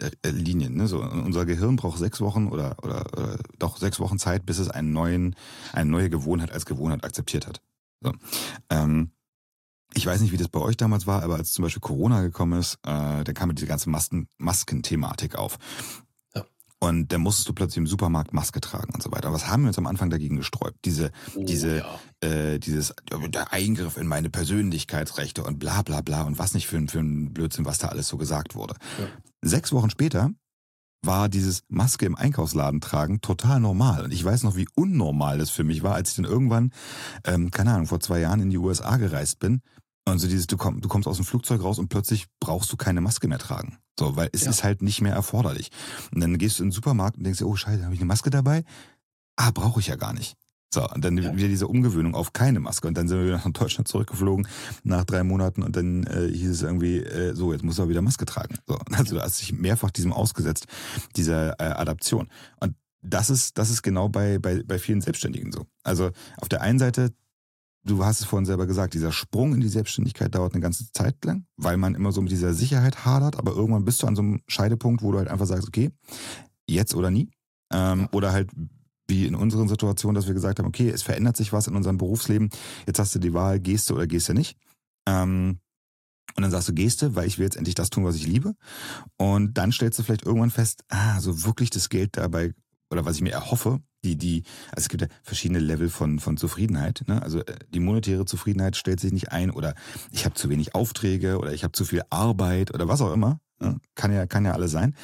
äh, 0.00 0.10
äh 0.22 0.30
Linien, 0.30 0.74
ne? 0.74 0.88
So, 0.88 1.02
unser 1.02 1.46
Gehirn 1.46 1.76
braucht 1.76 1.98
sechs 1.98 2.20
Wochen 2.20 2.48
oder, 2.48 2.76
oder, 2.82 3.06
oder 3.12 3.38
doch 3.58 3.76
sechs 3.76 4.00
Wochen 4.00 4.18
Zeit, 4.18 4.44
bis 4.44 4.58
es 4.58 4.68
einen 4.68 4.92
neuen, 4.92 5.36
eine 5.72 5.88
neue 5.88 6.10
Gewohnheit 6.10 6.50
als 6.50 6.66
Gewohnheit 6.66 7.04
akzeptiert 7.04 7.46
hat. 7.46 7.62
So. 8.00 8.12
Ähm, 8.70 9.12
ich 9.94 10.06
weiß 10.06 10.20
nicht, 10.20 10.32
wie 10.32 10.36
das 10.36 10.48
bei 10.48 10.60
euch 10.60 10.76
damals 10.76 11.06
war, 11.06 11.22
aber 11.22 11.36
als 11.36 11.52
zum 11.52 11.62
Beispiel 11.62 11.80
Corona 11.80 12.22
gekommen 12.22 12.58
ist, 12.58 12.74
äh, 12.86 13.24
da 13.24 13.32
kam 13.32 13.54
diese 13.54 13.66
ganze 13.66 13.88
Masken 13.90 14.28
Maskenthematik 14.38 15.36
auf. 15.36 15.58
Ja. 16.34 16.44
Und 16.78 17.12
dann 17.12 17.22
musstest 17.22 17.48
du 17.48 17.54
plötzlich 17.54 17.78
im 17.78 17.86
Supermarkt 17.86 18.32
Maske 18.32 18.60
tragen 18.60 18.92
und 18.94 19.02
so 19.02 19.10
weiter. 19.12 19.32
Was 19.32 19.48
haben 19.48 19.62
wir 19.62 19.68
uns 19.68 19.78
am 19.78 19.86
Anfang 19.86 20.10
dagegen 20.10 20.36
gesträubt? 20.36 20.84
Diese, 20.84 21.10
oh, 21.34 21.44
diese, 21.44 21.78
ja. 21.78 22.28
äh, 22.28 22.58
dieses, 22.58 22.94
der 23.10 23.52
Eingriff 23.52 23.96
in 23.96 24.06
meine 24.06 24.30
Persönlichkeitsrechte 24.30 25.42
und 25.42 25.58
bla 25.58 25.82
bla 25.82 26.02
bla 26.02 26.22
und 26.22 26.38
was 26.38 26.54
nicht 26.54 26.66
für, 26.66 26.80
für 26.88 27.00
ein 27.00 27.32
Blödsinn, 27.32 27.64
was 27.64 27.78
da 27.78 27.88
alles 27.88 28.08
so 28.08 28.18
gesagt 28.18 28.54
wurde. 28.54 28.74
Ja. 28.98 29.06
Sechs 29.42 29.72
Wochen 29.72 29.90
später 29.90 30.30
war 31.02 31.28
dieses 31.28 31.62
Maske 31.68 32.06
im 32.06 32.16
Einkaufsladen 32.16 32.80
tragen 32.80 33.20
total 33.20 33.60
normal. 33.60 34.04
Und 34.04 34.12
ich 34.12 34.24
weiß 34.24 34.42
noch, 34.42 34.56
wie 34.56 34.68
unnormal 34.74 35.38
das 35.38 35.50
für 35.50 35.64
mich 35.64 35.82
war, 35.82 35.94
als 35.94 36.10
ich 36.10 36.16
dann 36.16 36.24
irgendwann, 36.24 36.72
ähm, 37.24 37.50
keine 37.50 37.72
Ahnung, 37.72 37.86
vor 37.86 38.00
zwei 38.00 38.20
Jahren 38.20 38.40
in 38.40 38.50
die 38.50 38.58
USA 38.58 38.96
gereist 38.96 39.38
bin. 39.38 39.62
Und 40.10 40.18
so 40.18 40.28
dieses, 40.28 40.46
du, 40.46 40.56
komm, 40.56 40.80
du 40.80 40.88
kommst 40.88 41.08
aus 41.08 41.16
dem 41.16 41.24
Flugzeug 41.24 41.62
raus 41.62 41.78
und 41.78 41.88
plötzlich 41.88 42.26
brauchst 42.40 42.72
du 42.72 42.76
keine 42.76 43.00
Maske 43.00 43.28
mehr 43.28 43.38
tragen. 43.38 43.78
So, 43.98 44.16
weil 44.16 44.28
es 44.32 44.44
ja. 44.44 44.50
ist 44.50 44.64
halt 44.64 44.82
nicht 44.82 45.00
mehr 45.00 45.12
erforderlich. 45.12 45.70
Und 46.12 46.20
dann 46.20 46.38
gehst 46.38 46.58
du 46.58 46.62
in 46.62 46.68
den 46.68 46.74
Supermarkt 46.74 47.16
und 47.16 47.24
denkst 47.24 47.38
dir, 47.38 47.46
oh 47.46 47.56
scheiße, 47.56 47.84
habe 47.84 47.94
ich 47.94 48.00
eine 48.00 48.06
Maske 48.06 48.30
dabei? 48.30 48.64
Ah, 49.36 49.50
brauche 49.50 49.80
ich 49.80 49.88
ja 49.88 49.96
gar 49.96 50.12
nicht. 50.12 50.36
So, 50.70 50.86
und 50.86 51.02
dann 51.02 51.16
ja. 51.16 51.34
wieder 51.34 51.48
diese 51.48 51.66
Umgewöhnung 51.66 52.14
auf 52.14 52.32
keine 52.32 52.60
Maske. 52.60 52.88
Und 52.88 52.96
dann 52.96 53.08
sind 53.08 53.18
wir 53.18 53.26
wieder 53.26 53.38
nach 53.38 53.50
Deutschland 53.52 53.88
zurückgeflogen 53.88 54.46
nach 54.84 55.04
drei 55.04 55.22
Monaten 55.22 55.62
und 55.62 55.74
dann 55.76 56.04
äh, 56.04 56.28
hieß 56.28 56.50
es 56.50 56.62
irgendwie, 56.62 56.98
äh, 56.98 57.34
so, 57.34 57.52
jetzt 57.52 57.64
muss 57.64 57.78
er 57.78 57.88
wieder 57.88 58.02
Maske 58.02 58.26
tragen. 58.26 58.56
So, 58.66 58.78
also 58.92 59.16
du 59.16 59.22
hast 59.22 59.40
dich 59.40 59.52
mehrfach 59.52 59.90
diesem 59.90 60.12
ausgesetzt, 60.12 60.66
dieser 61.16 61.58
äh, 61.58 61.72
Adaption. 61.72 62.28
Und 62.60 62.74
das 63.00 63.30
ist, 63.30 63.56
das 63.56 63.70
ist 63.70 63.82
genau 63.82 64.08
bei, 64.08 64.38
bei, 64.38 64.62
bei 64.62 64.78
vielen 64.78 65.00
Selbstständigen 65.00 65.52
so. 65.52 65.66
Also 65.84 66.10
auf 66.36 66.48
der 66.48 66.60
einen 66.60 66.78
Seite, 66.78 67.14
du 67.88 68.04
hast 68.04 68.20
es 68.20 68.26
vorhin 68.26 68.46
selber 68.46 68.66
gesagt, 68.66 68.94
dieser 68.94 69.12
Sprung 69.12 69.54
in 69.54 69.60
die 69.60 69.68
Selbstständigkeit 69.68 70.34
dauert 70.34 70.54
eine 70.54 70.62
ganze 70.62 70.90
Zeit 70.92 71.24
lang, 71.24 71.44
weil 71.56 71.76
man 71.76 71.94
immer 71.94 72.12
so 72.12 72.20
mit 72.20 72.30
dieser 72.30 72.54
Sicherheit 72.54 73.04
hadert, 73.04 73.36
aber 73.36 73.52
irgendwann 73.52 73.84
bist 73.84 74.02
du 74.02 74.06
an 74.06 74.16
so 74.16 74.22
einem 74.22 74.40
Scheidepunkt, 74.46 75.02
wo 75.02 75.12
du 75.12 75.18
halt 75.18 75.28
einfach 75.28 75.46
sagst, 75.46 75.68
okay, 75.68 75.90
jetzt 76.68 76.94
oder 76.94 77.10
nie. 77.10 77.30
Ähm. 77.72 78.08
Oder 78.12 78.32
halt 78.32 78.50
wie 79.08 79.26
in 79.26 79.34
unseren 79.34 79.68
Situationen, 79.68 80.14
dass 80.14 80.26
wir 80.26 80.34
gesagt 80.34 80.58
haben, 80.58 80.66
okay, 80.66 80.90
es 80.90 81.02
verändert 81.02 81.36
sich 81.36 81.52
was 81.52 81.66
in 81.66 81.74
unserem 81.74 81.96
Berufsleben, 81.96 82.50
jetzt 82.86 82.98
hast 82.98 83.14
du 83.14 83.18
die 83.18 83.32
Wahl, 83.32 83.58
gehst 83.58 83.88
du 83.88 83.94
oder 83.94 84.06
gehst 84.06 84.28
du 84.28 84.34
nicht. 84.34 84.58
Ähm, 85.08 85.60
und 86.36 86.42
dann 86.42 86.50
sagst 86.50 86.68
du, 86.68 86.74
gehst 86.74 87.00
du, 87.00 87.14
weil 87.16 87.26
ich 87.26 87.38
will 87.38 87.44
jetzt 87.44 87.56
endlich 87.56 87.74
das 87.74 87.88
tun, 87.88 88.04
was 88.04 88.16
ich 88.16 88.26
liebe. 88.26 88.54
Und 89.16 89.54
dann 89.54 89.72
stellst 89.72 89.98
du 89.98 90.02
vielleicht 90.02 90.26
irgendwann 90.26 90.50
fest, 90.50 90.84
ah, 90.88 91.20
so 91.20 91.44
wirklich 91.44 91.70
das 91.70 91.88
Geld 91.88 92.18
dabei, 92.18 92.52
oder 92.90 93.04
was 93.04 93.16
ich 93.16 93.22
mir 93.22 93.32
erhoffe, 93.32 93.80
die, 94.04 94.16
die, 94.16 94.44
also 94.70 94.84
es 94.84 94.88
gibt 94.88 95.02
ja 95.02 95.08
verschiedene 95.22 95.58
Level 95.58 95.88
von, 95.88 96.18
von 96.18 96.36
Zufriedenheit. 96.36 97.04
Ne? 97.06 97.20
Also 97.22 97.40
äh, 97.40 97.56
die 97.72 97.80
monetäre 97.80 98.24
Zufriedenheit 98.24 98.76
stellt 98.76 99.00
sich 99.00 99.12
nicht 99.12 99.32
ein 99.32 99.50
oder 99.50 99.74
ich 100.10 100.24
habe 100.24 100.34
zu 100.34 100.48
wenig 100.48 100.74
Aufträge 100.74 101.38
oder 101.38 101.52
ich 101.52 101.64
habe 101.64 101.72
zu 101.72 101.84
viel 101.84 102.02
Arbeit 102.10 102.72
oder 102.72 102.88
was 102.88 103.00
auch 103.00 103.12
immer. 103.12 103.40
Ne? 103.60 103.80
Kann 103.94 104.12
ja, 104.12 104.26
kann 104.26 104.44
ja 104.44 104.52
alles 104.52 104.70
sein. 104.70 104.94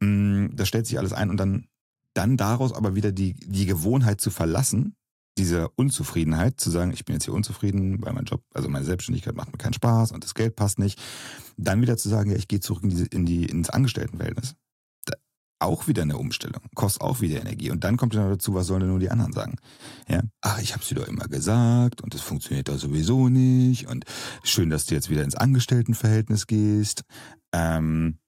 Mm, 0.00 0.54
das 0.54 0.68
stellt 0.68 0.86
sich 0.86 0.98
alles 0.98 1.12
ein 1.12 1.30
und 1.30 1.38
dann 1.38 1.66
dann 2.14 2.36
daraus 2.36 2.72
aber 2.72 2.94
wieder 2.94 3.12
die, 3.12 3.34
die 3.34 3.66
Gewohnheit 3.66 4.20
zu 4.20 4.30
verlassen, 4.30 4.94
diese 5.36 5.68
Unzufriedenheit, 5.70 6.60
zu 6.60 6.70
sagen, 6.70 6.92
ich 6.92 7.04
bin 7.04 7.14
jetzt 7.14 7.24
hier 7.24 7.34
unzufrieden, 7.34 8.00
weil 8.02 8.12
mein 8.12 8.24
Job, 8.24 8.42
also 8.54 8.68
meine 8.68 8.84
Selbstständigkeit 8.84 9.34
macht 9.34 9.50
mir 9.50 9.58
keinen 9.58 9.74
Spaß 9.74 10.12
und 10.12 10.22
das 10.22 10.34
Geld 10.34 10.54
passt 10.54 10.78
nicht, 10.78 11.00
dann 11.56 11.82
wieder 11.82 11.96
zu 11.96 12.08
sagen, 12.08 12.30
ja, 12.30 12.36
ich 12.36 12.46
gehe 12.46 12.60
zurück 12.60 12.84
in 12.84 12.90
die, 12.90 13.06
in 13.06 13.26
die, 13.26 13.44
ins 13.46 13.68
Angestelltenverhältnis. 13.68 14.54
Auch 15.58 15.86
wieder 15.86 16.02
eine 16.02 16.18
Umstellung, 16.18 16.62
kostet 16.74 17.02
auch 17.02 17.20
wieder 17.20 17.40
Energie. 17.40 17.70
Und 17.70 17.84
dann 17.84 17.96
kommt 17.96 18.14
ja 18.14 18.22
noch 18.22 18.30
dazu, 18.30 18.54
was 18.54 18.66
sollen 18.66 18.80
denn 18.80 18.90
nur 18.90 18.98
die 18.98 19.10
anderen 19.10 19.32
sagen? 19.32 19.56
Ja, 20.08 20.20
ach, 20.40 20.60
ich 20.60 20.74
hab's 20.74 20.88
dir 20.88 20.96
doch 20.96 21.08
immer 21.08 21.26
gesagt 21.28 22.02
und 22.02 22.12
das 22.12 22.20
funktioniert 22.20 22.68
doch 22.68 22.78
sowieso 22.78 23.28
nicht 23.28 23.86
und 23.86 24.04
schön, 24.42 24.70
dass 24.70 24.86
du 24.86 24.94
jetzt 24.94 25.10
wieder 25.10 25.22
ins 25.22 25.36
Angestelltenverhältnis 25.36 26.46
gehst. 26.46 27.02
Ähm, 27.52 28.18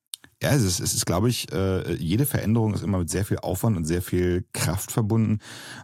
ja, 0.43 0.51
es 0.51 0.62
ist, 0.62 0.81
es 0.81 0.95
ist 0.95 1.07
glaube 1.07 1.29
ich, 1.29 1.51
äh, 1.53 1.95
jede 1.95 2.27
Veränderung 2.27 2.74
ist 2.74 2.83
immer 2.83 2.99
mit 2.99 3.11
sehr 3.11 3.24
viel 3.24 3.39
Aufwand 3.39 3.77
und 3.77 3.85
sehr 3.85 4.03
viel 4.03 4.47
Kraft 4.53 4.93
verbunden. 4.93 5.41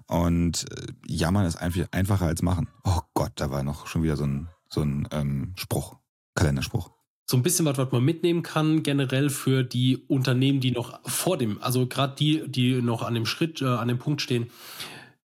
Und 0.07 0.71
äh, 0.71 0.93
jammern 1.07 1.47
ist 1.47 1.57
einfach 1.57 1.87
einfacher 1.91 2.27
als 2.27 2.43
machen. 2.43 2.69
Oh 2.85 3.01
Gott, 3.15 3.33
da 3.37 3.51
war 3.51 3.63
noch 3.63 3.87
schon 3.87 4.03
wieder 4.03 4.17
so 4.17 4.25
ein, 4.25 4.49
so 4.69 4.83
ein 4.83 5.09
ähm, 5.11 5.53
Spruch, 5.57 5.97
Kalenderspruch. 6.35 6.91
So 7.33 7.39
ein 7.39 7.43
bisschen 7.43 7.65
was, 7.65 7.79
was 7.79 7.91
man 7.93 8.05
mitnehmen 8.05 8.43
kann, 8.43 8.83
generell 8.83 9.31
für 9.31 9.63
die 9.63 9.97
Unternehmen, 10.07 10.61
die 10.61 10.71
noch 10.71 11.01
vor 11.09 11.39
dem, 11.39 11.63
also 11.63 11.87
gerade 11.87 12.15
die, 12.15 12.43
die 12.47 12.83
noch 12.83 13.01
an 13.01 13.15
dem 13.15 13.25
Schritt, 13.25 13.63
äh, 13.63 13.69
an 13.69 13.89
dem 13.89 13.99
Punkt 13.99 14.21
stehen. 14.21 14.51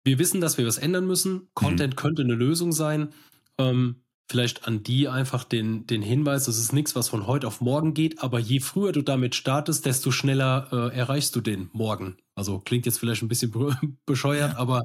Wir 0.03 0.19
wissen, 0.19 0.41
dass 0.41 0.57
wir 0.57 0.67
was 0.67 0.79
ändern 0.79 1.07
müssen. 1.07 1.51
Content 1.53 1.93
mhm. 1.93 1.97
könnte 1.97 2.23
eine 2.23 2.33
Lösung 2.33 2.73
sein. 2.73 3.11
Ähm, 3.59 3.97
vielleicht 4.31 4.67
an 4.67 4.83
die 4.83 5.09
einfach 5.09 5.45
den, 5.45 5.87
den 5.87 6.01
Hinweis, 6.01 6.47
das 6.47 6.57
ist 6.57 6.73
nichts, 6.73 6.97
was 6.97 7.11
von 7.11 7.27
heute 7.27 7.47
auf 7.47 7.61
morgen 7.61 7.93
geht, 7.93 8.23
aber 8.23 8.39
je 8.39 8.61
früher 8.61 8.93
du 8.93 9.03
damit 9.03 9.35
startest, 9.35 9.85
desto 9.85 10.11
schneller 10.11 10.69
äh, 10.73 10.97
erreichst 10.97 11.37
du 11.37 11.43
den 11.43 11.69
morgen. 11.75 12.17
Also 12.35 12.61
klingt 12.61 12.87
jetzt 12.87 12.99
vielleicht 12.99 13.21
ein 13.21 13.29
bisschen 13.29 13.53
bescheuert, 14.07 14.53
ja. 14.53 14.59
aber 14.59 14.85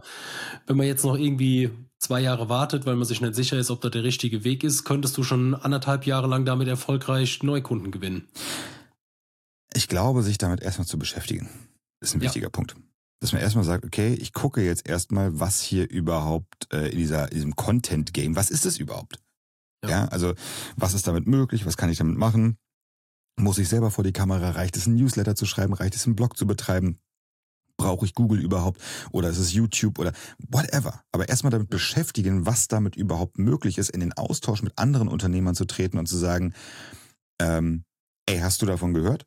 wenn 0.67 0.75
man 0.75 0.85
jetzt 0.85 1.05
noch 1.05 1.17
irgendwie 1.17 1.69
zwei 2.05 2.21
Jahre 2.21 2.49
wartet, 2.49 2.85
weil 2.85 2.95
man 2.95 3.05
sich 3.05 3.21
nicht 3.21 3.35
sicher 3.35 3.57
ist, 3.57 3.71
ob 3.71 3.81
das 3.81 3.91
der 3.91 4.03
richtige 4.03 4.43
Weg 4.43 4.63
ist, 4.63 4.83
könntest 4.83 5.17
du 5.17 5.23
schon 5.23 5.55
anderthalb 5.55 6.05
Jahre 6.05 6.27
lang 6.27 6.45
damit 6.45 6.67
erfolgreich 6.67 7.43
Neukunden 7.43 7.91
gewinnen. 7.91 8.27
Ich 9.73 9.87
glaube, 9.87 10.23
sich 10.23 10.37
damit 10.37 10.61
erstmal 10.61 10.87
zu 10.87 10.97
beschäftigen, 10.97 11.49
ist 12.01 12.15
ein 12.15 12.21
wichtiger 12.21 12.47
ja. 12.47 12.51
Punkt 12.51 12.75
dass 13.25 13.33
man 13.33 13.41
erstmal 13.41 13.63
sagt, 13.63 13.85
okay, 13.85 14.13
ich 14.13 14.33
gucke 14.33 14.61
jetzt 14.61 14.87
erstmal, 14.87 15.39
was 15.39 15.59
hier 15.61 15.89
überhaupt 15.89 16.71
äh, 16.71 16.89
in, 16.91 16.97
dieser, 16.97 17.31
in 17.31 17.35
diesem 17.35 17.55
Content-Game, 17.55 18.35
was 18.35 18.51
ist 18.51 18.65
es 18.65 18.77
überhaupt? 18.77 19.19
Ja. 19.83 19.89
ja, 19.89 20.05
also 20.09 20.33
was 20.75 20.93
ist 20.93 21.07
damit 21.07 21.25
möglich? 21.25 21.65
Was 21.65 21.75
kann 21.75 21.89
ich 21.89 21.97
damit 21.97 22.17
machen? 22.17 22.57
Muss 23.37 23.57
ich 23.57 23.67
selber 23.67 23.89
vor 23.89 24.03
die 24.03 24.13
Kamera? 24.13 24.51
Reicht 24.51 24.77
es, 24.77 24.85
ein 24.85 24.95
Newsletter 24.95 25.35
zu 25.35 25.45
schreiben? 25.45 25.73
Reicht 25.73 25.95
es, 25.95 26.05
einen 26.05 26.15
Blog 26.15 26.37
zu 26.37 26.45
betreiben? 26.45 26.99
Brauche 27.77 28.05
ich 28.05 28.13
Google 28.13 28.39
überhaupt? 28.39 28.81
Oder 29.11 29.29
ist 29.29 29.37
es 29.37 29.53
YouTube 29.53 29.99
oder 29.99 30.13
whatever? 30.49 31.01
Aber 31.11 31.27
erstmal 31.27 31.51
damit 31.51 31.69
beschäftigen, 31.69 32.45
was 32.45 32.67
damit 32.67 32.95
überhaupt 32.95 33.37
möglich 33.37 33.77
ist, 33.77 33.89
in 33.89 33.99
den 33.99 34.13
Austausch 34.13 34.61
mit 34.61 34.77
anderen 34.77 35.07
Unternehmern 35.07 35.55
zu 35.55 35.65
treten 35.65 35.97
und 35.97 36.07
zu 36.07 36.17
sagen, 36.17 36.53
ähm, 37.39 37.83
ey, 38.25 38.39
hast 38.39 38.61
du 38.61 38.65
davon 38.65 38.93
gehört? 38.93 39.25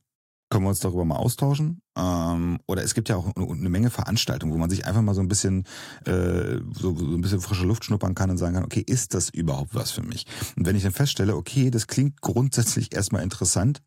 Können 0.50 0.64
wir 0.64 0.70
uns 0.70 0.80
darüber 0.80 1.04
mal 1.04 1.16
austauschen? 1.16 1.82
Ähm, 1.96 2.58
oder 2.66 2.82
es 2.82 2.94
gibt 2.94 3.10
ja 3.10 3.16
auch 3.16 3.36
eine 3.36 3.68
Menge 3.68 3.90
Veranstaltungen, 3.90 4.52
wo 4.54 4.56
man 4.56 4.70
sich 4.70 4.86
einfach 4.86 5.02
mal 5.02 5.14
so 5.14 5.20
ein 5.20 5.28
bisschen 5.28 5.64
äh, 6.06 6.60
so, 6.72 6.96
so 6.96 7.04
ein 7.04 7.20
bisschen 7.20 7.42
frische 7.42 7.66
Luft 7.66 7.84
schnuppern 7.84 8.14
kann 8.14 8.30
und 8.30 8.38
sagen 8.38 8.54
kann, 8.54 8.64
okay, 8.64 8.82
ist 8.86 9.12
das 9.12 9.28
überhaupt 9.28 9.74
was 9.74 9.90
für 9.90 10.02
mich? 10.02 10.24
Und 10.56 10.64
wenn 10.64 10.74
ich 10.74 10.84
dann 10.84 10.92
feststelle, 10.92 11.36
okay, 11.36 11.70
das 11.70 11.86
klingt 11.86 12.22
grundsätzlich 12.22 12.94
erstmal 12.94 13.22
interessant, 13.22 13.82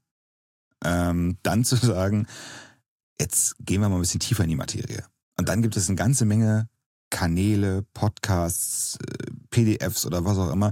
ähm, 0.86 1.38
dann 1.42 1.64
zu 1.64 1.76
sagen, 1.78 2.28
jetzt 3.22 3.56
gehen 3.60 3.82
wir 3.82 3.90
mal 3.90 3.96
ein 3.96 4.02
bisschen 4.02 4.20
tiefer 4.20 4.44
in 4.44 4.50
die 4.50 4.56
Materie. 4.56 5.06
Und 5.38 5.48
dann 5.48 5.62
gibt 5.62 5.78
es 5.78 5.88
eine 5.88 5.96
ganze 5.96 6.26
Menge 6.26 6.68
Kanäle, 7.10 7.84
Podcasts, 7.94 8.98
äh, 8.98 9.32
PDFs 9.50 10.06
oder 10.06 10.26
was 10.26 10.38
auch 10.38 10.52
immer, 10.52 10.72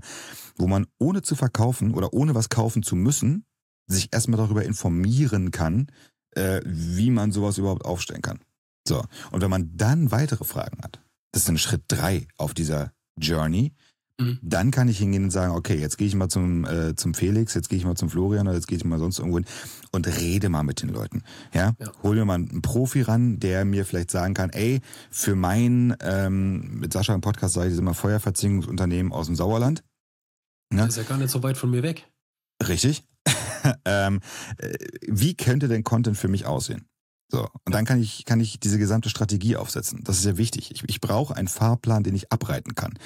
wo 0.57 0.67
man 0.67 0.87
ohne 0.97 1.21
zu 1.21 1.35
verkaufen 1.35 1.93
oder 1.93 2.13
ohne 2.13 2.33
was 2.33 2.49
kaufen 2.49 2.81
zu 2.81 2.95
müssen, 2.95 3.45
sich 3.87 4.11
erstmal 4.11 4.37
darüber 4.37 4.63
informieren 4.63 5.51
kann, 5.51 5.87
äh, 6.31 6.61
wie 6.65 7.11
man 7.11 7.31
sowas 7.31 7.57
überhaupt 7.57 7.85
aufstellen 7.85 8.21
kann. 8.21 8.39
So. 8.87 9.03
Und 9.31 9.41
wenn 9.41 9.49
man 9.49 9.75
dann 9.75 10.11
weitere 10.11 10.43
Fragen 10.43 10.81
hat, 10.81 11.01
das 11.31 11.43
ist 11.43 11.49
dann 11.49 11.57
Schritt 11.57 11.83
drei 11.87 12.27
auf 12.37 12.53
dieser 12.53 12.93
Journey, 13.19 13.73
mhm. 14.19 14.39
dann 14.41 14.71
kann 14.71 14.87
ich 14.87 14.99
hingehen 14.99 15.23
und 15.25 15.31
sagen, 15.31 15.53
okay, 15.53 15.75
jetzt 15.75 15.97
gehe 15.97 16.07
ich 16.07 16.15
mal 16.15 16.29
zum, 16.29 16.65
äh, 16.65 16.95
zum 16.95 17.13
Felix, 17.13 17.53
jetzt 17.53 17.69
gehe 17.69 17.77
ich 17.77 17.85
mal 17.85 17.95
zum 17.95 18.09
Florian 18.09 18.47
oder 18.47 18.55
jetzt 18.55 18.67
gehe 18.67 18.77
ich 18.77 18.85
mal 18.85 18.99
sonst 18.99 19.19
irgendwo 19.19 19.37
hin 19.37 19.45
und 19.91 20.07
rede 20.07 20.49
mal 20.49 20.63
mit 20.63 20.81
den 20.81 20.89
Leuten. 20.89 21.23
Ja, 21.53 21.73
ja. 21.79 21.91
hol 22.03 22.15
mir 22.15 22.25
mal 22.25 22.35
einen 22.35 22.61
Profi 22.61 23.01
ran, 23.01 23.39
der 23.39 23.65
mir 23.65 23.85
vielleicht 23.85 24.11
sagen 24.11 24.33
kann, 24.33 24.49
ey, 24.51 24.81
für 25.09 25.35
mein, 25.35 25.95
ähm, 26.01 26.79
mit 26.79 26.93
Sascha 26.93 27.15
im 27.15 27.21
Podcast 27.21 27.53
sage 27.55 27.67
ich 27.67 27.73
das 27.73 27.79
immer, 27.79 27.93
Feuerverziehungsunternehmen 27.93 29.11
aus 29.11 29.27
dem 29.27 29.35
Sauerland. 29.35 29.83
Ne? 30.71 30.81
Das 30.81 30.89
ist 30.89 30.97
ja 30.97 31.03
gar 31.03 31.17
nicht 31.17 31.31
so 31.31 31.41
weit 31.41 31.57
von 31.57 31.71
mir 31.71 31.83
weg. 31.83 32.07
Richtig. 32.67 33.03
ähm, 33.85 34.19
äh, 34.57 34.73
wie 35.07 35.35
könnte 35.35 35.67
denn 35.67 35.83
Content 35.83 36.17
für 36.17 36.27
mich 36.27 36.45
aussehen? 36.45 36.88
So, 37.31 37.47
und 37.63 37.75
dann 37.75 37.85
kann 37.85 38.01
ich, 38.01 38.25
kann 38.25 38.39
ich 38.39 38.59
diese 38.59 38.79
gesamte 38.79 39.09
Strategie 39.09 39.55
aufsetzen. 39.55 40.03
Das 40.03 40.17
ist 40.17 40.25
ja 40.25 40.37
wichtig. 40.37 40.71
Ich, 40.71 40.83
ich 40.87 40.99
brauche 40.99 41.35
einen 41.35 41.47
Fahrplan, 41.47 42.03
den 42.03 42.15
ich 42.15 42.31
abreiten 42.31 42.73
kann. 42.73 42.97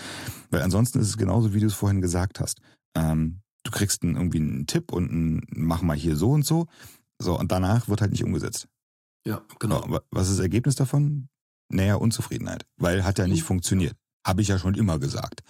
Weil 0.49 0.61
ansonsten 0.61 0.99
ist 0.99 1.09
es 1.09 1.17
genauso, 1.17 1.53
wie 1.53 1.59
du 1.59 1.67
es 1.67 1.73
vorhin 1.73 2.01
gesagt 2.01 2.39
hast. 2.39 2.61
Ähm, 2.95 3.41
du 3.63 3.71
kriegst 3.71 4.03
einen, 4.03 4.15
irgendwie 4.15 4.39
einen 4.39 4.65
Tipp 4.65 4.93
und 4.93 5.11
einen, 5.11 5.41
mach 5.49 5.81
mal 5.81 5.97
hier 5.97 6.15
so 6.15 6.31
und 6.31 6.45
so. 6.45 6.67
So, 7.19 7.37
und 7.37 7.51
danach 7.51 7.89
wird 7.89 7.99
halt 7.99 8.11
nicht 8.11 8.23
umgesetzt. 8.23 8.67
Ja, 9.27 9.41
genau. 9.59 9.81
So, 9.81 9.99
was 10.11 10.29
ist 10.29 10.37
das 10.37 10.43
Ergebnis 10.43 10.75
davon? 10.75 11.27
Naja, 11.69 11.95
Unzufriedenheit. 11.95 12.65
Weil 12.77 13.03
hat 13.03 13.19
ja 13.19 13.27
nicht 13.27 13.41
mhm. 13.41 13.47
funktioniert. 13.47 13.95
Habe 14.25 14.41
ich 14.41 14.47
ja 14.47 14.57
schon 14.57 14.75
immer 14.75 14.99
gesagt. 14.99 15.43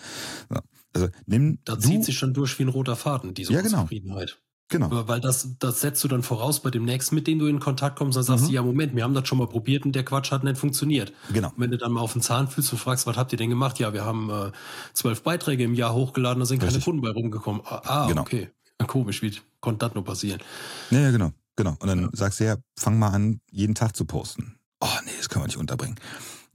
So, 0.49 0.59
also 0.93 1.09
nimm. 1.28 1.59
Da 1.63 1.78
zieht 1.78 2.05
sich 2.05 2.17
schon 2.17 2.34
durch 2.34 2.57
wie 2.57 2.63
ein 2.63 2.69
roter 2.69 2.95
Faden, 2.95 3.36
diese 3.36 3.53
ja, 3.53 3.61
genau. 3.61 3.82
Unzufriedenheit. 3.82 4.30
Genau. 4.30 4.39
Weil 4.72 5.22
das, 5.22 5.55
das 5.59 5.82
setzt 5.82 6.03
du 6.03 6.07
dann 6.07 6.24
voraus 6.24 6.61
bei 6.61 6.72
dem 6.72 6.86
nächsten, 6.86 7.16
mit 7.16 7.28
dem 7.28 7.39
du 7.39 7.45
in 7.45 7.59
Kontakt 7.59 7.97
kommst, 7.97 8.18
dann 8.18 8.24
sagst 8.24 8.45
mhm. 8.45 8.47
du, 8.47 8.53
ja, 8.53 8.61
Moment, 8.64 8.95
wir 8.95 9.03
haben 9.03 9.14
das 9.14 9.28
schon 9.28 9.38
mal 9.38 9.47
probiert 9.47 9.86
und 9.86 9.93
der 9.93 10.03
Quatsch 10.03 10.32
hat 10.32 10.43
nicht 10.43 10.57
funktioniert. 10.57 11.14
Genau. 11.32 11.49
Und 11.49 11.59
wenn 11.59 11.72
du 11.72 11.78
dann 11.78 11.91
mal 11.91 12.01
auf 12.01 12.14
den 12.14 12.22
Zahn 12.22 12.47
fühlst 12.47 12.72
und 12.74 12.80
fragst, 12.80 13.05
was 13.05 13.18
habt 13.18 13.32
ihr 13.32 13.38
denn 13.38 13.49
gemacht? 13.49 13.80
Ja, 13.80 13.93
wir 13.93 14.03
haben 14.03 14.30
äh, 14.30 14.51
zwölf 14.93 15.22
Beiträge 15.22 15.64
im 15.64 15.74
Jahr 15.74 15.93
hochgeladen, 15.93 16.39
da 16.39 16.45
sind 16.45 16.64
Richtig. 16.64 16.84
keine 16.84 16.84
Kunden 16.84 17.01
bei 17.01 17.11
rumgekommen. 17.11 17.61
Ah, 17.66 17.82
ah, 17.86 18.07
genau. 18.07 18.22
okay. 18.22 18.49
Komisch, 18.88 19.22
wie 19.22 19.34
konnte 19.61 19.86
das 19.86 19.93
nur 19.93 20.03
passieren? 20.03 20.41
Ja, 20.89 20.99
ja, 20.99 21.11
genau. 21.11 21.32
genau. 21.55 21.76
Und 21.80 21.88
dann 21.88 22.01
ja. 22.01 22.09
sagst 22.11 22.39
du 22.39 22.45
ja, 22.45 22.57
fang 22.78 22.99
mal 22.99 23.09
an, 23.09 23.39
jeden 23.49 23.76
Tag 23.76 23.95
zu 23.95 24.05
posten. 24.05 24.57
Oh 24.82 24.88
nee, 25.05 25.11
das 25.18 25.30
können 25.30 25.43
wir 25.43 25.47
nicht 25.47 25.57
unterbringen. 25.57 25.95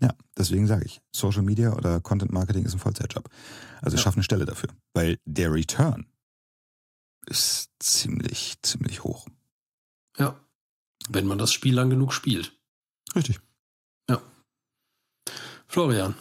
Ja, 0.01 0.11
deswegen 0.37 0.67
sage 0.67 0.85
ich, 0.85 1.01
Social 1.11 1.43
Media 1.43 1.73
oder 1.73 2.01
Content 2.01 2.33
Marketing 2.33 2.65
ist 2.65 2.75
ein 2.75 2.79
Vollzeitjob. 2.79 3.29
Also 3.81 3.97
ja. 3.97 4.03
schaff 4.03 4.15
eine 4.15 4.23
Stelle 4.23 4.45
dafür. 4.45 4.69
Weil 4.93 5.19
der 5.25 5.53
Return 5.53 6.07
ist 7.29 7.71
ziemlich, 7.79 8.57
ziemlich 8.63 9.05
hoch. 9.05 9.27
Ja. 10.19 10.39
Wenn 11.09 11.27
man 11.27 11.39
das 11.39 11.53
Spiel 11.53 11.75
lang 11.75 11.91
genug 11.91 12.13
spielt. 12.13 12.53
Richtig. 13.15 13.41
Ja. 14.09 14.21
Florian. 15.67 16.15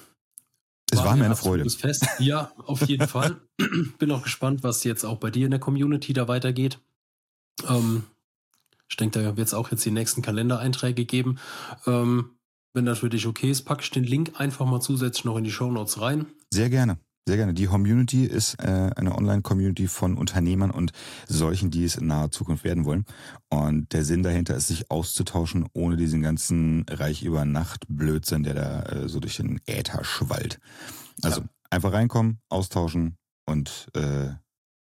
Es 0.90 1.00
war, 1.00 1.06
war 1.06 1.16
mir 1.18 1.26
eine 1.26 1.36
Freude. 1.36 1.70
Fest. 1.70 2.08
Ja, 2.20 2.52
auf 2.58 2.82
jeden 2.88 3.08
Fall. 3.10 3.42
Bin 4.00 4.12
auch 4.12 4.24
gespannt, 4.24 4.64
was 4.64 4.84
jetzt 4.84 5.04
auch 5.04 5.18
bei 5.18 5.32
dir 5.32 5.46
in 5.46 5.52
der 5.52 5.60
Community 5.60 6.14
da 6.14 6.28
weitergeht. 6.28 6.80
Ähm, 7.68 8.04
ich 8.90 8.96
denke, 8.96 9.22
da 9.22 9.38
wird 9.38 9.48
es 9.48 9.54
auch 9.54 9.72
jetzt 9.72 9.84
die 9.86 9.92
nächsten 9.92 10.22
Kalendereinträge 10.22 11.06
geben. 11.06 11.40
Ähm, 11.86 12.32
wenn 12.74 12.86
das 12.86 13.00
für 13.00 13.10
dich 13.10 13.26
okay 13.28 13.50
ist, 13.50 13.64
packe 13.64 13.82
ich 13.82 13.92
den 13.92 14.04
Link 14.04 14.40
einfach 14.40 14.66
mal 14.66 14.80
zusätzlich 14.80 15.26
noch 15.26 15.38
in 15.38 15.44
die 15.44 15.52
Show 15.52 15.72
Notes 15.72 16.00
rein. 16.00 16.28
Sehr 16.54 16.70
gerne. 16.70 17.00
Sehr 17.28 17.36
gerne. 17.36 17.54
Die 17.54 17.66
Community 17.66 18.24
ist 18.24 18.54
äh, 18.64 18.90
eine 18.96 19.14
Online-Community 19.14 19.90
von 19.90 20.18
Unternehmern 20.18 20.72
und 20.72 20.94
solchen, 21.28 21.70
die 21.72 21.84
es 21.84 21.98
in 21.98 22.08
naher 22.08 22.32
Zukunft 22.32 22.64
werden 22.64 22.86
wollen. 22.86 23.04
Und 23.50 23.92
der 23.92 24.06
Sinn 24.06 24.24
dahinter 24.24 24.56
ist, 24.56 24.68
sich 24.68 24.90
auszutauschen, 24.90 25.68
ohne 25.74 25.98
diesen 25.98 26.22
ganzen 26.22 26.86
Reich 26.90 27.24
über 27.24 27.44
Nacht 27.44 27.84
Blödsinn, 27.90 28.44
der 28.44 28.54
da 28.54 28.84
äh, 28.84 29.10
so 29.10 29.20
durch 29.20 29.36
den 29.36 29.60
Äther 29.66 30.06
schwallt. 30.06 30.62
Also 31.22 31.42
ja. 31.42 31.48
einfach 31.70 31.92
reinkommen, 31.92 32.40
austauschen 32.48 33.18
und 33.46 33.90
äh, 33.94 34.30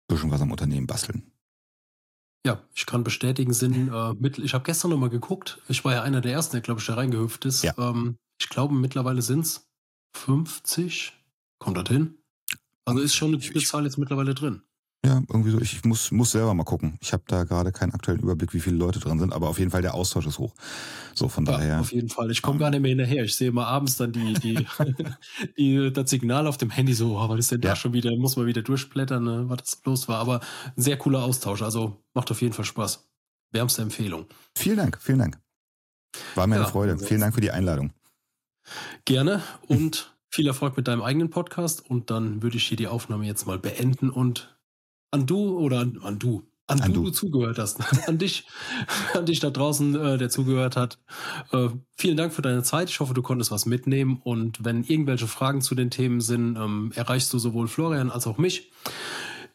bisschen 0.08 0.32
was 0.32 0.40
am 0.40 0.50
Unternehmen 0.50 0.88
basteln. 0.88 1.30
Ja, 2.44 2.60
ich 2.74 2.86
kann 2.86 3.04
bestätigen, 3.04 3.52
sind 3.52 3.88
äh, 3.88 4.14
mit, 4.14 4.40
ich 4.40 4.52
habe 4.52 4.64
gestern 4.64 4.90
nochmal 4.90 5.10
geguckt. 5.10 5.60
Ich 5.68 5.84
war 5.84 5.92
ja 5.92 6.02
einer 6.02 6.20
der 6.20 6.32
ersten, 6.32 6.56
der, 6.56 6.60
glaube 6.62 6.80
ich, 6.80 6.86
da 6.88 6.94
reingehüpft 6.94 7.44
ist. 7.44 7.62
Ja. 7.62 7.74
Ähm, 7.78 8.16
ich 8.40 8.48
glaube, 8.48 8.74
mittlerweile 8.74 9.22
sind 9.22 9.46
es 9.46 9.68
50. 10.16 11.12
Kommt 11.60 11.76
das 11.76 11.86
hin? 11.86 12.18
Also 12.84 13.00
ist 13.00 13.14
schon 13.14 13.34
eine 13.34 13.62
Zahl 13.62 13.84
jetzt 13.84 13.98
mittlerweile 13.98 14.34
drin. 14.34 14.62
Ja, 15.04 15.20
irgendwie 15.28 15.50
so. 15.50 15.60
Ich 15.60 15.84
muss, 15.84 16.12
muss 16.12 16.30
selber 16.30 16.54
mal 16.54 16.62
gucken. 16.62 16.96
Ich 17.00 17.12
habe 17.12 17.24
da 17.26 17.42
gerade 17.42 17.72
keinen 17.72 17.92
aktuellen 17.92 18.20
Überblick, 18.20 18.54
wie 18.54 18.60
viele 18.60 18.76
Leute 18.76 19.00
drin 19.00 19.18
sind, 19.18 19.32
aber 19.32 19.48
auf 19.48 19.58
jeden 19.58 19.72
Fall 19.72 19.82
der 19.82 19.94
Austausch 19.94 20.26
ist 20.26 20.38
hoch. 20.38 20.54
So, 21.14 21.28
von 21.28 21.44
ja, 21.44 21.52
daher. 21.52 21.80
Auf 21.80 21.92
jeden 21.92 22.08
Fall. 22.08 22.30
Ich 22.30 22.40
komme 22.40 22.60
gar 22.60 22.70
nicht 22.70 22.80
mehr 22.80 22.90
hinterher. 22.90 23.24
Ich 23.24 23.34
sehe 23.34 23.48
immer 23.48 23.66
abends 23.66 23.96
dann 23.96 24.12
die, 24.12 24.34
die, 24.34 24.64
die, 25.58 25.92
das 25.92 26.08
Signal 26.08 26.46
auf 26.46 26.56
dem 26.56 26.70
Handy 26.70 26.94
so, 26.94 27.18
oh, 27.18 27.28
was 27.28 27.40
ist 27.40 27.50
denn 27.50 27.62
ja. 27.62 27.70
da 27.70 27.76
schon 27.76 27.92
wieder? 27.92 28.16
Muss 28.16 28.36
man 28.36 28.46
wieder 28.46 28.62
durchblättern, 28.62 29.24
ne, 29.24 29.44
was 29.48 29.58
das 29.58 29.80
los 29.84 30.06
war. 30.06 30.18
Aber 30.18 30.40
ein 30.76 30.82
sehr 30.82 30.96
cooler 30.96 31.24
Austausch. 31.24 31.62
Also 31.62 32.04
macht 32.14 32.30
auf 32.30 32.40
jeden 32.40 32.54
Fall 32.54 32.64
Spaß. 32.64 33.08
Wärmste 33.50 33.82
Empfehlung. 33.82 34.26
Vielen 34.56 34.76
Dank, 34.76 34.98
vielen 35.00 35.18
Dank. 35.18 35.40
War 36.36 36.46
mir 36.46 36.56
ja, 36.56 36.62
eine 36.62 36.70
Freude. 36.70 36.96
Vielen 36.98 37.20
Dank 37.20 37.34
für 37.34 37.40
die 37.40 37.50
Einladung. 37.50 37.92
Gerne 39.04 39.42
und 39.66 40.11
viel 40.32 40.46
Erfolg 40.46 40.76
mit 40.76 40.88
deinem 40.88 41.02
eigenen 41.02 41.30
Podcast. 41.30 41.88
Und 41.88 42.10
dann 42.10 42.42
würde 42.42 42.56
ich 42.56 42.64
hier 42.64 42.76
die 42.76 42.88
Aufnahme 42.88 43.26
jetzt 43.26 43.46
mal 43.46 43.58
beenden 43.58 44.10
und 44.10 44.56
an 45.10 45.26
du 45.26 45.58
oder 45.58 45.80
an, 45.80 46.00
an 46.02 46.18
du, 46.18 46.42
an, 46.66 46.80
an 46.80 46.94
du, 46.94 47.04
du, 47.04 47.10
zugehört 47.10 47.58
hast, 47.58 47.80
an 48.08 48.16
dich, 48.16 48.46
an 49.12 49.26
dich 49.26 49.40
da 49.40 49.50
draußen, 49.50 49.94
äh, 49.94 50.18
der 50.18 50.30
zugehört 50.30 50.76
hat. 50.76 50.98
Äh, 51.52 51.68
vielen 51.96 52.16
Dank 52.16 52.32
für 52.32 52.40
deine 52.40 52.62
Zeit. 52.62 52.88
Ich 52.88 52.98
hoffe, 53.00 53.12
du 53.12 53.20
konntest 53.20 53.50
was 53.50 53.66
mitnehmen. 53.66 54.20
Und 54.24 54.64
wenn 54.64 54.84
irgendwelche 54.84 55.26
Fragen 55.26 55.60
zu 55.60 55.74
den 55.74 55.90
Themen 55.90 56.22
sind, 56.22 56.56
ähm, 56.56 56.92
erreichst 56.94 57.32
du 57.34 57.38
sowohl 57.38 57.68
Florian 57.68 58.10
als 58.10 58.26
auch 58.26 58.38
mich. 58.38 58.72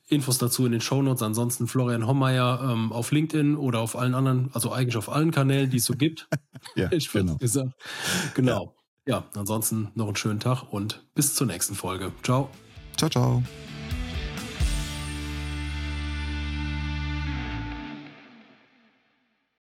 Infos 0.09 0.37
dazu 0.37 0.65
in 0.65 0.71
den 0.71 0.81
Shownotes. 0.81 1.23
Ansonsten 1.23 1.67
Florian 1.67 2.05
Hommeier 2.05 2.61
ähm, 2.71 2.93
auf 2.93 3.11
LinkedIn 3.11 3.57
oder 3.57 3.79
auf 3.79 3.97
allen 3.97 4.13
anderen, 4.13 4.51
also 4.53 4.71
eigentlich 4.71 4.95
auf 4.95 5.09
allen 5.09 5.31
Kanälen, 5.31 5.71
die 5.71 5.77
es 5.77 5.85
so 5.85 5.93
gibt. 5.95 6.29
ja, 6.75 6.91
ich 6.91 7.11
genau. 7.11 7.35
gesagt. 7.37 7.73
Genau. 8.35 8.65
Ja. 8.65 8.76
Ja, 9.07 9.23
ansonsten 9.35 9.91
noch 9.95 10.07
einen 10.07 10.15
schönen 10.15 10.39
Tag 10.39 10.71
und 10.71 11.03
bis 11.15 11.33
zur 11.33 11.47
nächsten 11.47 11.73
Folge. 11.73 12.11
Ciao. 12.23 12.49
Ciao, 12.95 13.09
ciao. 13.09 13.43